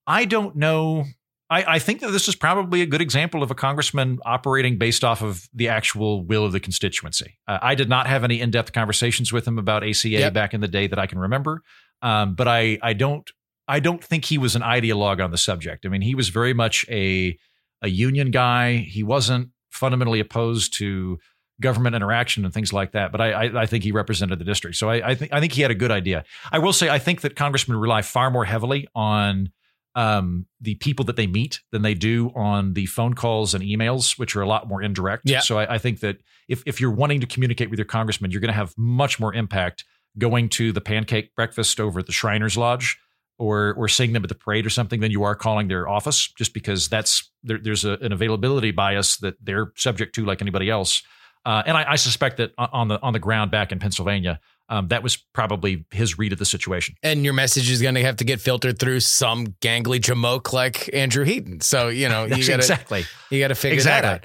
I 0.06 0.24
don't 0.24 0.56
know. 0.56 1.04
I, 1.50 1.74
I 1.74 1.78
think 1.78 2.00
that 2.00 2.10
this 2.10 2.26
is 2.26 2.34
probably 2.34 2.80
a 2.80 2.86
good 2.86 3.00
example 3.02 3.42
of 3.42 3.50
a 3.50 3.54
congressman 3.54 4.18
operating 4.24 4.78
based 4.78 5.04
off 5.04 5.22
of 5.22 5.46
the 5.52 5.68
actual 5.68 6.24
will 6.24 6.44
of 6.44 6.52
the 6.52 6.58
constituency. 6.60 7.38
Uh, 7.46 7.58
I 7.60 7.74
did 7.74 7.88
not 7.88 8.06
have 8.06 8.24
any 8.24 8.40
in 8.40 8.50
depth 8.50 8.72
conversations 8.72 9.32
with 9.32 9.46
him 9.46 9.58
about 9.58 9.84
ACA 9.84 10.08
Yep. 10.08 10.32
back 10.34 10.54
in 10.54 10.60
the 10.62 10.68
day 10.68 10.86
that 10.86 10.98
I 10.98 11.06
can 11.06 11.18
remember, 11.18 11.62
um, 12.02 12.34
but 12.34 12.48
I 12.48 12.78
I 12.82 12.92
don't 12.94 13.28
I 13.68 13.80
don't 13.80 14.02
think 14.02 14.24
he 14.26 14.36
was 14.38 14.56
an 14.56 14.62
ideologue 14.62 15.22
on 15.24 15.30
the 15.30 15.38
subject. 15.38 15.86
I 15.86 15.88
mean, 15.88 16.02
he 16.02 16.14
was 16.14 16.28
very 16.30 16.52
much 16.54 16.84
a 16.90 17.38
a 17.84 17.88
union 17.88 18.30
guy. 18.30 18.78
He 18.78 19.02
wasn't 19.02 19.50
fundamentally 19.70 20.18
opposed 20.18 20.76
to 20.78 21.18
government 21.60 21.94
interaction 21.94 22.44
and 22.44 22.52
things 22.52 22.72
like 22.72 22.92
that. 22.92 23.12
But 23.12 23.20
I, 23.20 23.30
I, 23.32 23.62
I 23.62 23.66
think 23.66 23.84
he 23.84 23.92
represented 23.92 24.38
the 24.38 24.44
district, 24.44 24.76
so 24.76 24.90
I, 24.90 25.10
I 25.10 25.14
think 25.14 25.32
I 25.32 25.40
think 25.40 25.52
he 25.52 25.62
had 25.62 25.70
a 25.70 25.76
good 25.76 25.92
idea. 25.92 26.24
I 26.50 26.58
will 26.58 26.72
say 26.72 26.88
I 26.88 26.98
think 26.98 27.20
that 27.20 27.36
congressmen 27.36 27.78
rely 27.78 28.02
far 28.02 28.30
more 28.30 28.44
heavily 28.44 28.88
on 28.94 29.50
um, 29.94 30.46
the 30.60 30.74
people 30.76 31.04
that 31.04 31.16
they 31.16 31.28
meet 31.28 31.60
than 31.70 31.82
they 31.82 31.94
do 31.94 32.32
on 32.34 32.72
the 32.72 32.86
phone 32.86 33.14
calls 33.14 33.54
and 33.54 33.62
emails, 33.62 34.18
which 34.18 34.34
are 34.34 34.42
a 34.42 34.48
lot 34.48 34.66
more 34.66 34.82
indirect. 34.82 35.22
Yeah. 35.26 35.40
So 35.40 35.58
I, 35.58 35.74
I 35.74 35.78
think 35.78 36.00
that 36.00 36.16
if 36.48 36.62
if 36.66 36.80
you're 36.80 36.90
wanting 36.90 37.20
to 37.20 37.26
communicate 37.26 37.70
with 37.70 37.78
your 37.78 37.86
congressman, 37.86 38.30
you're 38.30 38.40
going 38.40 38.48
to 38.48 38.54
have 38.54 38.74
much 38.76 39.20
more 39.20 39.32
impact 39.32 39.84
going 40.18 40.48
to 40.48 40.72
the 40.72 40.80
pancake 40.80 41.34
breakfast 41.34 41.80
over 41.80 42.00
at 42.00 42.06
the 42.06 42.12
Shriners 42.12 42.56
Lodge 42.56 42.98
or 43.38 43.74
or 43.74 43.88
seeing 43.88 44.12
them 44.12 44.22
at 44.22 44.28
the 44.28 44.34
parade 44.34 44.66
or 44.66 44.70
something 44.70 45.00
than 45.00 45.10
you 45.10 45.22
are 45.24 45.34
calling 45.34 45.68
their 45.68 45.88
office, 45.88 46.32
just 46.32 46.54
because 46.54 46.88
that's 46.88 47.30
there, 47.42 47.58
there's 47.58 47.84
a, 47.84 47.92
an 48.00 48.12
availability 48.12 48.70
bias 48.70 49.16
that 49.18 49.34
they're 49.42 49.72
subject 49.76 50.14
to 50.14 50.24
like 50.24 50.40
anybody 50.40 50.70
else. 50.70 51.02
Uh, 51.46 51.62
and 51.66 51.76
I, 51.76 51.92
I 51.92 51.96
suspect 51.96 52.38
that 52.38 52.52
on 52.56 52.88
the 52.88 53.00
on 53.02 53.12
the 53.12 53.18
ground 53.18 53.50
back 53.50 53.72
in 53.72 53.78
Pennsylvania, 53.78 54.40
Um, 54.70 54.88
that 54.88 55.02
was 55.02 55.16
probably 55.16 55.84
his 55.90 56.18
read 56.18 56.32
of 56.32 56.38
the 56.38 56.46
situation. 56.46 56.94
And 57.02 57.22
your 57.22 57.34
message 57.34 57.70
is 57.70 57.82
going 57.82 57.96
to 57.96 58.02
have 58.02 58.16
to 58.16 58.24
get 58.24 58.40
filtered 58.40 58.78
through 58.78 59.00
some 59.00 59.48
gangly 59.60 60.00
jamoke 60.00 60.54
like 60.54 60.88
Andrew 60.94 61.24
Heaton. 61.24 61.60
So 61.60 61.88
you 61.88 62.08
know 62.08 62.24
you 62.24 62.36
got 62.36 62.46
to 62.46 62.54
exactly. 62.54 63.04
you 63.30 63.40
got 63.40 63.48
to 63.48 63.54
figure 63.54 63.74
Exactly. 63.74 64.08
that 64.08 64.24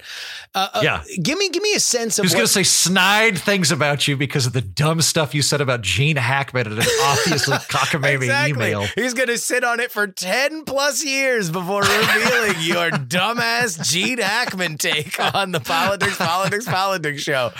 out. 0.56 0.72
Uh, 0.74 0.78
uh, 0.78 0.80
Yeah. 0.82 1.02
give 1.22 1.36
me 1.36 1.50
give 1.50 1.62
me 1.62 1.74
a 1.74 1.80
sense 1.80 2.18
of 2.18 2.22
was 2.24 2.32
going 2.32 2.46
to 2.46 2.52
say 2.52 2.62
snide 2.62 3.36
things 3.38 3.70
about 3.70 4.08
you 4.08 4.16
because 4.16 4.46
of 4.46 4.54
the 4.54 4.62
dumb 4.62 5.02
stuff 5.02 5.34
you 5.34 5.42
said 5.42 5.60
about 5.60 5.82
Gene 5.82 6.16
Hackman 6.16 6.66
in 6.68 6.72
an 6.72 6.78
obviously 7.02 7.56
cockamamie 7.58 8.14
exactly. 8.22 8.68
email. 8.70 8.86
He's 8.94 9.12
going 9.12 9.28
to 9.28 9.36
sit 9.38 9.62
on 9.62 9.78
it 9.78 9.92
for 9.92 10.06
ten 10.06 10.64
plus 10.64 11.04
years 11.04 11.50
before 11.50 11.82
revealing 11.82 12.54
your 12.60 12.90
dumbass 12.90 13.86
Gene 13.86 14.18
Hackman 14.18 14.78
take 14.78 15.20
on 15.34 15.52
the 15.52 15.60
politics, 15.60 16.16
politics, 16.16 16.64
politics 16.64 17.22
show. 17.22 17.52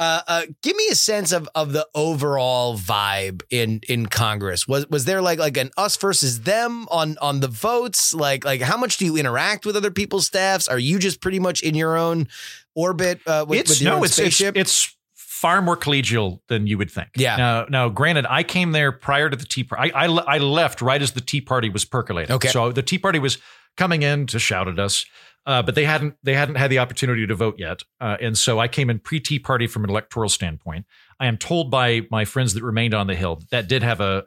Uh, 0.00 0.22
uh, 0.26 0.42
give 0.62 0.74
me 0.76 0.88
a 0.90 0.94
sense 0.94 1.30
of 1.30 1.46
of 1.54 1.74
the 1.74 1.86
overall 1.94 2.78
vibe 2.78 3.42
in 3.50 3.80
in 3.86 4.06
Congress. 4.06 4.66
Was 4.66 4.88
was 4.88 5.04
there 5.04 5.20
like 5.20 5.38
like 5.38 5.58
an 5.58 5.70
us 5.76 5.96
versus 5.98 6.40
them 6.40 6.88
on 6.90 7.18
on 7.20 7.40
the 7.40 7.48
votes? 7.48 8.14
Like 8.14 8.44
like 8.44 8.62
how 8.62 8.78
much 8.78 8.96
do 8.96 9.04
you 9.04 9.18
interact 9.18 9.66
with 9.66 9.76
other 9.76 9.90
people's 9.90 10.26
staffs? 10.26 10.68
Are 10.68 10.78
you 10.78 10.98
just 10.98 11.20
pretty 11.20 11.38
much 11.38 11.62
in 11.62 11.74
your 11.74 11.98
own 11.98 12.28
orbit 12.74 13.20
uh, 13.26 13.44
with, 13.46 13.60
it's 13.60 13.70
with 13.70 13.82
your 13.82 13.92
no, 13.92 13.98
own 13.98 14.04
it's, 14.04 14.18
it's 14.18 14.40
it's 14.40 14.96
far 15.14 15.62
more 15.62 15.76
collegial 15.76 16.40
than 16.48 16.66
you 16.66 16.76
would 16.76 16.90
think. 16.90 17.08
Yeah. 17.16 17.36
Now, 17.36 17.66
now, 17.70 17.88
granted, 17.88 18.26
I 18.28 18.42
came 18.42 18.72
there 18.72 18.92
prior 18.92 19.30
to 19.30 19.36
the 19.36 19.46
Tea 19.46 19.64
Party. 19.64 19.90
I, 19.90 20.04
I, 20.04 20.34
I 20.34 20.38
left 20.38 20.82
right 20.82 21.00
as 21.00 21.12
the 21.12 21.22
Tea 21.22 21.40
Party 21.40 21.70
was 21.70 21.86
percolating. 21.86 22.34
Okay. 22.36 22.48
So 22.48 22.72
the 22.72 22.82
Tea 22.82 22.98
Party 22.98 23.18
was 23.18 23.38
coming 23.78 24.02
in 24.02 24.26
to 24.26 24.38
shout 24.38 24.68
at 24.68 24.78
us, 24.78 25.06
uh, 25.46 25.62
but 25.62 25.74
they 25.74 25.84
hadn't 25.84 26.14
they 26.22 26.34
hadn't 26.34 26.56
had 26.56 26.70
the 26.70 26.78
opportunity 26.78 27.26
to 27.26 27.34
vote 27.34 27.56
yet, 27.58 27.82
uh, 28.00 28.16
and 28.20 28.36
so 28.36 28.58
I 28.58 28.68
came 28.68 28.90
in 28.90 28.98
pre 28.98 29.20
Tea 29.20 29.38
Party 29.38 29.66
from 29.66 29.84
an 29.84 29.90
electoral 29.90 30.28
standpoint. 30.28 30.86
I 31.18 31.26
am 31.26 31.36
told 31.36 31.70
by 31.70 32.02
my 32.10 32.24
friends 32.24 32.54
that 32.54 32.62
remained 32.62 32.94
on 32.94 33.06
the 33.06 33.14
Hill 33.14 33.42
that 33.50 33.68
did 33.68 33.82
have 33.82 34.00
a 34.00 34.22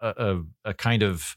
a 0.00 0.06
a, 0.08 0.40
a 0.66 0.74
kind 0.74 1.02
of 1.02 1.36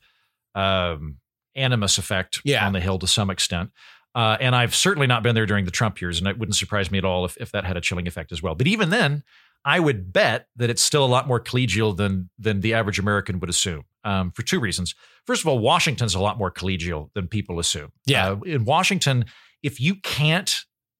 um, 0.53 1.17
animus 1.55 1.97
effect 1.97 2.41
Yeah. 2.43 2.65
on 2.65 2.73
the 2.73 2.79
Hill 2.79 2.99
to 2.99 3.07
some 3.07 3.29
extent. 3.29 3.71
Uh, 4.13 4.37
and 4.39 4.55
I've 4.55 4.73
certainly 4.73 5.07
not 5.07 5.23
been 5.23 5.35
there 5.35 5.45
during 5.45 5.65
the 5.65 5.71
Trump 5.71 5.99
years, 5.99 6.19
and 6.19 6.27
it 6.27 6.37
wouldn't 6.37 6.55
surprise 6.55 6.89
me 6.89 6.97
at 6.97 7.03
all 7.05 7.25
if, 7.25 7.35
if 7.37 7.51
that 7.51 7.65
had 7.65 7.75
a 7.75 7.81
chilling 7.81 8.07
effect 8.07 8.31
as 8.31 8.41
well. 8.41 8.55
But 8.55 8.65
even 8.67 8.89
then, 8.89 9.23
I 9.65 9.79
would 9.81 10.13
bet 10.13 10.47
that 10.55 10.69
it's 10.69 10.81
still 10.81 11.03
a 11.03 11.07
lot 11.07 11.27
more 11.27 11.39
collegial 11.39 11.95
than 11.97 12.29
than 12.39 12.61
the 12.61 12.73
average 12.73 12.97
American 12.99 13.39
would 13.41 13.49
assume. 13.49 13.83
Um, 14.05 14.31
for 14.31 14.43
two 14.43 14.59
reasons. 14.59 14.93
First 15.25 15.41
of 15.41 15.47
all, 15.47 15.57
Washington's 15.57 16.13
a 16.13 16.19
lot 16.19 16.37
more 16.37 16.51
collegial 16.51 17.09
than 17.15 17.27
people 17.27 17.59
assume. 17.59 17.91
Yeah. 18.05 18.29
Uh, 18.29 18.39
in 18.45 18.63
Washington, 18.63 19.25
if 19.63 19.81
you 19.81 19.95
can't 19.95 20.55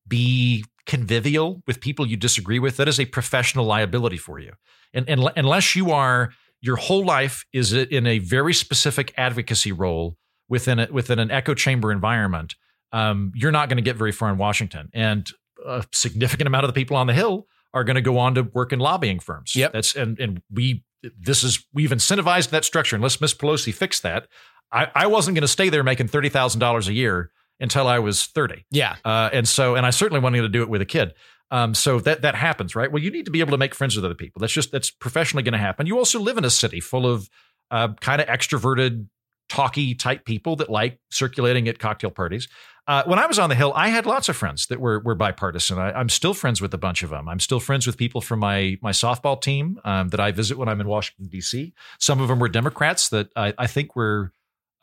be 0.08 0.66
convivial 0.88 1.62
with 1.68 1.80
people 1.80 2.08
you 2.08 2.18
disagree 2.18 2.58
with, 2.58 2.78
that 2.78 2.88
is 2.88 3.00
a 3.00 3.06
professional 3.06 3.66
liability 3.66 4.18
for 4.18 4.40
you. 4.40 4.54
And, 4.94 5.08
and 5.08 5.30
unless 5.36 5.76
you 5.76 5.92
are, 5.92 6.32
your 6.62 6.78
whole 6.78 7.06
life 7.06 7.46
is 7.54 7.74
in 7.74 8.08
a 8.08 8.18
very 8.20 8.54
specific 8.54 9.14
advocacy 9.18 9.72
role 9.72 10.18
within 10.50 10.80
a, 10.80 10.88
within 10.92 11.20
an 11.20 11.30
echo 11.30 11.54
chamber 11.54 11.92
environment, 11.92 12.56
um, 12.92 13.32
you're 13.36 13.52
not 13.52 13.70
going 13.70 13.78
to 13.78 13.84
get 13.84 13.98
very 13.98 14.12
far 14.12 14.32
in 14.32 14.38
Washington. 14.38 14.90
And 14.94 15.30
a 15.64 15.86
significant 15.92 16.48
amount 16.48 16.64
of 16.64 16.70
the 16.70 16.74
people 16.74 16.98
on 16.98 17.06
the 17.08 17.14
Hill 17.14 17.46
are 17.74 17.84
going 17.84 17.96
to 17.96 18.02
go 18.02 18.18
on 18.18 18.36
to 18.36 18.44
work 18.44 18.74
in 18.74 18.80
lobbying 18.80 19.20
firms. 19.20 19.56
Yep. 19.56 19.74
That's 19.74 19.96
and 19.96 20.20
and 20.20 20.42
we 20.50 20.84
this 21.20 21.44
is 21.44 21.66
we've 21.74 21.92
incentivized 21.92 22.50
that 22.50 22.66
structure. 22.66 22.96
Unless 22.96 23.22
Miss 23.22 23.34
Pelosi 23.34 23.74
fixed 23.74 24.04
that, 24.04 24.28
I, 24.72 24.88
I 24.94 25.08
wasn't 25.08 25.36
going 25.36 25.42
to 25.44 25.48
stay 25.48 25.70
there 25.70 25.84
making 25.84 26.08
thirty 26.08 26.30
thousand 26.30 26.60
dollars 26.60 26.88
a 26.88 26.94
year 26.94 27.32
until 27.60 27.88
I 27.88 28.00
was 28.00 28.26
thirty. 28.26 28.66
yeah. 28.72 28.96
Uh, 29.06 29.30
and 29.32 29.48
so, 29.48 29.76
and 29.76 29.86
I 29.86 29.90
certainly 29.90 30.20
wanted 30.22 30.42
to 30.42 30.50
do 30.50 30.62
it 30.62 30.70
with 30.70 30.82
a 30.82 30.86
kid. 30.86 31.14
Um, 31.52 31.76
so 31.76 32.00
that 32.00 32.24
that 32.24 32.36
happens, 32.36 32.76
right? 32.76 32.92
Well, 32.92 33.02
you 33.02 33.12
need 33.12 33.26
to 33.26 33.32
be 33.32 33.40
able 33.40 33.52
to 33.52 33.58
make 33.58 33.76
friends 33.76 33.96
with 33.96 34.04
other 34.04 34.16
people. 34.16 34.40
That's 34.40 34.54
just 34.54 34.72
that's 34.72 34.90
professionally 34.90 35.44
going 35.44 35.54
to 35.54 35.60
happen. 35.60 35.86
You 35.88 35.98
also 35.98 36.20
live 36.20 36.38
in 36.38 36.46
a 36.46 36.50
city 36.50 36.80
full 36.80 37.06
of 37.06 37.30
uh, 37.72 37.90
kind 38.02 38.20
of 38.22 38.28
extroverted, 38.28 39.08
talky 39.56 39.96
type 39.96 40.26
people 40.26 40.58
that 40.58 40.70
like 40.70 41.00
circulating 41.10 41.68
at 41.68 41.80
cocktail 41.80 42.12
parties. 42.12 42.48
Uh, 42.88 43.04
when 43.06 43.18
I 43.18 43.26
was 43.26 43.40
on 43.40 43.50
the 43.50 43.56
Hill, 43.56 43.74
I 43.76 43.88
had 43.88 44.06
lots 44.06 44.30
of 44.30 44.36
friends 44.36 44.68
that 44.68 44.80
were 44.80 45.00
were 45.00 45.16
bipartisan. 45.16 45.80
I, 45.80 45.92
I'm 45.94 46.10
still 46.10 46.34
friends 46.34 46.62
with 46.62 46.74
a 46.74 46.78
bunch 46.78 47.02
of 47.04 47.10
them. 47.10 47.28
I'm 47.28 47.40
still 47.40 47.60
friends 47.60 47.88
with 47.88 47.98
people 47.98 48.22
from 48.22 48.40
my 48.40 48.78
my 48.82 48.92
softball 48.92 49.42
team 49.42 49.80
um, 49.86 50.10
that 50.10 50.20
I 50.20 50.32
visit 50.32 50.58
when 50.58 50.68
I'm 50.68 50.82
in 50.82 50.88
Washington 50.88 51.28
D.C. 51.28 51.74
Some 52.00 52.22
of 52.22 52.28
them 52.28 52.40
were 52.40 52.50
Democrats 52.50 53.10
that 53.10 53.30
I, 53.36 53.54
I 53.58 53.68
think 53.68 53.96
were 53.96 54.34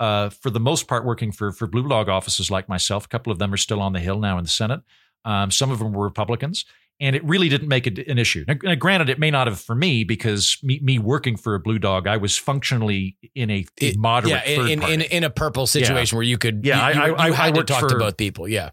uh, 0.01 0.31
for 0.31 0.51
the 0.51 0.59
most 0.59 0.89
part, 0.89 1.05
working 1.05 1.31
for 1.31 1.53
for 1.53 1.67
blue 1.67 1.87
dog 1.87 2.09
offices 2.09 2.51
like 2.51 2.69
myself. 2.69 3.05
A 3.05 3.09
couple 3.09 3.33
of 3.33 3.39
them 3.39 3.53
are 3.53 3.59
still 3.59 3.81
on 3.81 3.93
the 3.93 4.01
Hill 4.01 4.19
now 4.19 4.39
in 4.39 4.45
the 4.45 4.51
Senate. 4.51 4.81
Um, 5.25 5.53
some 5.53 5.71
of 5.71 5.79
them 5.79 5.93
were 5.93 6.05
Republicans, 6.05 6.65
and 7.03 7.15
it 7.15 7.23
really 7.25 7.51
didn't 7.51 7.69
make 7.69 7.87
it 7.87 7.99
an 8.09 8.17
issue. 8.17 8.45
Now, 8.49 8.75
granted, 8.77 9.11
it 9.11 9.19
may 9.19 9.31
not 9.31 9.47
have 9.47 9.61
for 9.61 9.75
me 9.75 10.05
because 10.05 10.57
me, 10.63 10.81
me 10.83 10.99
working 10.99 11.37
for 11.37 11.55
a 11.55 11.61
blue 11.61 11.79
dog, 11.79 12.07
I 12.07 12.17
was 12.17 12.39
functionally 12.39 13.19
in 13.35 13.51
a, 13.51 13.67
a 13.83 13.87
It- 13.89 13.99
moderate 13.99 14.31
yeah, 14.31 14.41
third 14.57 14.67
in, 14.67 14.71
in, 14.71 14.81
party. 14.81 14.95
in 14.95 15.01
in 15.03 15.25
a 15.25 15.31
purple 15.31 15.67
situation 15.67 16.17
where 16.17 16.23
you 16.25 16.39
could 16.39 16.65
Yeah, 16.65 16.77
you, 16.77 16.83
I- 16.83 16.93
you, 16.93 17.15
I- 17.17 17.27
you 17.27 17.33
I 17.33 17.37
had 17.37 17.55
to 17.55 17.59
worked 17.61 17.69
talk 17.69 17.83
to 17.83 17.89
for- 17.91 17.99
both 17.99 18.17
people 18.17 18.49
yeah 18.49 18.71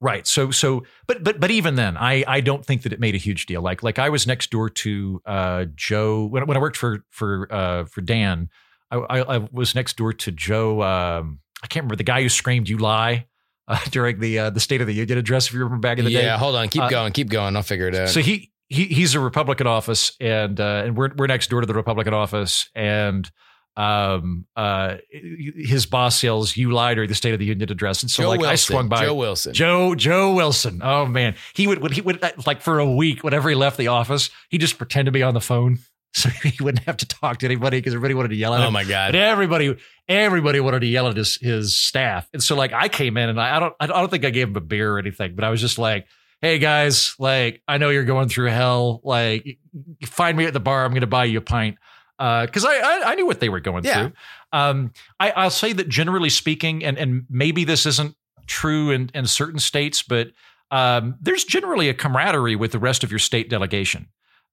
Right. 0.00 0.26
So 0.26 0.50
so 0.50 0.82
but 1.06 1.24
but 1.24 1.40
but 1.40 1.50
even 1.50 1.76
then, 1.76 1.96
I 1.96 2.24
I 2.28 2.40
don't 2.42 2.62
think 2.66 2.82
that 2.82 2.92
it 2.92 3.00
made 3.00 3.14
a 3.14 3.18
huge 3.18 3.46
deal. 3.46 3.62
Like 3.62 3.82
like 3.82 3.98
I 3.98 4.10
was 4.10 4.26
next 4.26 4.50
door 4.50 4.68
to 4.68 5.22
uh 5.24 5.64
Joe 5.74 6.26
when 6.26 6.46
when 6.46 6.56
I 6.58 6.60
worked 6.60 6.76
for 6.76 7.04
for 7.10 7.48
uh 7.50 7.84
for 7.86 8.02
Dan, 8.02 8.50
I 8.90 8.96
I, 8.98 9.36
I 9.36 9.48
was 9.50 9.74
next 9.74 9.96
door 9.96 10.12
to 10.12 10.30
Joe 10.30 10.82
um 10.82 11.38
I 11.62 11.68
can't 11.68 11.84
remember 11.84 11.96
the 11.96 12.04
guy 12.04 12.20
who 12.22 12.28
screamed 12.28 12.68
you 12.68 12.76
lie 12.76 13.26
uh, 13.68 13.78
during 13.90 14.18
the 14.20 14.38
uh, 14.38 14.50
the 14.50 14.60
State 14.60 14.80
of 14.80 14.86
the 14.86 14.94
Union 14.94 15.18
address 15.18 15.46
if 15.48 15.52
you 15.54 15.60
remember 15.60 15.80
back 15.80 15.98
in 15.98 16.04
the 16.04 16.10
day. 16.12 16.22
yeah 16.24 16.36
hold 16.38 16.54
on. 16.56 16.68
Keep 16.68 16.82
Uh, 16.82 16.88
going 16.90 17.12
keep 17.12 17.28
going. 17.28 17.56
I'll 17.56 17.62
figure 17.62 17.88
it 17.88 17.94
out. 17.94 18.08
So 18.08 18.20
he 18.20 18.52
he 18.68 18.84
he's 18.84 19.14
a 19.14 19.20
Republican 19.20 19.66
office, 19.66 20.12
and 20.20 20.58
uh, 20.60 20.82
and 20.86 20.96
we're 20.96 21.10
we're 21.16 21.26
next 21.26 21.50
door 21.50 21.60
to 21.60 21.66
the 21.66 21.74
Republican 21.74 22.14
office, 22.14 22.68
and 22.74 23.30
um 23.76 24.46
uh 24.54 24.96
his 25.10 25.84
boss 25.86 26.22
yells, 26.22 26.56
"You 26.56 26.70
lied," 26.70 26.96
or 26.98 27.06
the 27.08 27.14
State 27.14 27.32
of 27.32 27.40
the 27.40 27.44
Union 27.46 27.70
address, 27.72 28.02
and 28.02 28.10
so 28.10 28.22
Joe 28.22 28.28
like 28.28 28.40
Wilson. 28.40 28.52
I 28.52 28.56
swung 28.56 28.88
by. 28.88 29.04
Joe 29.04 29.14
Wilson. 29.14 29.52
Joe 29.52 29.94
Joe 29.96 30.32
Wilson. 30.34 30.80
Oh 30.82 31.06
man, 31.06 31.34
he 31.54 31.66
would 31.66 31.78
when 31.78 31.90
he 31.92 32.00
would 32.00 32.22
like 32.46 32.60
for 32.60 32.78
a 32.78 32.88
week 32.88 33.24
whenever 33.24 33.48
he 33.48 33.54
left 33.56 33.76
the 33.76 33.88
office, 33.88 34.30
he 34.48 34.58
just 34.58 34.78
pretend 34.78 35.06
to 35.06 35.12
be 35.12 35.22
on 35.24 35.34
the 35.34 35.40
phone 35.40 35.80
so 36.20 36.28
he 36.30 36.62
wouldn't 36.62 36.84
have 36.84 36.96
to 36.98 37.06
talk 37.06 37.38
to 37.38 37.46
anybody 37.46 37.78
because 37.78 37.92
everybody 37.94 38.14
wanted 38.14 38.28
to 38.28 38.36
yell 38.36 38.54
at 38.54 38.60
him. 38.60 38.66
oh 38.68 38.70
my 38.70 38.84
But 38.84 38.88
god 38.88 39.14
everybody, 39.14 39.76
everybody 40.08 40.60
wanted 40.60 40.80
to 40.80 40.86
yell 40.86 41.08
at 41.08 41.16
his 41.16 41.36
his 41.36 41.74
staff, 41.76 42.28
and 42.32 42.42
so 42.42 42.54
like 42.56 42.72
I 42.72 42.88
came 42.88 43.16
in 43.16 43.28
and 43.28 43.40
I, 43.40 43.56
I 43.56 43.60
don't 43.60 43.74
I 43.80 43.86
don't 43.86 44.10
think 44.10 44.24
I 44.24 44.30
gave 44.30 44.48
him 44.48 44.56
a 44.56 44.60
beer 44.60 44.92
or 44.94 44.98
anything, 44.98 45.34
but 45.34 45.44
I 45.44 45.50
was 45.50 45.60
just 45.60 45.78
like, 45.78 46.06
"Hey 46.40 46.58
guys, 46.58 47.14
like 47.18 47.62
I 47.66 47.78
know 47.78 47.90
you're 47.90 48.04
going 48.04 48.28
through 48.28 48.50
hell. 48.50 49.00
Like, 49.02 49.58
find 50.04 50.36
me 50.38 50.44
at 50.44 50.52
the 50.52 50.60
bar. 50.60 50.84
I'm 50.84 50.92
going 50.92 51.00
to 51.02 51.06
buy 51.06 51.24
you 51.24 51.38
a 51.38 51.42
pint." 51.42 51.78
Because 52.16 52.64
I, 52.64 52.76
I 52.76 53.02
I 53.06 53.14
knew 53.16 53.26
what 53.26 53.40
they 53.40 53.48
were 53.48 53.58
going 53.60 53.82
Yeah. 53.84 53.94
through. 54.04 54.12
Um, 54.52 54.92
I, 55.18 55.32
I'll 55.32 55.50
say 55.50 55.72
that 55.72 55.88
generally 55.88 56.30
speaking, 56.30 56.84
and 56.84 56.96
and 56.96 57.24
maybe 57.28 57.64
this 57.64 57.86
isn't 57.86 58.14
true 58.46 58.92
in 58.92 59.10
in 59.14 59.26
certain 59.26 59.58
states, 59.58 60.04
but 60.04 60.28
um, 60.70 61.16
there's 61.20 61.44
generally 61.44 61.88
a 61.88 61.94
camaraderie 61.94 62.54
with 62.56 62.70
the 62.70 62.78
rest 62.78 63.02
of 63.02 63.10
your 63.10 63.18
state 63.18 63.50
delegation. 63.50 64.06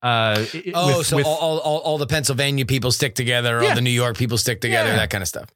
Uh, 0.04 0.46
oh 0.74 0.98
with- 0.98 1.08
so 1.08 1.18
with- 1.18 1.26
all, 1.26 1.60
all, 1.60 1.78
all, 1.80 1.98
the 1.98 2.08
Pennsylvania 2.08 2.66
people 2.66 2.92
stick 2.92 3.14
together 3.16 3.62
all 3.64 3.76
the 3.76 3.82
New 3.82 3.90
York 3.92 4.18
people 4.18 4.38
stick 4.38 4.60
together 4.62 4.90
Yeah. 4.90 4.96
that 4.98 5.10
kind 5.12 5.22
of 5.22 5.28
stuff 5.28 5.50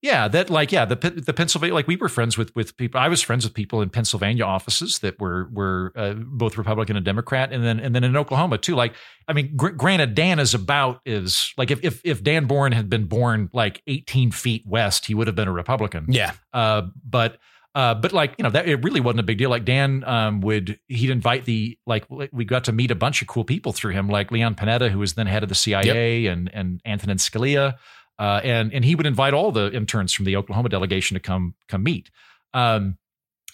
Yeah, 0.00 0.26
that 0.28 0.50
like 0.50 0.72
yeah, 0.72 0.84
the 0.84 0.96
the 0.96 1.32
Pennsylvania 1.32 1.74
like 1.74 1.86
we 1.86 1.94
were 1.96 2.08
friends 2.08 2.36
with 2.36 2.50
with 2.56 2.76
people. 2.76 2.98
I 3.00 3.06
was 3.08 3.22
friends 3.22 3.44
with 3.44 3.54
people 3.54 3.82
in 3.82 3.88
Pennsylvania 3.90 4.44
offices 4.44 4.98
that 5.00 5.20
were 5.20 5.48
were 5.52 5.92
uh, 5.94 6.14
both 6.14 6.58
Republican 6.58 6.96
and 6.96 7.04
Democrat, 7.04 7.52
and 7.52 7.62
then 7.62 7.78
and 7.78 7.94
then 7.94 8.02
in 8.02 8.16
Oklahoma 8.16 8.58
too. 8.58 8.74
Like 8.74 8.94
I 9.28 9.32
mean, 9.32 9.54
gr- 9.56 9.68
granted, 9.82 10.16
Dan 10.16 10.40
is 10.40 10.54
about 10.54 11.02
is 11.06 11.52
like 11.56 11.70
if 11.70 11.84
if 11.84 12.00
if 12.04 12.20
Dan 12.20 12.46
Boren 12.46 12.72
had 12.72 12.88
been 12.90 13.04
born 13.06 13.48
like 13.52 13.80
18 13.86 14.32
feet 14.32 14.64
west, 14.66 15.06
he 15.06 15.14
would 15.14 15.28
have 15.28 15.36
been 15.36 15.48
a 15.48 15.52
Republican. 15.52 16.06
yeah 16.08 16.32
Uh, 16.52 16.82
but 17.08 17.38
uh, 17.74 17.94
but 17.94 18.12
like 18.12 18.34
you 18.38 18.42
know 18.42 18.50
that 18.50 18.68
it 18.68 18.76
really 18.84 19.00
wasn't 19.00 19.20
a 19.20 19.22
big 19.22 19.38
deal. 19.38 19.48
Like 19.48 19.64
Dan 19.64 20.04
um, 20.04 20.40
would 20.42 20.78
he'd 20.88 21.10
invite 21.10 21.46
the 21.46 21.78
like 21.86 22.04
we 22.10 22.44
got 22.44 22.64
to 22.64 22.72
meet 22.72 22.90
a 22.90 22.94
bunch 22.94 23.22
of 23.22 23.28
cool 23.28 23.44
people 23.44 23.72
through 23.72 23.92
him, 23.92 24.08
like 24.08 24.30
Leon 24.30 24.54
Panetta, 24.56 24.90
who 24.90 24.98
was 24.98 25.14
then 25.14 25.26
head 25.26 25.42
of 25.42 25.48
the 25.48 25.54
CIA, 25.54 26.26
and 26.26 26.50
and 26.52 26.80
Antonin 26.84 27.16
Scalia, 27.16 27.74
uh, 28.18 28.40
and 28.44 28.72
and 28.74 28.84
he 28.84 28.94
would 28.94 29.06
invite 29.06 29.32
all 29.32 29.52
the 29.52 29.72
interns 29.72 30.12
from 30.12 30.26
the 30.26 30.36
Oklahoma 30.36 30.68
delegation 30.68 31.14
to 31.14 31.20
come 31.20 31.54
come 31.68 31.82
meet. 31.82 32.10
Um, 32.52 32.98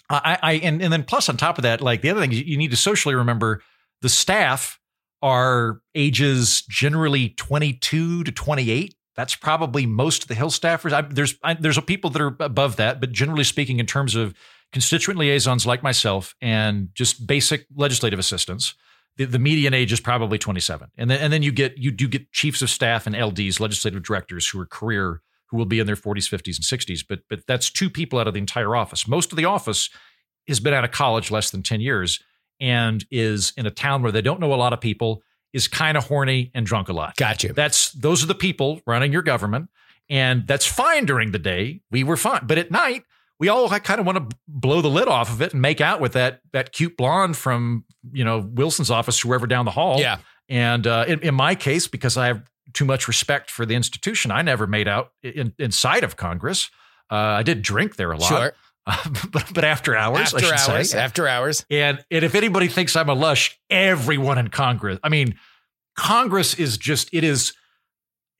I, 0.09 0.37
I 0.41 0.53
and 0.53 0.81
and 0.81 0.91
then 0.91 1.03
plus 1.03 1.29
on 1.29 1.37
top 1.37 1.57
of 1.57 1.61
that, 1.61 1.79
like 1.79 2.01
the 2.01 2.09
other 2.09 2.19
thing 2.19 2.31
you 2.31 2.57
need 2.57 2.71
to 2.71 2.77
socially 2.77 3.15
remember, 3.15 3.61
the 4.01 4.09
staff 4.09 4.79
are 5.21 5.79
ages 5.95 6.63
generally 6.63 7.29
twenty 7.29 7.71
two 7.71 8.25
to 8.25 8.31
twenty 8.33 8.69
eight 8.69 8.95
that's 9.19 9.35
probably 9.35 9.85
most 9.85 10.23
of 10.23 10.27
the 10.29 10.33
Hill 10.35 10.49
staffers. 10.49 10.93
I, 10.93 11.01
there's 11.01 11.35
I, 11.43 11.53
there's 11.53 11.77
people 11.81 12.09
that 12.11 12.21
are 12.21 12.37
above 12.39 12.77
that, 12.77 13.01
but 13.01 13.11
generally 13.11 13.43
speaking, 13.43 13.77
in 13.81 13.85
terms 13.85 14.15
of 14.15 14.33
constituent 14.71 15.19
liaisons 15.19 15.65
like 15.65 15.83
myself 15.83 16.33
and 16.41 16.87
just 16.93 17.27
basic 17.27 17.65
legislative 17.75 18.17
assistance, 18.17 18.75
the, 19.17 19.25
the 19.25 19.37
median 19.37 19.73
age 19.73 19.91
is 19.91 19.99
probably 19.99 20.37
27. 20.37 20.89
And 20.97 21.09
then 21.09 21.19
and 21.19 21.33
then 21.33 21.43
you 21.43 21.51
get 21.51 21.77
you 21.77 21.91
do 21.91 22.07
get 22.07 22.31
chiefs 22.31 22.61
of 22.61 22.69
staff 22.69 23.05
and 23.07 23.13
LDs, 23.13 23.59
legislative 23.59 24.03
directors 24.03 24.47
who 24.47 24.61
are 24.61 24.65
career 24.65 25.21
who 25.49 25.57
will 25.57 25.65
be 25.65 25.79
in 25.79 25.85
their 25.85 25.97
40s, 25.97 26.29
50s, 26.29 26.55
and 26.55 26.79
60s. 26.79 27.03
But 27.07 27.19
but 27.29 27.41
that's 27.45 27.69
two 27.69 27.89
people 27.89 28.19
out 28.19 28.27
of 28.29 28.33
the 28.33 28.39
entire 28.39 28.73
office. 28.73 29.05
Most 29.05 29.33
of 29.33 29.35
the 29.35 29.43
office 29.45 29.89
has 30.47 30.61
been 30.61 30.73
out 30.73 30.85
of 30.85 30.91
college 30.91 31.29
less 31.29 31.51
than 31.51 31.61
10 31.61 31.81
years 31.81 32.23
and 32.61 33.05
is 33.11 33.51
in 33.57 33.65
a 33.65 33.71
town 33.71 34.01
where 34.01 34.13
they 34.13 34.21
don't 34.21 34.39
know 34.39 34.53
a 34.53 34.55
lot 34.55 34.71
of 34.71 34.79
people 34.79 35.23
is 35.53 35.67
kind 35.67 35.97
of 35.97 36.07
horny 36.07 36.51
and 36.53 36.65
drunk 36.65 36.89
a 36.89 36.93
lot. 36.93 37.15
Got 37.15 37.43
you. 37.43 37.53
That's 37.53 37.91
those 37.91 38.23
are 38.23 38.27
the 38.27 38.35
people 38.35 38.81
running 38.85 39.11
your 39.11 39.21
government, 39.21 39.69
and 40.09 40.47
that's 40.47 40.65
fine 40.65 41.05
during 41.05 41.31
the 41.31 41.39
day. 41.39 41.81
We 41.91 42.03
were 42.03 42.17
fine, 42.17 42.41
but 42.45 42.57
at 42.57 42.71
night 42.71 43.03
we 43.39 43.47
all 43.47 43.69
kind 43.69 43.99
of 43.99 44.05
want 44.05 44.29
to 44.29 44.37
blow 44.47 44.81
the 44.81 44.89
lid 44.89 45.07
off 45.07 45.31
of 45.31 45.41
it 45.41 45.53
and 45.53 45.61
make 45.61 45.81
out 45.81 46.01
with 46.01 46.13
that 46.13 46.41
that 46.51 46.71
cute 46.71 46.97
blonde 46.97 47.37
from 47.37 47.85
you 48.11 48.23
know 48.23 48.39
Wilson's 48.39 48.91
office, 48.91 49.19
whoever 49.19 49.47
down 49.47 49.65
the 49.65 49.71
hall. 49.71 49.99
Yeah. 49.99 50.19
And 50.49 50.87
uh, 50.87 51.05
in, 51.07 51.19
in 51.19 51.35
my 51.35 51.53
case, 51.55 51.87
because 51.87 52.17
I 52.17 52.27
have 52.27 52.43
too 52.73 52.85
much 52.85 53.07
respect 53.07 53.51
for 53.51 53.65
the 53.65 53.75
institution, 53.75 54.31
I 54.31 54.41
never 54.41 54.65
made 54.67 54.87
out 54.87 55.11
in, 55.23 55.53
inside 55.59 56.03
of 56.03 56.15
Congress. 56.17 56.69
Uh, 57.11 57.15
I 57.15 57.43
did 57.43 57.61
drink 57.61 57.95
there 57.95 58.11
a 58.11 58.17
lot, 58.17 58.27
Sure. 58.27 58.53
but, 59.31 59.53
but 59.53 59.63
after 59.63 59.95
hours, 59.95 60.33
After 60.33 60.71
hours. 60.71 60.91
say. 60.91 60.99
After 60.99 61.27
hours. 61.27 61.65
And 61.69 62.03
and 62.09 62.23
if 62.23 62.35
anybody 62.35 62.67
thinks 62.67 62.95
I'm 62.95 63.09
a 63.09 63.13
lush, 63.13 63.59
everyone 63.69 64.37
in 64.37 64.49
Congress. 64.49 64.99
I 65.03 65.09
mean, 65.09 65.35
Congress 65.95 66.53
is 66.55 66.77
just 66.77 67.09
it 67.13 67.23
is 67.23 67.53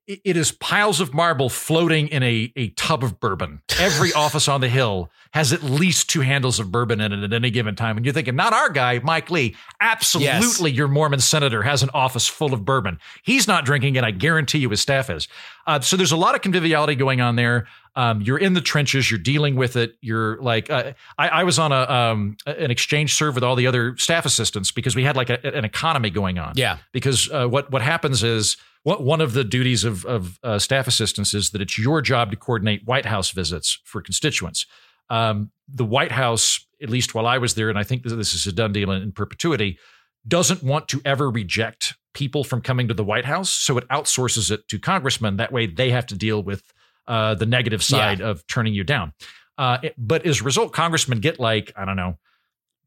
it 0.09 0.35
is 0.35 0.51
piles 0.51 0.99
of 0.99 1.13
marble 1.13 1.49
floating 1.49 2.07
in 2.07 2.23
a, 2.23 2.51
a 2.55 2.69
tub 2.69 3.03
of 3.03 3.19
bourbon. 3.19 3.61
Every 3.79 4.11
office 4.15 4.47
on 4.47 4.59
the 4.59 4.67
Hill 4.67 5.11
has 5.33 5.53
at 5.53 5.61
least 5.61 6.09
two 6.09 6.21
handles 6.21 6.59
of 6.59 6.71
bourbon 6.71 6.99
in 6.99 7.13
it 7.13 7.23
at 7.23 7.31
any 7.31 7.51
given 7.51 7.75
time. 7.75 7.95
And 7.95 8.03
you're 8.03 8.13
thinking, 8.13 8.35
not 8.35 8.51
our 8.51 8.71
guy, 8.71 8.99
Mike 9.03 9.29
Lee. 9.29 9.55
Absolutely, 9.79 10.71
your 10.71 10.87
Mormon 10.87 11.19
senator 11.19 11.61
has 11.61 11.83
an 11.83 11.91
office 11.93 12.27
full 12.27 12.55
of 12.55 12.65
bourbon. 12.65 12.97
He's 13.21 13.47
not 13.47 13.65
drinking 13.65 13.97
it. 13.97 14.03
I 14.03 14.09
guarantee 14.09 14.57
you 14.57 14.69
his 14.69 14.81
staff 14.81 15.11
is. 15.11 15.27
Uh, 15.67 15.79
so 15.79 15.95
there's 15.95 16.11
a 16.11 16.17
lot 16.17 16.33
of 16.33 16.41
conviviality 16.41 16.95
going 16.95 17.21
on 17.21 17.35
there. 17.35 17.67
Um, 17.95 18.21
you're 18.21 18.37
in 18.37 18.53
the 18.53 18.61
trenches. 18.61 19.09
You're 19.09 19.19
dealing 19.19 19.55
with 19.55 19.75
it. 19.75 19.95
You're 20.01 20.37
like, 20.41 20.69
uh, 20.69 20.93
I, 21.17 21.27
I 21.29 21.43
was 21.43 21.59
on 21.59 21.71
a 21.71 21.81
um, 21.89 22.37
an 22.45 22.71
exchange 22.71 23.15
serve 23.15 23.35
with 23.35 23.43
all 23.43 23.55
the 23.55 23.67
other 23.67 23.97
staff 23.97 24.25
assistants 24.25 24.71
because 24.71 24.95
we 24.95 25.03
had 25.03 25.15
like 25.17 25.29
a, 25.29 25.55
an 25.55 25.65
economy 25.65 26.09
going 26.09 26.37
on 26.39 26.53
Yeah. 26.55 26.77
because 26.91 27.29
uh, 27.31 27.47
what 27.47 27.71
what 27.71 27.81
happens 27.81 28.23
is 28.23 28.57
what 28.83 29.03
one 29.03 29.21
of 29.21 29.33
the 29.33 29.43
duties 29.43 29.83
of 29.83 30.05
of 30.05 30.39
uh, 30.43 30.59
staff 30.59 30.87
assistants 30.87 31.33
is 31.33 31.49
that 31.51 31.61
it's 31.61 31.77
your 31.77 32.01
job 32.01 32.31
to 32.31 32.37
coordinate 32.37 32.85
White 32.85 33.05
House 33.05 33.31
visits 33.31 33.79
for 33.83 34.01
constituents. 34.01 34.65
Um, 35.09 35.51
the 35.67 35.85
White 35.85 36.11
House, 36.11 36.65
at 36.81 36.89
least 36.89 37.13
while 37.15 37.25
I 37.25 37.37
was 37.39 37.55
there, 37.55 37.69
and 37.69 37.77
I 37.79 37.83
think 37.83 38.03
that 38.03 38.15
this 38.15 38.33
is 38.33 38.45
a 38.47 38.51
done 38.51 38.71
deal 38.71 38.91
in 38.91 39.11
perpetuity, 39.11 39.79
doesn't 40.27 40.61
want 40.63 40.87
to 40.89 41.01
ever 41.03 41.29
reject 41.29 41.95
people 42.13 42.43
from 42.43 42.61
coming 42.61 42.87
to 42.87 42.93
the 42.93 43.03
White 43.03 43.25
House, 43.25 43.49
so 43.49 43.77
it 43.77 43.87
outsources 43.89 44.51
it 44.51 44.67
to 44.67 44.77
congressmen. 44.79 45.37
That 45.37 45.51
way, 45.51 45.65
they 45.67 45.89
have 45.91 46.05
to 46.07 46.15
deal 46.15 46.41
with 46.43 46.61
uh, 47.09 47.35
the 47.35 47.45
negative 47.45 47.83
side 47.83 48.21
of 48.21 48.47
turning 48.47 48.73
you 48.73 48.85
down. 48.85 49.11
Uh, 49.57 49.79
it- 49.83 49.95
but 49.97 50.25
as 50.25 50.39
a 50.39 50.43
result, 50.45 50.71
congressmen 50.71 51.19
get 51.19 51.39
like 51.39 51.73
I 51.75 51.83
don't 51.83 51.97
know. 51.97 52.17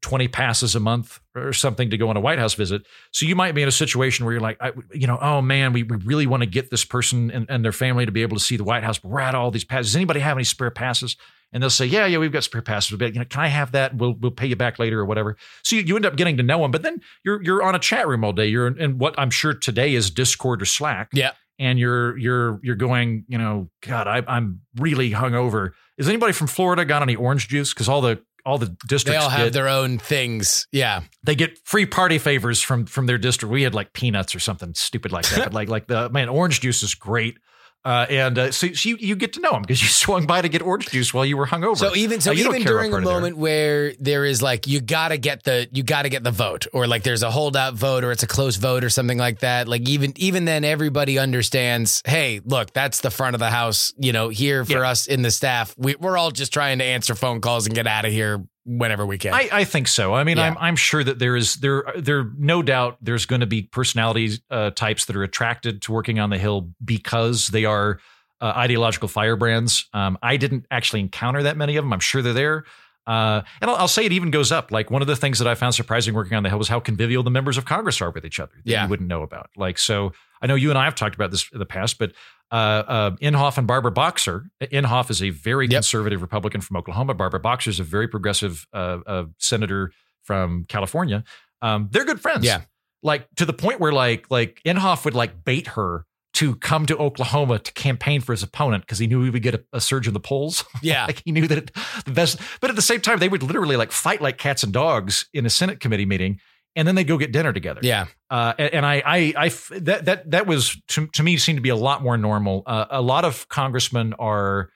20 0.01 0.27
passes 0.27 0.75
a 0.75 0.81
month 0.81 1.21
or 1.33 1.53
something 1.53 1.89
to 1.89 1.95
go 1.97 2.09
on 2.09 2.17
a 2.17 2.19
White 2.19 2.37
House 2.37 2.55
visit. 2.55 2.81
So 3.11 3.25
you 3.25 3.37
might 3.37 3.53
be 3.55 3.61
in 3.61 3.69
a 3.69 3.71
situation 3.71 4.25
where 4.25 4.33
you're 4.33 4.41
like, 4.41 4.57
I, 4.59 4.73
you 4.93 5.07
know, 5.07 5.17
oh 5.21 5.41
man, 5.41 5.71
we, 5.71 5.83
we 5.83 5.95
really 5.95 6.27
want 6.27 6.43
to 6.43 6.45
get 6.45 6.69
this 6.69 6.83
person 6.83 7.31
and, 7.31 7.45
and 7.49 7.63
their 7.63 7.71
family 7.71 8.05
to 8.05 8.11
be 8.11 8.21
able 8.21 8.35
to 8.35 8.43
see 8.43 8.57
the 8.57 8.65
White 8.65 8.83
House, 8.83 8.99
but 8.99 9.09
we're 9.11 9.21
at 9.21 9.33
all 9.33 9.49
these 9.49 9.63
passes. 9.63 9.91
Does 9.91 9.95
anybody 9.95 10.19
have 10.19 10.35
any 10.35 10.43
spare 10.43 10.71
passes? 10.71 11.15
And 11.53 11.63
they'll 11.63 11.69
say, 11.69 11.85
yeah, 11.85 12.05
yeah, 12.05 12.17
we've 12.17 12.33
got 12.33 12.43
spare 12.43 12.61
passes. 12.63 12.97
But 12.97 13.13
you 13.13 13.19
know, 13.19 13.25
can 13.25 13.39
I 13.39 13.47
have 13.47 13.71
that? 13.73 13.95
We'll 13.95 14.13
we'll 14.15 14.31
pay 14.31 14.47
you 14.47 14.57
back 14.57 14.77
later 14.77 14.99
or 14.99 15.05
whatever. 15.05 15.37
So 15.63 15.77
you, 15.77 15.83
you 15.83 15.95
end 15.95 16.05
up 16.05 16.17
getting 16.17 16.35
to 16.35 16.43
know 16.43 16.59
them, 16.63 16.71
but 16.71 16.81
then 16.81 16.99
you're 17.23 17.41
you're 17.41 17.63
on 17.63 17.73
a 17.73 17.79
chat 17.79 18.05
room 18.05 18.25
all 18.25 18.33
day. 18.33 18.47
You're 18.47 18.67
in, 18.67 18.81
in 18.81 18.97
what 18.97 19.13
I'm 19.17 19.29
sure 19.29 19.53
today 19.53 19.93
is 19.93 20.09
Discord 20.09 20.61
or 20.61 20.65
Slack. 20.65 21.11
Yeah. 21.13 21.31
And 21.59 21.77
you're 21.77 22.17
you're 22.17 22.59
you're 22.63 22.75
going, 22.75 23.25
you 23.27 23.37
know, 23.37 23.69
God, 23.81 24.07
I, 24.07 24.23
I'm 24.27 24.61
really 24.77 25.11
hungover. 25.11 25.71
Is 25.97 26.09
anybody 26.09 26.33
from 26.33 26.47
Florida 26.47 26.83
got 26.83 27.01
any 27.03 27.15
orange 27.15 27.47
juice? 27.47 27.73
Because 27.73 27.87
all 27.87 28.01
the 28.01 28.21
all 28.45 28.57
the 28.57 28.75
districts 28.87 29.05
They 29.05 29.15
all 29.23 29.29
have 29.29 29.45
get- 29.47 29.53
their 29.53 29.69
own 29.69 29.99
things. 29.99 30.67
Yeah. 30.71 31.01
they 31.23 31.35
get 31.35 31.57
free 31.63 31.85
party 31.85 32.17
favors 32.17 32.61
from 32.61 32.85
from 32.85 33.05
their 33.05 33.17
district. 33.17 33.53
We 33.53 33.63
had 33.63 33.73
like 33.75 33.93
peanuts 33.93 34.35
or 34.35 34.39
something 34.39 34.73
stupid 34.73 35.11
like 35.11 35.29
that. 35.29 35.39
but 35.45 35.53
like 35.53 35.69
like 35.69 35.87
the 35.87 36.09
man, 36.09 36.27
orange 36.27 36.59
juice 36.61 36.83
is 36.83 36.95
great. 36.95 37.37
Uh, 37.85 38.05
and 38.09 38.39
uh, 38.39 38.51
so, 38.51 38.71
so 38.71 38.87
you, 38.89 38.97
you 38.97 39.15
get 39.15 39.33
to 39.33 39.41
know 39.41 39.51
them 39.51 39.61
because 39.61 39.81
you 39.81 39.87
swung 40.03 40.25
by 40.25 40.41
to 40.41 40.47
get 40.47 40.61
orange 40.61 40.87
juice 40.89 41.13
while 41.13 41.25
you 41.25 41.35
were 41.35 41.45
hungover. 41.45 41.77
So 41.77 41.93
even 41.95 42.21
so, 42.21 42.31
Uh, 42.31 42.35
even 42.35 42.61
during 42.63 42.93
a 42.93 43.01
moment 43.01 43.37
where 43.37 43.93
there 43.99 44.23
is 44.23 44.41
like 44.41 44.67
you 44.67 44.79
gotta 44.79 45.17
get 45.17 45.43
the 45.43 45.67
you 45.73 45.83
gotta 45.83 46.07
get 46.09 46.23
the 46.23 46.31
vote, 46.31 46.65
or 46.71 46.87
like 46.87 47.03
there's 47.03 47.23
a 47.23 47.31
holdout 47.31 47.73
vote, 47.73 48.03
or 48.05 48.11
it's 48.13 48.23
a 48.23 48.27
close 48.27 48.55
vote, 48.55 48.83
or 48.85 48.89
something 48.89 49.17
like 49.17 49.39
that. 49.39 49.67
Like 49.67 49.87
even 49.89 50.13
even 50.15 50.45
then, 50.45 50.63
everybody 50.63 51.19
understands. 51.19 52.01
Hey, 52.05 52.39
look, 52.45 52.71
that's 52.73 53.01
the 53.01 53.11
front 53.11 53.35
of 53.35 53.39
the 53.39 53.49
house. 53.49 53.93
You 53.97 54.13
know, 54.13 54.29
here 54.29 54.63
for 54.63 54.71
Yeah. 54.79 54.89
us 54.89 55.07
in 55.07 55.21
the 55.21 55.31
staff, 55.31 55.75
we, 55.77 55.95
we're 55.95 56.17
all 56.17 56.31
just 56.31 56.53
trying 56.53 56.79
to 56.79 56.85
answer 56.85 57.15
phone 57.15 57.41
calls 57.41 57.65
and 57.65 57.75
get 57.75 57.85
out 57.87 58.05
of 58.05 58.11
here 58.13 58.43
whenever 58.65 59.05
we 59.05 59.17
can. 59.17 59.33
I, 59.33 59.49
I 59.51 59.63
think 59.65 59.87
so. 59.87 60.13
I 60.13 60.23
mean, 60.23 60.37
Yeah. 60.37 60.43
I'm 60.47 60.57
I'm 60.59 60.75
sure 60.75 61.03
that 61.03 61.19
there 61.19 61.35
is 61.35 61.57
there 61.57 61.83
there 61.97 62.29
no 62.37 62.61
doubt 62.61 62.97
there's 63.01 63.25
going 63.25 63.41
to 63.41 63.47
be 63.47 63.63
personality 63.63 64.31
uh, 64.49 64.69
types 64.71 65.05
that 65.05 65.15
are 65.15 65.23
attracted 65.23 65.81
to 65.83 65.91
working 65.91 66.19
on 66.19 66.29
the 66.29 66.37
hill 66.37 66.69
because 66.83 67.47
they 67.49 67.65
are 67.65 67.99
uh, 68.41 68.53
ideological 68.55 69.07
firebrands. 69.07 69.87
Um, 69.93 70.17
I 70.21 70.37
didn't 70.37 70.65
actually 70.71 70.99
encounter 71.01 71.43
that 71.43 71.57
many 71.57 71.75
of 71.77 71.83
them. 71.85 71.93
I'm 71.93 71.99
sure 71.99 72.21
they're 72.21 72.33
there. 72.33 72.65
Uh, 73.05 73.41
and 73.61 73.69
I'll, 73.69 73.75
I'll 73.77 73.87
say 73.89 74.05
it 74.05 74.13
even 74.13 74.31
goes 74.31 74.49
up. 74.51 74.71
Like 74.71 74.89
one 74.89 75.01
of 75.01 75.07
the 75.09 75.15
things 75.17 75.39
that 75.39 75.47
I 75.47 75.55
found 75.55 75.75
surprising 75.75 76.13
working 76.13 76.37
on 76.37 76.43
the 76.43 76.49
Hill 76.49 76.57
was 76.57 76.69
how 76.69 76.79
convivial 76.79 77.21
the 77.21 77.31
members 77.31 77.57
of 77.57 77.65
Congress 77.65 77.99
are 78.01 78.11
with 78.11 78.23
each 78.25 78.39
other. 78.39 78.53
That 78.63 78.71
Yeah. 78.71 78.83
you 78.83 78.89
wouldn't 78.89 79.09
know 79.09 79.23
about. 79.23 79.49
Like 79.57 79.77
so, 79.77 80.13
I 80.43 80.47
know 80.47 80.55
you 80.55 80.69
and 80.69 80.77
I 80.77 80.83
have 80.85 80.93
talked 80.95 81.15
about 81.15 81.31
this 81.31 81.49
in 81.51 81.57
the 81.59 81.65
past, 81.65 81.97
but 81.97 82.11
uh, 82.51 82.55
uh, 82.55 83.11
Inhofe 83.21 83.57
and 83.57 83.65
Barbara 83.65 83.91
Boxer. 83.91 84.45
Inhofe 84.61 85.09
is 85.09 85.23
a 85.23 85.29
very 85.31 85.65
Yep. 85.67 85.77
conservative 85.77 86.21
Republican 86.21 86.61
from 86.61 86.77
Oklahoma. 86.77 87.15
Barbara 87.15 87.39
Boxer 87.39 87.71
is 87.71 87.79
a 87.79 87.83
very 87.83 88.07
progressive 88.07 88.67
uh, 88.73 88.99
uh, 89.07 89.23
senator 89.39 89.91
from 90.21 90.65
California. 90.67 91.23
Um, 91.61 91.87
they're 91.91 92.05
good 92.05 92.19
friends. 92.19 92.45
Yeah. 92.45 92.61
like 93.01 93.27
to 93.37 93.45
the 93.45 93.53
point 93.53 93.79
where 93.79 93.91
like 93.93 94.29
like 94.29 94.61
Inhofe 94.65 95.05
would 95.05 95.15
like 95.15 95.43
bait 95.43 95.67
her 95.67 96.05
to 96.35 96.55
come 96.55 96.85
to 96.87 96.97
Oklahoma 96.97 97.59
to 97.59 97.71
campaign 97.73 98.19
for 98.19 98.33
his 98.33 98.41
opponent 98.43 98.83
because 98.83 98.97
he 98.99 99.05
knew 99.07 99.23
he 99.23 99.29
would 99.29 99.43
get 99.43 99.53
a, 99.55 99.63
a 99.73 99.79
surge 99.81 100.07
in 100.07 100.13
the 100.13 100.19
polls. 100.19 100.63
yeah, 100.81 101.05
like 101.05 101.21
he 101.23 101.31
knew 101.31 101.47
that 101.47 101.57
it, 101.57 101.71
the 102.05 102.11
best, 102.11 102.39
but 102.59 102.69
at 102.69 102.75
the 102.75 102.81
same 102.81 103.01
time, 103.01 103.19
they 103.19 103.29
would 103.29 103.43
literally 103.43 103.75
like 103.77 103.91
fight 103.91 104.19
like 104.21 104.37
cats 104.37 104.63
and 104.63 104.73
dogs 104.73 105.27
in 105.33 105.45
a 105.45 105.49
Senate 105.49 105.79
committee 105.79 106.05
meeting, 106.07 106.39
and 106.75 106.87
then 106.87 106.95
they 106.95 107.03
go 107.03 107.17
get 107.17 107.31
dinner 107.31 107.53
together. 107.53 107.81
yeah, 107.83 108.07
Uh, 108.29 108.53
and, 108.57 108.73
and 108.73 108.85
I, 108.85 109.49
that 109.71 110.05
that 110.05 110.31
that 110.31 110.47
was 110.47 110.75
to, 110.89 111.07
to 111.07 111.23
me 111.23 111.37
seemed 111.37 111.57
to 111.57 111.61
be 111.61 111.69
a 111.69 111.75
lot 111.75 112.01
more 112.01 112.17
normal. 112.17 112.63
Uh, 112.65 112.85
a 112.89 113.01
lot 113.01 113.25
of 113.25 113.47
congressmen 113.49 114.13
are, 114.19 114.69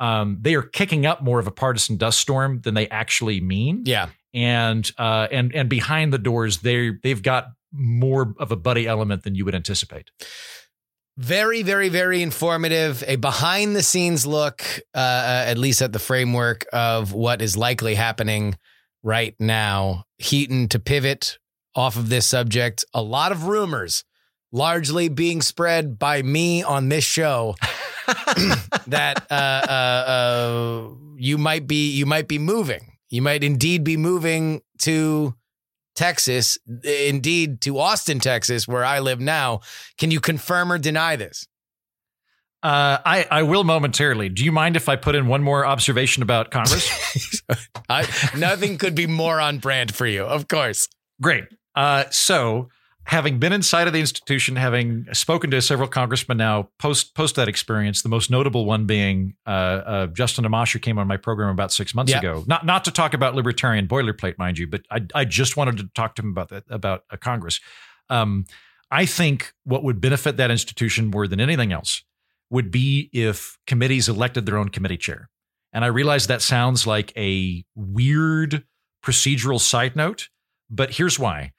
um, 0.00 0.38
they 0.40 0.54
are 0.54 0.62
kicking 0.62 1.06
up 1.06 1.22
more 1.22 1.38
of 1.38 1.46
a 1.46 1.50
partisan 1.50 1.96
dust 1.96 2.18
storm 2.18 2.60
than 2.62 2.74
they 2.74 2.88
actually 2.88 3.40
mean. 3.40 3.82
yeah. 3.84 4.08
And 4.34 4.90
uh, 4.96 5.28
and 5.30 5.54
and 5.54 5.68
behind 5.68 6.10
the 6.10 6.18
doors, 6.18 6.58
they 6.58 6.92
they've 7.02 7.22
got 7.22 7.48
more 7.70 8.34
of 8.38 8.50
a 8.50 8.56
buddy 8.56 8.86
element 8.86 9.24
than 9.24 9.34
you 9.34 9.44
would 9.44 9.54
anticipate. 9.54 10.10
Very, 11.18 11.62
very, 11.62 11.90
very 11.90 12.22
informative. 12.22 13.04
A 13.06 13.16
behind 13.16 13.76
the 13.76 13.82
scenes 13.82 14.26
look, 14.26 14.62
uh, 14.94 14.98
uh, 14.98 15.44
at 15.46 15.58
least 15.58 15.82
at 15.82 15.92
the 15.92 15.98
framework 15.98 16.64
of 16.72 17.12
what 17.12 17.42
is 17.42 17.54
likely 17.54 17.94
happening 17.94 18.56
right 19.02 19.34
now. 19.38 20.04
Heaton 20.16 20.68
to 20.68 20.78
pivot 20.78 21.38
off 21.74 21.96
of 21.96 22.08
this 22.08 22.26
subject. 22.26 22.84
A 22.94 23.02
lot 23.02 23.32
of 23.32 23.44
rumors, 23.44 24.04
largely 24.50 25.08
being 25.08 25.42
spread 25.42 25.98
by 25.98 26.22
me 26.22 26.62
on 26.62 26.88
this 26.88 27.04
show, 27.04 27.56
that 28.86 29.26
uh, 29.30 29.34
uh, 29.34 30.10
uh, 30.10 30.88
you 31.16 31.38
might 31.38 31.66
be 31.66 31.90
you 31.92 32.06
might 32.06 32.28
be 32.28 32.38
moving. 32.38 32.92
You 33.10 33.22
might 33.22 33.44
indeed 33.44 33.84
be 33.84 33.96
moving 33.96 34.62
to 34.80 35.34
Texas, 35.94 36.58
indeed 36.84 37.60
to 37.62 37.78
Austin, 37.78 38.20
Texas, 38.20 38.66
where 38.66 38.84
I 38.84 39.00
live 39.00 39.20
now. 39.20 39.60
Can 39.98 40.10
you 40.10 40.20
confirm 40.20 40.72
or 40.72 40.78
deny 40.78 41.16
this? 41.16 41.46
Uh, 42.62 42.98
I 43.04 43.26
I 43.30 43.42
will 43.42 43.64
momentarily. 43.64 44.28
Do 44.28 44.44
you 44.44 44.52
mind 44.52 44.76
if 44.76 44.88
I 44.88 44.96
put 44.96 45.14
in 45.14 45.26
one 45.26 45.42
more 45.42 45.66
observation 45.66 46.22
about 46.22 46.50
Congress? 46.50 47.42
I, 47.88 48.06
nothing 48.36 48.78
could 48.78 48.94
be 48.94 49.06
more 49.06 49.40
on 49.40 49.58
brand 49.58 49.94
for 49.94 50.06
you, 50.06 50.22
of 50.22 50.48
course. 50.48 50.88
Great. 51.20 51.44
Uh, 51.74 52.04
so, 52.10 52.68
having 53.04 53.38
been 53.38 53.52
inside 53.52 53.86
of 53.86 53.92
the 53.92 53.98
institution, 54.00 54.54
having 54.56 55.06
spoken 55.12 55.50
to 55.50 55.60
several 55.60 55.88
congressmen 55.88 56.36
now 56.36 56.68
post 56.78 57.14
post 57.14 57.34
that 57.36 57.48
experience, 57.48 58.02
the 58.02 58.08
most 58.08 58.30
notable 58.30 58.64
one 58.64 58.86
being 58.86 59.34
uh, 59.46 59.50
uh, 59.50 60.06
Justin 60.08 60.44
Amash, 60.44 60.72
who 60.72 60.78
came 60.78 60.98
on 60.98 61.06
my 61.08 61.16
program 61.16 61.48
about 61.48 61.72
six 61.72 61.94
months 61.94 62.12
Yeah. 62.12 62.18
ago. 62.18 62.44
Not 62.46 62.64
not 62.66 62.84
to 62.84 62.90
talk 62.90 63.14
about 63.14 63.34
libertarian 63.34 63.88
boilerplate, 63.88 64.38
mind 64.38 64.58
you, 64.58 64.66
but 64.66 64.82
I 64.90 65.00
I 65.14 65.24
just 65.24 65.56
wanted 65.56 65.78
to 65.78 65.88
talk 65.94 66.14
to 66.16 66.22
him 66.22 66.30
about 66.30 66.50
that 66.50 66.64
about 66.68 67.04
uh, 67.10 67.16
Congress. 67.16 67.60
Um, 68.10 68.44
I 68.90 69.06
think 69.06 69.54
what 69.64 69.82
would 69.82 70.00
benefit 70.00 70.36
that 70.36 70.50
institution 70.50 71.06
more 71.06 71.26
than 71.26 71.40
anything 71.40 71.72
else 71.72 72.04
would 72.50 72.70
be 72.70 73.08
if 73.14 73.56
committees 73.66 74.08
elected 74.10 74.44
their 74.44 74.58
own 74.58 74.68
committee 74.68 74.98
chair. 74.98 75.30
And 75.72 75.82
I 75.82 75.88
realize 75.88 76.26
that 76.26 76.42
sounds 76.42 76.86
like 76.86 77.10
a 77.16 77.64
weird 77.74 78.64
procedural 79.02 79.58
side 79.58 79.96
note, 79.96 80.28
but 80.68 80.90
here's 80.90 81.18
why. 81.18 81.52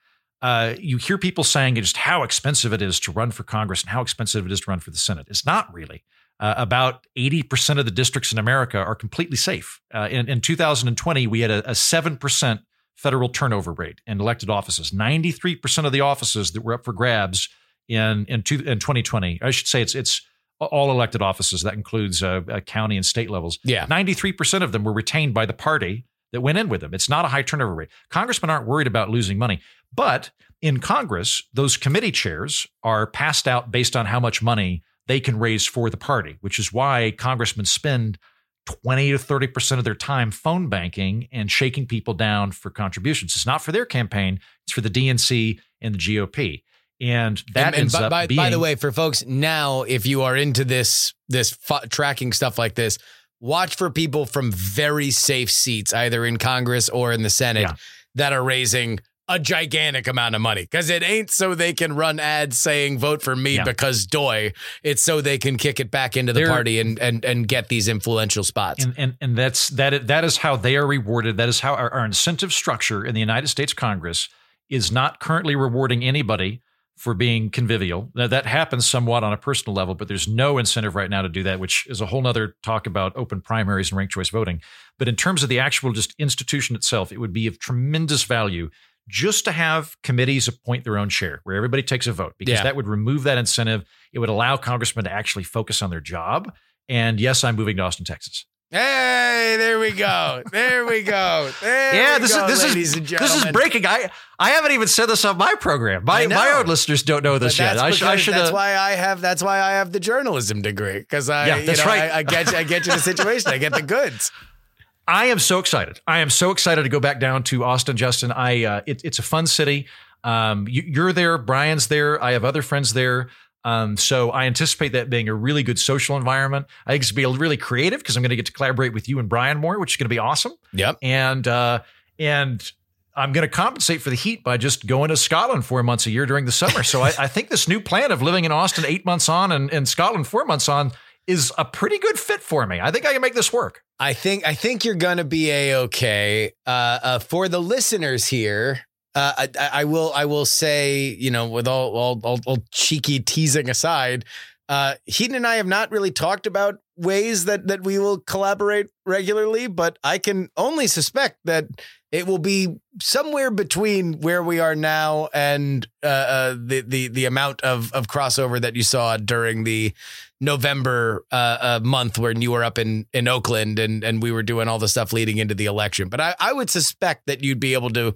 Uh, 0.44 0.76
you 0.78 0.98
hear 0.98 1.18
people 1.18 1.44
saying 1.44 1.76
just 1.76 1.96
how 1.96 2.22
expensive 2.22 2.74
it 2.74 2.82
is 2.82 3.00
to 3.00 3.12
run 3.14 3.32
for 3.32 3.44
Congress 3.44 3.82
and 3.82 3.90
how 3.90 4.02
expensive 4.02 4.46
it 4.46 4.52
is 4.52 4.60
to 4.60 4.70
run 4.70 4.80
for 4.80 4.92
the 4.92 4.98
Senate. 4.98 5.26
It's 5.30 5.46
not 5.46 5.74
really. 5.74 6.04
Uh, 6.40 6.54
about 6.58 7.08
80% 7.18 7.80
of 7.80 7.86
the 7.86 7.92
districts 7.92 8.34
in 8.34 8.38
America 8.38 8.78
are 8.78 8.96
completely 8.96 9.38
safe. 9.38 9.80
Uh, 9.94 10.10
in, 10.12 10.28
in 10.28 10.42
2020, 10.42 11.28
we 11.28 11.40
had 11.40 11.50
a, 11.50 11.70
a 11.70 11.74
7% 11.74 12.60
federal 12.98 13.30
turnover 13.30 13.72
rate 13.72 14.02
in 14.06 14.20
elected 14.20 14.50
offices. 14.50 14.92
93% 14.92 15.86
of 15.86 15.94
the 15.94 16.02
offices 16.02 16.52
that 16.52 16.62
were 16.62 16.74
up 16.74 16.84
for 16.84 16.92
grabs 16.92 17.48
in 17.88 18.26
in, 18.28 18.44
two, 18.44 18.60
in 18.60 18.80
2020, 18.80 19.40
I 19.42 19.52
should 19.52 19.68
say 19.68 19.82
it's 19.82 19.96
it's 19.96 20.22
all 20.60 20.92
elected 20.92 21.22
offices. 21.22 21.62
That 21.64 21.74
includes 21.74 22.24
uh, 22.24 22.42
uh, 22.50 22.60
county 22.62 22.96
and 22.96 23.06
state 23.06 23.30
levels. 23.30 23.60
Yeah. 23.64 23.86
93% 23.88 24.62
of 24.62 24.72
them 24.72 24.84
were 24.84 24.94
retained 24.94 25.34
by 25.34 25.46
the 25.46 25.54
party 25.54 26.06
that 26.34 26.42
went 26.42 26.58
in 26.58 26.68
with 26.68 26.82
them. 26.82 26.94
It's 26.94 27.08
not 27.08 27.24
a 27.24 27.30
high 27.30 27.44
turnover 27.44 27.74
rate. 27.74 27.90
Congressmen 28.10 28.50
aren't 28.50 28.68
worried 28.68 28.88
about 28.88 29.10
losing 29.10 29.38
money. 29.38 29.62
But 29.96 30.32
in 30.62 30.80
Congress, 30.80 31.44
those 31.54 31.78
committee 31.78 32.12
chairs 32.12 32.68
are 32.84 33.08
passed 33.08 33.48
out 33.48 33.72
based 33.72 33.96
on 33.96 34.08
how 34.08 34.20
much 34.20 34.42
money 34.42 34.84
they 35.08 35.20
can 35.20 35.38
raise 35.38 35.66
for 35.66 35.90
the 35.90 35.98
party, 35.98 36.38
which 36.42 36.60
is 36.60 36.74
why 36.74 37.14
congressmen 37.18 37.66
spend 37.66 38.18
20 38.66 39.12
to 39.12 39.18
30% 39.18 39.78
of 39.78 39.84
their 39.84 39.96
time 39.96 40.32
phone 40.32 40.70
banking 40.70 41.28
and 41.32 41.52
shaking 41.52 41.86
people 41.86 42.14
down 42.14 42.52
for 42.52 42.70
contributions. 42.70 43.36
It's 43.36 43.46
not 43.46 43.62
for 43.62 43.72
their 43.72 43.86
campaign, 43.86 44.40
it's 44.66 44.74
for 44.74 44.82
the 44.82 44.90
DNC 44.90 45.60
and 45.82 45.96
the 45.96 46.00
GOP. 46.00 46.64
And 47.02 47.44
that 47.54 47.68
and, 47.68 47.76
and 47.76 47.82
ends 47.82 47.94
by, 47.94 48.04
up 48.04 48.10
by, 48.10 48.28
being 48.28 48.38
by 48.38 48.50
the 48.50 48.60
way, 48.60 48.76
for 48.76 48.92
folks 48.92 49.26
now, 49.26 49.82
if 49.82 50.06
you 50.06 50.22
are 50.22 50.38
into 50.38 50.64
this 50.64 51.14
this 51.28 51.58
tracking 51.90 52.32
stuff 52.32 52.58
like 52.58 52.76
this, 52.76 52.98
watch 53.44 53.76
for 53.76 53.90
people 53.90 54.26
from 54.26 54.52
very 54.52 55.12
safe 55.12 55.52
seats, 55.52 55.94
either 55.94 56.26
in 56.26 56.38
Congress 56.38 56.88
or 56.90 57.12
in 57.12 57.22
the 57.24 57.30
Senate, 57.30 57.62
Yeah. 57.62 57.76
that 58.16 58.32
are 58.34 58.44
raising 58.44 59.00
a 59.30 59.40
gigantic 59.40 60.08
amount 60.08 60.36
of 60.36 60.42
money. 60.42 60.62
Because 60.64 60.90
it 60.90 61.02
ain't 61.02 61.30
so 61.30 61.54
they 61.56 61.74
can 61.74 61.94
run 61.96 62.20
ads 62.20 62.58
saying 62.58 63.00
"vote 63.00 63.22
for 63.22 63.36
me" 63.36 63.56
Yeah. 63.56 63.64
because 63.64 64.06
doy. 64.06 64.52
It's 64.84 65.02
so 65.02 65.22
they 65.22 65.38
can 65.38 65.58
kick 65.58 65.80
it 65.80 65.90
back 65.92 66.18
into 66.18 66.34
the 66.34 66.42
They're- 66.42 66.50
party 66.50 66.80
and 66.80 66.98
and 67.00 67.24
and 67.24 67.48
get 67.48 67.68
these 67.70 67.88
influential 67.88 68.44
spots. 68.44 68.84
and 68.84 68.94
and 68.98 69.16
and 69.22 69.38
that's 69.38 69.70
that 69.70 70.08
that 70.08 70.24
is 70.26 70.38
how 70.38 70.56
they 70.56 70.76
are 70.76 70.86
rewarded. 70.88 71.38
That 71.38 71.50
is 71.50 71.60
how 71.62 71.74
our, 71.76 71.90
our 71.94 72.06
incentive 72.06 72.52
structure 72.54 73.06
in 73.06 73.14
the 73.14 73.22
United 73.22 73.48
States 73.48 73.74
Congress 73.74 74.28
is 74.70 74.92
not 74.92 75.20
currently 75.20 75.56
rewarding 75.56 76.04
anybody 76.04 76.62
for 76.98 77.14
being 77.14 77.50
convivial. 77.50 78.12
Now, 78.16 78.28
that 78.28 78.46
happens 78.46 78.86
somewhat 78.86 79.24
on 79.24 79.34
a 79.34 79.38
personal 79.38 79.76
level, 79.76 79.96
but 79.96 80.08
there's 80.08 80.28
no 80.28 80.58
incentive 80.58 80.96
right 80.96 81.10
now 81.10 81.22
to 81.24 81.30
do 81.30 81.44
that, 81.44 81.60
which 81.60 81.88
is 81.90 82.02
a 82.02 82.06
whole 82.06 82.26
other 82.28 82.56
talk 82.64 82.86
about 82.86 83.14
open 83.16 83.42
primaries 83.42 83.92
and 83.92 83.98
ranked 83.98 84.14
choice 84.14 84.30
voting. 84.30 84.62
But 85.00 85.08
in 85.08 85.16
terms 85.16 85.42
of 85.44 85.50
the 85.50 85.60
actual 85.60 85.92
just 85.92 86.14
institution 86.20 86.76
itself, 86.76 87.12
it 87.12 87.18
would 87.20 87.34
be 87.34 87.48
of 87.48 87.60
tremendous 87.60 88.24
value 88.24 88.70
just 89.10 89.44
to 89.46 89.52
have 89.52 89.98
committees 90.04 90.48
appoint 90.48 90.84
their 90.86 90.98
own 90.98 91.10
chair 91.10 91.42
where 91.44 91.56
everybody 91.56 91.84
takes 91.84 92.08
a 92.08 92.14
vote 92.14 92.36
because 92.38 92.54
Yeah. 92.54 92.64
that 92.64 92.76
would 92.76 92.88
remove 92.88 93.24
that 93.24 93.38
incentive. 93.38 93.84
It 94.14 94.20
would 94.20 94.30
allow 94.30 94.56
congressmen 94.56 95.04
to 95.06 95.12
actually 95.12 95.44
focus 95.44 95.82
on 95.82 95.90
their 95.90 96.00
job. 96.00 96.54
And 96.88 97.20
yes, 97.20 97.44
I'm 97.44 97.56
moving 97.56 97.76
to 97.78 97.84
Austin, 97.84 98.06
Texas. 98.06 98.46
Hey, 98.74 99.56
there 99.60 99.78
we 99.78 99.92
go. 99.92 100.42
There 100.52 100.84
we 100.88 101.04
go. 101.04 101.52
There 101.62 101.94
yeah, 101.94 102.18
we 102.18 102.24
this 102.24 102.34
go, 102.34 102.48
is 102.48 102.60
this 102.60 102.76
is 102.76 103.02
this 103.08 103.36
is 103.36 103.46
breaking. 103.52 103.86
I 103.86 104.10
I 104.40 104.50
haven't 104.50 104.72
even 104.72 104.88
said 104.88 105.06
this 105.06 105.24
on 105.26 105.38
my 105.38 105.54
program. 105.60 106.04
My 106.06 106.26
my 106.26 106.54
own 106.58 106.66
listeners 106.66 107.04
don't 107.04 107.24
know 107.24 107.38
this 107.38 107.60
yet. 107.60 107.76
that's 107.76 107.82
I, 107.84 107.92
sh- 107.92 108.02
I 108.02 108.16
should. 108.16 108.34
That's 108.34 108.52
why 108.52 108.76
I 108.76 108.94
have. 108.94 109.22
That's 109.22 109.44
why 109.44 109.62
I 109.62 109.74
have 109.74 109.92
the 109.92 110.00
journalism 110.00 110.64
degree 110.64 110.98
because 110.98 111.30
I. 111.30 111.46
Yeah, 111.46 111.58
you 111.58 111.68
that's 111.68 111.80
know, 111.82 111.86
right. 111.86 112.12
I, 112.12 112.18
I 112.18 112.24
get. 112.24 112.52
you- 112.52 112.58
I 112.58 112.64
get 112.64 112.88
you 112.88 112.94
the 112.94 113.00
situation. 113.00 113.52
I 113.52 113.60
get 113.60 113.74
the 113.74 113.84
goods. 113.84 114.32
I 115.08 115.26
am 115.26 115.38
so 115.38 115.60
excited. 115.60 116.02
I 116.08 116.20
am 116.20 116.32
so 116.32 116.50
excited 116.50 116.82
to 116.82 116.90
go 116.90 117.00
back 117.00 117.20
down 117.20 117.44
to 117.44 117.64
Austin, 117.64 117.96
Justin. 117.96 118.32
I 118.32 118.64
uh, 118.64 118.82
it, 118.88 119.02
it's 119.04 119.20
a 119.20 119.24
fun 119.24 119.46
city. 119.46 119.86
Um, 120.24 120.68
you, 120.68 120.82
you're 120.84 121.14
there. 121.14 121.38
Brian's 121.38 121.88
there. 121.88 122.24
I 122.24 122.32
have 122.32 122.44
other 122.44 122.64
friends 122.64 122.94
there. 122.94 123.30
Um, 123.66 123.98
so 123.98 124.32
I 124.32 124.46
anticipate 124.46 124.90
that 124.94 125.10
being 125.10 125.30
a 125.30 125.34
really 125.34 125.64
good 125.64 125.80
social 125.80 126.18
environment. 126.18 126.66
I 126.86 126.92
think 126.92 127.04
it's 127.04 127.12
going 127.12 127.26
to 127.26 127.38
be 127.38 127.42
really 127.42 127.58
creative 127.58 128.00
because 128.00 128.18
I'm 128.18 128.24
going 128.24 128.32
to 128.32 128.36
get 128.36 128.46
to 128.48 128.52
collaborate 128.52 128.94
with 128.94 129.08
you 129.08 129.20
and 129.20 129.30
Brian 129.30 129.58
more, 129.58 129.80
which 129.80 129.94
is 129.94 129.98
going 129.98 130.06
to 130.06 130.10
be 130.10 130.20
awesome. 130.20 130.54
Yep. 130.74 130.98
and 131.02 131.48
uh, 131.48 131.82
and 132.20 132.72
I'm 133.16 133.32
going 133.32 133.48
to 133.48 133.54
compensate 133.54 134.02
for 134.02 134.10
the 134.10 134.16
heat 134.16 134.44
by 134.44 134.58
just 134.58 134.88
going 134.88 135.10
to 135.10 135.18
Scotland 135.18 135.66
four 135.66 135.84
months 135.84 136.08
a 136.08 136.12
year 136.12 136.26
during 136.26 136.46
the 136.46 136.52
summer. 136.52 136.84
So 136.84 137.02
I, 137.02 137.14
I 137.20 137.28
think 137.28 137.50
this 137.50 137.68
new 137.68 137.80
plan 137.80 138.12
of 138.12 138.22
living 138.22 138.46
in 138.46 138.52
Austin 138.52 138.86
eight 138.88 139.06
months 139.06 139.30
on 139.30 139.52
and 139.52 139.70
in 139.72 139.86
Scotland 139.86 140.28
four 140.28 140.46
months 140.46 140.68
on 140.68 140.92
is 141.28 141.54
a 141.58 141.64
pretty 141.64 142.00
good 142.00 142.20
fit 142.20 142.42
for 142.42 142.66
me. 142.66 142.82
I 142.82 142.92
think 142.92 143.06
I 143.06 143.14
can 143.14 143.22
make 143.22 143.36
this 143.36 143.54
work. 143.54 143.84
I 144.00 144.14
think. 144.14 144.46
I 144.46 144.56
think 144.56 144.84
you're 144.84 144.96
gonna 144.96 145.24
be 145.24 145.50
a 145.52 145.76
okay. 145.84 146.52
Uh, 146.66 146.70
uh, 147.04 147.20
for 147.20 147.48
the 147.48 147.60
listeners 147.62 148.28
here, 148.28 148.82
uh, 149.16 149.34
I, 149.38 149.70
I 149.72 149.84
will. 149.86 150.12
I 150.14 150.26
will 150.26 150.46
say, 150.46 151.16
you 151.20 151.32
know, 151.32 151.48
with 151.48 151.68
all 151.68 151.96
all, 151.96 152.20
all, 152.24 152.40
all 152.46 152.58
cheeky 152.72 153.20
teasing 153.20 153.70
aside, 153.70 154.26
uh, 154.70 154.96
Heaton 155.06 155.36
and 155.36 155.46
I 155.46 155.56
have 155.56 155.68
not 155.68 155.92
really 155.92 156.12
talked 156.12 156.48
about 156.48 156.80
ways 156.96 157.46
that 157.46 157.68
that 157.68 157.84
we 157.84 158.00
will 158.00 158.20
collaborate 158.20 158.88
regularly, 159.06 159.68
but 159.68 160.00
I 160.04 160.18
can 160.18 160.50
only 160.58 160.88
suspect 160.88 161.38
that 161.46 161.66
it 162.12 162.28
will 162.28 162.38
be 162.38 162.76
somewhere 163.02 163.50
between 163.50 164.22
where 164.22 164.44
we 164.44 164.60
are 164.60 164.76
now 164.76 165.30
and 165.34 165.86
uh, 166.04 166.08
uh, 166.08 166.56
the 166.58 166.82
the 166.82 167.08
the 167.10 167.26
amount 167.26 167.62
of 167.62 167.92
of 167.94 168.08
crossover 168.08 168.62
that 168.62 168.76
you 168.76 168.84
saw 168.84 169.18
during 169.18 169.64
the 169.64 169.94
November 170.40 171.26
uh, 171.32 171.58
uh, 171.60 171.80
month 171.84 172.18
when 172.20 172.42
you 172.42 172.52
were 172.52 172.64
up 172.64 172.78
in 172.78 173.06
in 173.14 173.28
Oakland 173.28 173.80
and 173.80 174.04
and 174.04 174.22
we 174.22 174.32
were 174.32 174.44
doing 174.44 174.68
all 174.68 174.80
the 174.80 174.88
stuff 174.88 175.12
leading 175.12 175.38
into 175.38 175.56
the 175.56 175.66
election. 175.66 176.08
But 176.08 176.22
I, 176.22 176.36
I 176.40 176.54
would 176.54 176.70
suspect 176.70 177.26
that 177.28 177.44
you'd 177.44 177.60
be 177.60 177.74
able 177.74 177.90
to. 177.92 178.14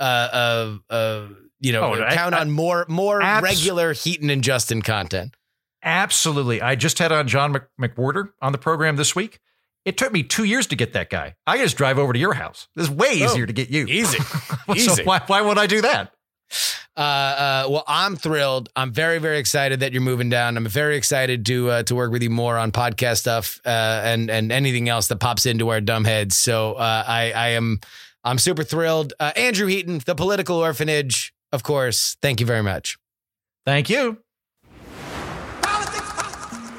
Uh, 0.00 0.02
uh, 0.02 0.92
uh, 0.92 1.26
you 1.60 1.72
know, 1.72 1.94
Oh, 1.94 2.06
count 2.14 2.34
I- 2.34 2.40
on 2.40 2.50
more 2.50 2.84
more 2.88 3.22
Abs- 3.22 3.42
regular 3.44 3.92
Heaton 3.92 4.28
and 4.30 4.42
Justin 4.42 4.82
content. 4.82 5.34
Absolutely. 5.82 6.62
I 6.62 6.74
just 6.74 6.98
had 6.98 7.12
on 7.12 7.28
John 7.28 7.52
Mc- 7.52 7.68
McWhorter 7.80 8.30
on 8.40 8.52
the 8.52 8.58
program 8.58 8.96
this 8.96 9.14
week. 9.14 9.38
It 9.84 9.98
took 9.98 10.12
me 10.12 10.22
two 10.22 10.44
years 10.44 10.66
to 10.68 10.76
get 10.76 10.94
that 10.94 11.10
guy. 11.10 11.34
I 11.46 11.58
just 11.58 11.76
drive 11.76 11.98
over 11.98 12.12
to 12.14 12.18
your 12.18 12.32
house. 12.32 12.68
This 12.74 12.84
is 12.88 12.90
way 12.90 13.08
Oh, 13.22 13.26
easier 13.26 13.44
to 13.46 13.52
get 13.52 13.68
you. 13.68 13.84
Easy. 13.86 14.18
so 14.66 14.74
easy. 14.74 15.04
why, 15.04 15.20
why 15.26 15.42
would 15.42 15.58
I 15.58 15.66
do 15.66 15.82
that? 15.82 16.12
Uh, 16.96 17.00
uh, 17.00 17.66
well, 17.68 17.84
I'm 17.86 18.16
thrilled. 18.16 18.70
I'm 18.76 18.92
very, 18.92 19.18
very 19.18 19.38
excited 19.38 19.80
that 19.80 19.92
you're 19.92 20.00
moving 20.02 20.30
down. 20.30 20.56
I'm 20.56 20.66
very 20.66 20.96
excited 20.96 21.44
to 21.46 21.70
uh, 21.70 21.82
to 21.84 21.94
work 21.94 22.12
with 22.12 22.22
you 22.22 22.30
more 22.30 22.56
on 22.56 22.72
podcast 22.72 23.18
stuff 23.18 23.60
uh, 23.66 23.68
and 24.04 24.30
and 24.30 24.52
anything 24.52 24.88
else 24.88 25.08
that 25.08 25.16
pops 25.16 25.44
into 25.44 25.68
our 25.70 25.80
dumb 25.80 26.04
heads. 26.04 26.36
So 26.36 26.74
uh, 26.74 27.04
I 27.06 27.32
I 27.32 27.48
am 27.50 27.80
I'm 28.24 28.38
super 28.38 28.64
thrilled. 28.64 29.12
Uh, 29.20 29.32
Andrew 29.36 29.66
Heaton, 29.66 30.00
the 30.06 30.14
Political 30.14 30.56
Orphanage, 30.56 31.34
of 31.52 31.62
course. 31.62 32.16
Thank 32.22 32.40
you 32.40 32.46
very 32.46 32.62
much. 32.62 32.96
Thank 33.66 33.90
you. 33.90 34.18
Politics, 35.60 36.12
politics. 36.12 36.70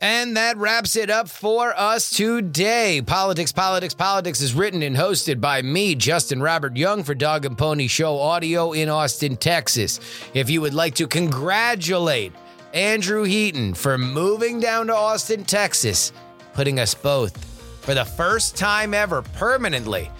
And 0.00 0.36
that 0.36 0.56
wraps 0.56 0.96
it 0.96 1.10
up 1.10 1.28
for 1.28 1.72
us 1.78 2.10
today. 2.10 3.02
Politics, 3.04 3.52
Politics, 3.52 3.94
Politics 3.94 4.40
is 4.40 4.54
written 4.54 4.82
and 4.82 4.96
hosted 4.96 5.40
by 5.40 5.62
me, 5.62 5.94
Justin 5.94 6.40
Robert 6.40 6.76
Young, 6.76 7.04
for 7.04 7.14
Dog 7.14 7.44
and 7.44 7.56
Pony 7.58 7.86
Show 7.88 8.18
Audio 8.18 8.72
in 8.72 8.88
Austin, 8.88 9.36
Texas. 9.36 10.00
If 10.34 10.50
you 10.50 10.60
would 10.60 10.74
like 10.74 10.94
to 10.96 11.06
congratulate 11.06 12.32
Andrew 12.72 13.24
Heaton 13.24 13.74
for 13.74 13.98
moving 13.98 14.60
down 14.60 14.86
to 14.86 14.94
Austin, 14.94 15.44
Texas, 15.44 16.12
putting 16.54 16.80
us 16.80 16.94
both 16.94 17.52
for 17.82 17.94
the 17.94 18.04
first 18.04 18.56
time 18.56 18.94
ever 18.94 19.22
permanently 19.22 20.10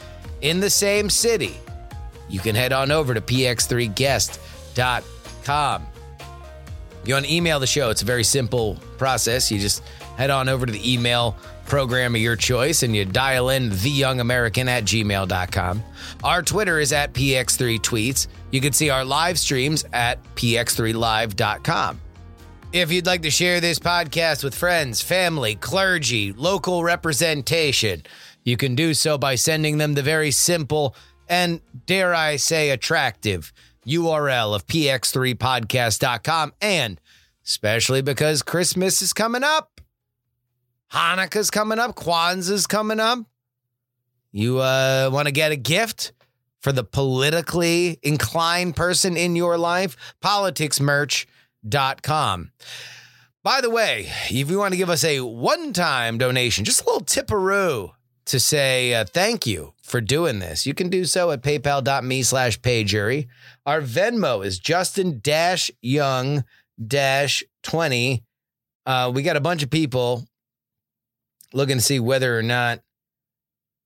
in 0.40 0.60
the 0.60 0.68
same 0.68 1.08
city, 1.08 1.56
you 2.28 2.40
can 2.40 2.56
head 2.56 2.72
on 2.72 2.90
over 2.90 3.14
to 3.14 3.20
px3guest.com. 3.20 5.86
If 7.02 7.08
you 7.08 7.14
want 7.14 7.26
to 7.26 7.32
email 7.32 7.60
the 7.60 7.66
show, 7.66 7.90
it's 7.90 8.02
a 8.02 8.04
very 8.04 8.24
simple 8.24 8.76
process. 8.98 9.50
You 9.50 9.58
just 9.58 9.82
head 10.16 10.30
on 10.30 10.48
over 10.48 10.66
to 10.66 10.72
the 10.72 10.92
email 10.92 11.36
program 11.66 12.14
of 12.14 12.20
your 12.20 12.36
choice 12.36 12.82
and 12.82 12.94
you 12.94 13.04
dial 13.04 13.50
in 13.50 13.70
theyoungamerican 13.70 14.66
at 14.66 14.84
gmail.com. 14.84 15.82
Our 16.24 16.42
Twitter 16.42 16.80
is 16.80 16.92
at 16.92 17.12
px3tweets. 17.12 18.26
You 18.50 18.60
can 18.60 18.72
see 18.72 18.90
our 18.90 19.04
live 19.04 19.38
streams 19.38 19.84
at 19.92 20.22
px3live.com. 20.34 22.00
If 22.72 22.90
you'd 22.90 23.04
like 23.04 23.20
to 23.22 23.30
share 23.30 23.60
this 23.60 23.78
podcast 23.78 24.42
with 24.42 24.54
friends, 24.54 25.02
family, 25.02 25.56
clergy, 25.56 26.32
local 26.32 26.82
representation, 26.82 28.02
you 28.44 28.56
can 28.56 28.74
do 28.74 28.94
so 28.94 29.18
by 29.18 29.34
sending 29.34 29.76
them 29.76 29.92
the 29.92 30.02
very 30.02 30.30
simple 30.30 30.96
and, 31.28 31.60
dare 31.84 32.14
I 32.14 32.36
say, 32.36 32.70
attractive 32.70 33.52
URL 33.86 34.54
of 34.54 34.66
px3podcast.com. 34.66 36.54
And 36.62 36.98
especially 37.44 38.00
because 38.00 38.42
Christmas 38.42 39.02
is 39.02 39.12
coming 39.12 39.44
up, 39.44 39.82
Hanukkah's 40.92 41.50
coming 41.50 41.78
up, 41.78 41.94
Kwanzaa's 41.94 42.66
coming 42.66 43.00
up. 43.00 43.18
You 44.30 44.60
uh, 44.60 45.10
want 45.12 45.28
to 45.28 45.32
get 45.32 45.52
a 45.52 45.56
gift 45.56 46.12
for 46.60 46.72
the 46.72 46.84
politically 46.84 47.98
inclined 48.02 48.76
person 48.76 49.18
in 49.18 49.36
your 49.36 49.58
life? 49.58 49.94
Politicsmerch.com. 51.64 52.52
By 53.44 53.60
the 53.60 53.70
way, 53.70 54.08
if 54.30 54.50
you 54.50 54.58
want 54.58 54.72
to 54.72 54.78
give 54.78 54.90
us 54.90 55.04
a 55.04 55.20
one 55.20 55.72
time 55.72 56.18
donation, 56.18 56.64
just 56.64 56.82
a 56.82 56.84
little 56.84 57.04
tipperoo 57.04 57.90
to 58.26 58.38
say 58.38 58.94
uh, 58.94 59.04
thank 59.04 59.46
you 59.46 59.72
for 59.82 60.00
doing 60.00 60.38
this, 60.38 60.64
you 60.64 60.74
can 60.74 60.88
do 60.88 61.04
so 61.04 61.32
at 61.32 61.42
paypal.me 61.42 62.22
slash 62.22 62.60
payjury. 62.60 63.26
Our 63.66 63.80
Venmo 63.80 64.44
is 64.44 64.60
Justin 64.60 65.18
Dash 65.20 65.70
Young 65.80 66.44
Dash 66.84 67.42
20. 67.64 68.22
Uh, 68.86 69.10
we 69.12 69.22
got 69.22 69.36
a 69.36 69.40
bunch 69.40 69.64
of 69.64 69.70
people 69.70 70.24
looking 71.52 71.78
to 71.78 71.82
see 71.82 71.98
whether 71.98 72.38
or 72.38 72.42
not 72.42 72.80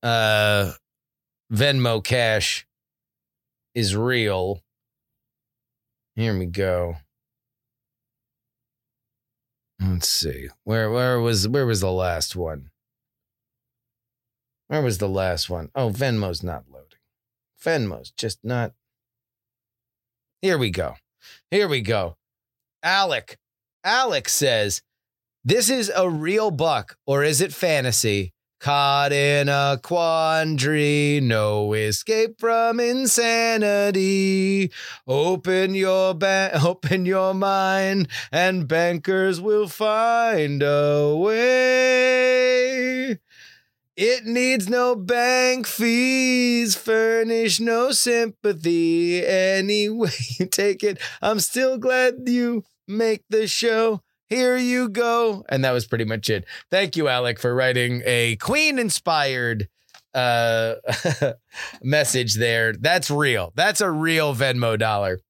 uh, 0.02 0.72
Venmo 1.50 2.04
Cash 2.04 2.66
is 3.74 3.96
real. 3.96 4.60
Here 6.14 6.38
we 6.38 6.46
go. 6.46 6.96
Let's 9.80 10.08
see. 10.08 10.48
Where 10.64 10.90
where 10.90 11.20
was 11.20 11.46
where 11.48 11.66
was 11.66 11.80
the 11.80 11.92
last 11.92 12.34
one? 12.34 12.70
Where 14.68 14.82
was 14.82 14.98
the 14.98 15.08
last 15.08 15.48
one? 15.48 15.70
Oh, 15.74 15.90
Venmo's 15.90 16.42
not 16.42 16.64
loading. 16.70 16.98
Venmo's 17.62 18.10
just 18.10 18.38
not. 18.42 18.72
Here 20.42 20.58
we 20.58 20.70
go. 20.70 20.96
Here 21.50 21.68
we 21.68 21.80
go. 21.80 22.16
Alec. 22.82 23.38
Alec 23.84 24.28
says, 24.28 24.82
This 25.44 25.70
is 25.70 25.90
a 25.94 26.10
real 26.10 26.50
buck, 26.50 26.96
or 27.06 27.22
is 27.22 27.40
it 27.40 27.52
fantasy? 27.52 28.32
Caught 28.58 29.12
in 29.12 29.48
a 29.50 29.78
quandary, 29.82 31.20
no 31.22 31.74
escape 31.74 32.40
from 32.40 32.80
insanity. 32.80 34.72
Open 35.06 35.74
your 35.74 36.14
ba- 36.14 36.52
open 36.64 37.04
your 37.04 37.34
mind, 37.34 38.08
and 38.32 38.66
bankers 38.66 39.40
will 39.42 39.68
find 39.68 40.62
a 40.62 41.14
way. 41.16 43.18
It 43.96 44.26
needs 44.26 44.68
no 44.68 44.94
bank 44.96 45.66
fees, 45.66 46.76
furnish 46.76 47.60
no 47.60 47.92
sympathy. 47.92 49.24
Anyway, 49.24 50.10
you 50.38 50.46
take 50.50 50.82
it, 50.82 50.98
I'm 51.22 51.40
still 51.40 51.78
glad 51.78 52.14
you 52.26 52.64
make 52.88 53.22
the 53.30 53.46
show. 53.46 54.02
Here 54.28 54.56
you 54.56 54.88
go. 54.88 55.44
And 55.48 55.64
that 55.64 55.72
was 55.72 55.86
pretty 55.86 56.04
much 56.04 56.28
it. 56.30 56.44
Thank 56.70 56.96
you, 56.96 57.08
Alec, 57.08 57.38
for 57.38 57.54
writing 57.54 58.02
a 58.04 58.36
Queen 58.36 58.78
inspired 58.78 59.68
uh, 60.14 60.76
message 61.82 62.34
there. 62.34 62.72
That's 62.72 63.10
real. 63.10 63.52
That's 63.54 63.80
a 63.80 63.90
real 63.90 64.34
Venmo 64.34 64.78
dollar. 64.78 65.20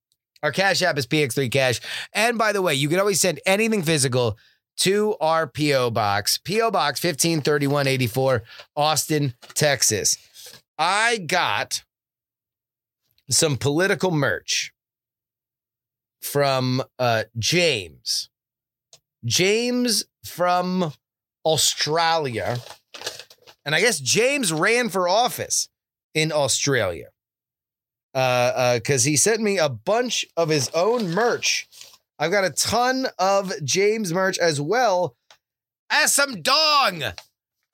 Our 0.43 0.53
Cash 0.53 0.83
App 0.83 0.97
is 0.97 1.07
PX3 1.07 1.51
Cash. 1.51 1.81
And 2.15 2.39
by 2.39 2.53
the 2.53 2.63
way, 2.63 2.75
you 2.75 2.89
can 2.89 3.01
always 3.01 3.21
send 3.21 3.41
anything 3.47 3.83
physical 3.83 4.39
to 4.79 5.17
our 5.21 5.47
P.O. 5.47 5.91
Box, 5.91 6.39
P.O. 6.39 6.71
Box 6.71 7.03
153184, 7.03 8.43
Austin, 8.77 9.35
Texas. 9.55 10.17
I 10.79 11.19
got 11.19 11.83
some 13.31 13.57
political 13.57 14.11
merch 14.11 14.73
from 16.21 16.83
uh, 16.99 17.25
James. 17.39 18.31
James 19.27 20.05
from 20.25 20.93
Australia. 21.45 22.59
And 23.65 23.75
I 23.75 23.81
guess 23.81 24.01
James 24.01 24.53
ran 24.53 24.89
for 24.89 25.09
office 25.09 25.69
in 26.15 26.33
Australia. 26.33 27.09
Uh, 28.15 28.77
because 28.77 29.05
he 29.05 29.15
sent 29.15 29.43
me 29.43 29.59
a 29.59 29.69
bunch 29.69 30.25
of 30.39 30.49
his 30.49 30.71
own 30.71 31.11
merch. 31.11 31.69
I've 32.19 32.31
got 32.31 32.45
a 32.45 32.51
ton 32.51 33.09
of 33.19 33.53
James 33.63 34.15
merch 34.15 34.39
as 34.39 34.59
well 34.59 35.17
as 35.91 36.15
some 36.15 36.41
dong. 36.41 37.03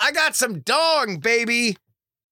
I 0.00 0.10
got 0.10 0.34
some 0.34 0.60
dong, 0.60 1.18
baby. 1.18 1.76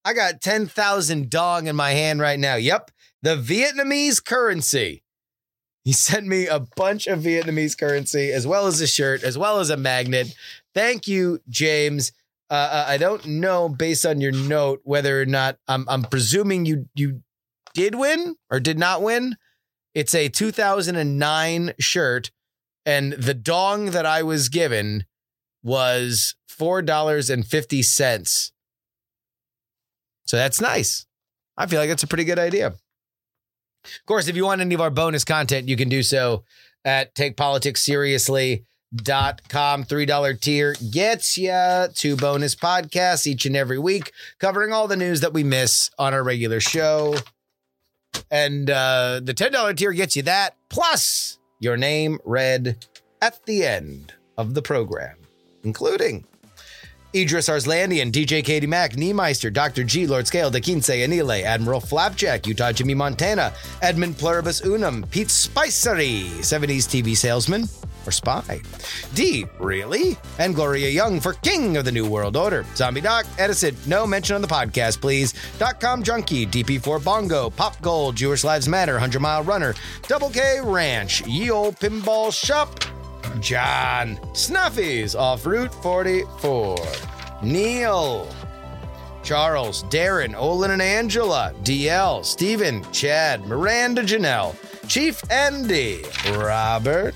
I 0.03 0.13
got 0.13 0.41
10,000 0.41 1.29
dong 1.29 1.67
in 1.67 1.75
my 1.77 1.91
hand 1.91 2.19
right 2.19 2.39
now. 2.39 2.55
Yep, 2.55 2.91
the 3.21 3.37
Vietnamese 3.37 4.23
currency. 4.23 5.03
He 5.83 5.93
sent 5.93 6.27
me 6.27 6.47
a 6.47 6.59
bunch 6.59 7.07
of 7.07 7.19
Vietnamese 7.19 7.77
currency, 7.77 8.31
as 8.31 8.45
well 8.45 8.67
as 8.67 8.79
a 8.81 8.87
shirt, 8.87 9.23
as 9.23 9.37
well 9.37 9.59
as 9.59 9.69
a 9.69 9.77
magnet. 9.77 10.35
Thank 10.73 11.07
you, 11.07 11.39
James. 11.49 12.11
Uh, 12.49 12.53
uh, 12.71 12.85
I 12.87 12.97
don't 12.97 13.25
know, 13.25 13.69
based 13.69 14.05
on 14.05 14.21
your 14.21 14.31
note, 14.33 14.81
whether 14.83 15.21
or 15.21 15.25
not 15.25 15.57
I'm. 15.67 15.85
I'm 15.87 16.03
presuming 16.03 16.65
you 16.65 16.87
you 16.93 17.21
did 17.73 17.95
win 17.95 18.35
or 18.49 18.59
did 18.59 18.77
not 18.77 19.01
win. 19.01 19.37
It's 19.95 20.13
a 20.13 20.29
2009 20.29 21.73
shirt, 21.79 22.31
and 22.85 23.13
the 23.13 23.33
dong 23.33 23.91
that 23.91 24.05
I 24.05 24.21
was 24.23 24.49
given 24.49 25.05
was 25.63 26.35
four 26.47 26.81
dollars 26.81 27.29
and 27.29 27.45
fifty 27.47 27.81
cents. 27.81 28.51
So 30.25 30.37
that's 30.37 30.61
nice. 30.61 31.05
I 31.57 31.65
feel 31.67 31.79
like 31.79 31.89
that's 31.89 32.03
a 32.03 32.07
pretty 32.07 32.23
good 32.25 32.39
idea. 32.39 32.73
Of 33.83 34.05
course, 34.05 34.27
if 34.27 34.35
you 34.35 34.45
want 34.45 34.61
any 34.61 34.75
of 34.75 34.81
our 34.81 34.89
bonus 34.89 35.23
content, 35.23 35.67
you 35.67 35.75
can 35.75 35.89
do 35.89 36.03
so 36.03 36.43
at 36.85 37.15
takepoliticsseriously.com. 37.15 39.83
$3 39.83 40.41
tier 40.41 40.75
gets 40.91 41.37
you 41.37 41.85
two 41.93 42.15
bonus 42.15 42.55
podcasts 42.55 43.27
each 43.27 43.45
and 43.45 43.55
every 43.55 43.79
week, 43.79 44.11
covering 44.39 44.73
all 44.73 44.87
the 44.87 44.97
news 44.97 45.21
that 45.21 45.33
we 45.33 45.43
miss 45.43 45.89
on 45.97 46.13
our 46.13 46.23
regular 46.23 46.59
show. 46.59 47.15
And 48.29 48.69
uh, 48.69 49.21
the 49.23 49.33
$10 49.33 49.77
tier 49.77 49.93
gets 49.93 50.15
you 50.15 50.23
that, 50.23 50.55
plus 50.69 51.39
your 51.59 51.77
name 51.77 52.19
read 52.25 52.85
at 53.21 53.45
the 53.45 53.65
end 53.65 54.13
of 54.37 54.53
the 54.53 54.61
program, 54.61 55.15
including 55.63 56.25
Idris 57.13 57.49
Arslandian, 57.49 58.11
DJ 58.11 58.43
Katie 58.43 58.67
Mack, 58.67 58.93
Niemeister, 58.93 59.51
Dr. 59.51 59.83
G, 59.83 60.07
Lord 60.07 60.27
Scale, 60.27 60.49
De 60.49 60.61
Quince, 60.61 60.89
Anile, 60.89 61.43
Admiral 61.43 61.81
Flapjack, 61.81 62.47
Utah 62.47 62.71
Jimmy 62.71 62.93
Montana, 62.93 63.53
Edmund 63.81 64.17
Pluribus 64.17 64.61
Unum, 64.65 65.03
Pete 65.11 65.29
Spicery, 65.29 66.23
70s 66.39 66.87
TV 66.87 67.15
salesman 67.15 67.67
or 68.05 68.11
spy. 68.11 68.61
D, 69.13 69.45
really? 69.59 70.17
And 70.39 70.55
Gloria 70.55 70.89
Young 70.89 71.19
for 71.19 71.33
King 71.33 71.77
of 71.77 71.85
the 71.85 71.91
New 71.91 72.09
World 72.09 72.37
Order. 72.37 72.65
Zombie 72.75 73.01
Doc, 73.01 73.25
Edison, 73.37 73.75
no 73.85 74.07
mention 74.07 74.35
on 74.35 74.41
the 74.41 74.47
podcast, 74.47 75.01
please. 75.01 75.33
Dot 75.59 75.79
com 75.79 76.03
Junkie, 76.03 76.45
DP4 76.45 77.03
Bongo, 77.03 77.49
Pop 77.49 77.79
Gold, 77.81 78.15
Jewish 78.15 78.43
Lives 78.43 78.67
Matter, 78.67 78.93
100 78.93 79.19
Mile 79.19 79.43
Runner, 79.43 79.75
Double 80.07 80.29
K 80.29 80.59
Ranch, 80.63 81.25
Ye 81.27 81.51
Old 81.51 81.75
Pinball 81.77 82.33
Shop, 82.33 82.79
John 83.39 84.17
Snuffies 84.33 85.17
off 85.17 85.45
Route 85.45 85.73
44. 85.81 86.77
Neil. 87.43 88.27
Charles, 89.23 89.83
Darren, 89.85 90.35
Olin 90.35 90.71
and 90.71 90.81
Angela, 90.81 91.53
DL, 91.63 92.25
Stephen, 92.25 92.83
Chad, 92.91 93.45
Miranda 93.45 94.01
Janelle, 94.01 94.55
Chief 94.87 95.21
Andy, 95.31 96.01
Robert, 96.31 97.15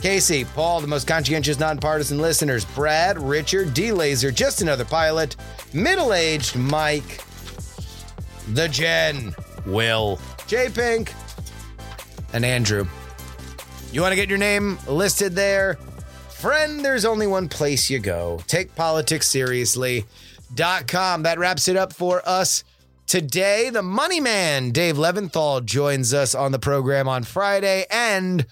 Casey, 0.00 0.44
Paul, 0.44 0.80
the 0.80 0.86
most 0.86 1.06
conscientious 1.06 1.58
nonpartisan 1.58 2.18
listeners, 2.18 2.64
Brad, 2.64 3.18
Richard, 3.18 3.72
D 3.72 3.90
Laser, 3.90 4.30
just 4.30 4.60
another 4.60 4.84
pilot, 4.84 5.36
middle 5.72 6.12
aged 6.12 6.56
Mike, 6.56 7.24
the 8.52 8.68
Jen, 8.68 9.34
Will, 9.64 10.20
J 10.46 10.68
Pink, 10.68 11.12
and 12.34 12.44
Andrew. 12.44 12.86
You 13.96 14.02
want 14.02 14.12
to 14.12 14.16
get 14.16 14.28
your 14.28 14.36
name 14.36 14.78
listed 14.86 15.32
there? 15.32 15.78
Friend, 16.28 16.84
there's 16.84 17.06
only 17.06 17.26
one 17.26 17.48
place 17.48 17.88
you 17.88 17.98
go. 17.98 18.42
Take 18.46 18.74
politics 18.74 19.26
seriously.com. 19.26 21.22
That 21.22 21.38
wraps 21.38 21.66
it 21.66 21.78
up 21.78 21.94
for 21.94 22.20
us 22.28 22.62
today. 23.06 23.70
The 23.70 23.80
money 23.80 24.20
man, 24.20 24.70
Dave 24.70 24.96
Levinthal, 24.96 25.64
joins 25.64 26.12
us 26.12 26.34
on 26.34 26.52
the 26.52 26.58
program 26.58 27.08
on 27.08 27.22
Friday, 27.22 27.86
and 27.90 28.44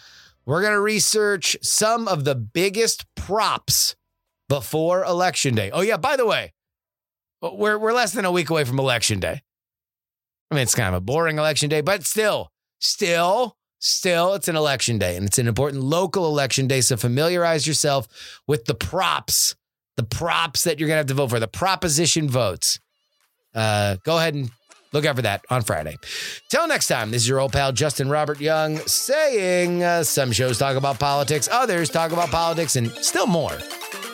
we're 0.47 0.63
going 0.63 0.73
to 0.73 0.81
research 0.81 1.59
some 1.61 2.09
of 2.09 2.25
the 2.25 2.35
biggest 2.35 3.05
props 3.15 3.97
before 4.49 5.05
Election 5.05 5.55
Day. 5.55 5.71
Oh, 5.71 5.83
yeah, 5.83 5.99
by 5.99 6.17
the 6.17 6.25
way, 6.25 6.55
uh, 7.43 7.51
we're, 7.53 7.77
we're 7.79 7.93
less 7.93 8.15
than 8.15 8.25
a 8.25 8.33
week 8.33 8.49
away 8.49 8.65
from 8.65 8.79
Election 8.79 9.21
Day. 9.21 9.43
I 10.51 10.55
mean, 10.55 10.63
it's 10.63 10.75
kind 10.75 10.89
of 10.89 10.95
a 10.95 11.03
boring 11.03 11.37
election 11.37 11.69
day, 11.69 11.83
but 11.83 12.07
still, 12.07 12.51
still, 12.79 13.59
still, 13.85 14.35
it's 14.35 14.49
an 14.49 14.57
election 14.57 14.99
day 14.99 15.17
and 15.17 15.27
it's 15.27 15.39
an 15.39 15.47
important 15.47 15.83
local 15.83 16.27
election 16.27 16.67
day. 16.67 16.81
So 16.81 16.97
familiarize 16.97 17.67
yourself 17.67 18.09
with 18.47 18.65
the 18.65 18.75
props, 18.75 19.55
the 19.97 20.03
props 20.03 20.65
that 20.65 20.79
you're 20.79 20.89
going 20.89 20.97
to 20.97 21.01
have 21.01 21.07
to 21.07 21.15
vote 21.15 21.31
for, 21.31 21.41
the 21.41 21.49
proposition 21.49 22.29
votes. 22.29 22.81
Uh, 23.55 23.97
go 24.05 24.19
ahead 24.19 24.35
and 24.35 24.51
look 24.93 25.05
out 25.05 25.17
for 25.17 25.23
that 25.23 25.45
on 25.51 25.63
Friday. 25.63 25.97
Till 26.51 26.67
next 26.67 26.89
time, 26.89 27.11
this 27.11 27.23
is 27.23 27.29
your 27.29 27.41
old 27.41 27.53
pal 27.53 27.73
Justin 27.73 28.09
Robert 28.09 28.41
Young 28.41 28.79
saying 28.79 29.83
uh, 29.83 30.03
some 30.03 30.33
shows 30.33 30.59
talk 30.59 30.77
about 30.77 30.99
politics, 30.99 31.49
others 31.53 31.91
talk 31.91 32.13
about 32.13 32.31
politics, 32.31 32.77
and 32.77 32.91
still 32.93 33.27
more 33.27 33.57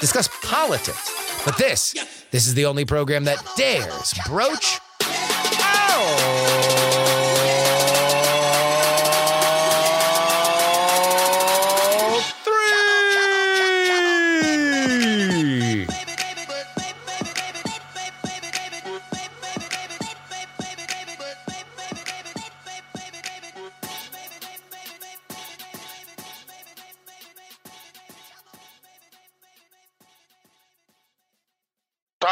discuss 0.01 0.29
politics. 0.43 1.43
But 1.45 1.57
this, 1.57 1.95
this 2.31 2.47
is 2.47 2.55
the 2.55 2.67
only 2.67 2.85
program 2.85 3.25
that 3.25 3.43
dares 3.57 4.15
broach. 4.27 4.81
Three. 5.01 6.60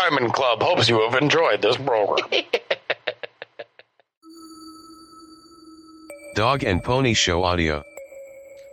Diamond 0.03 0.33
Club 0.33 0.63
hopes 0.63 0.89
you 0.89 1.01
have 1.01 1.21
enjoyed 1.21 1.61
this 1.61 1.77
program. 1.77 2.29
Dog 6.37 6.63
and 6.63 6.85
Pony 6.85 7.15
Show 7.15 7.43
Audio. 7.43 7.83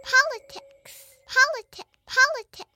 Politics. 0.03 1.03
Politics. 1.25 1.89
Politics. 2.05 2.74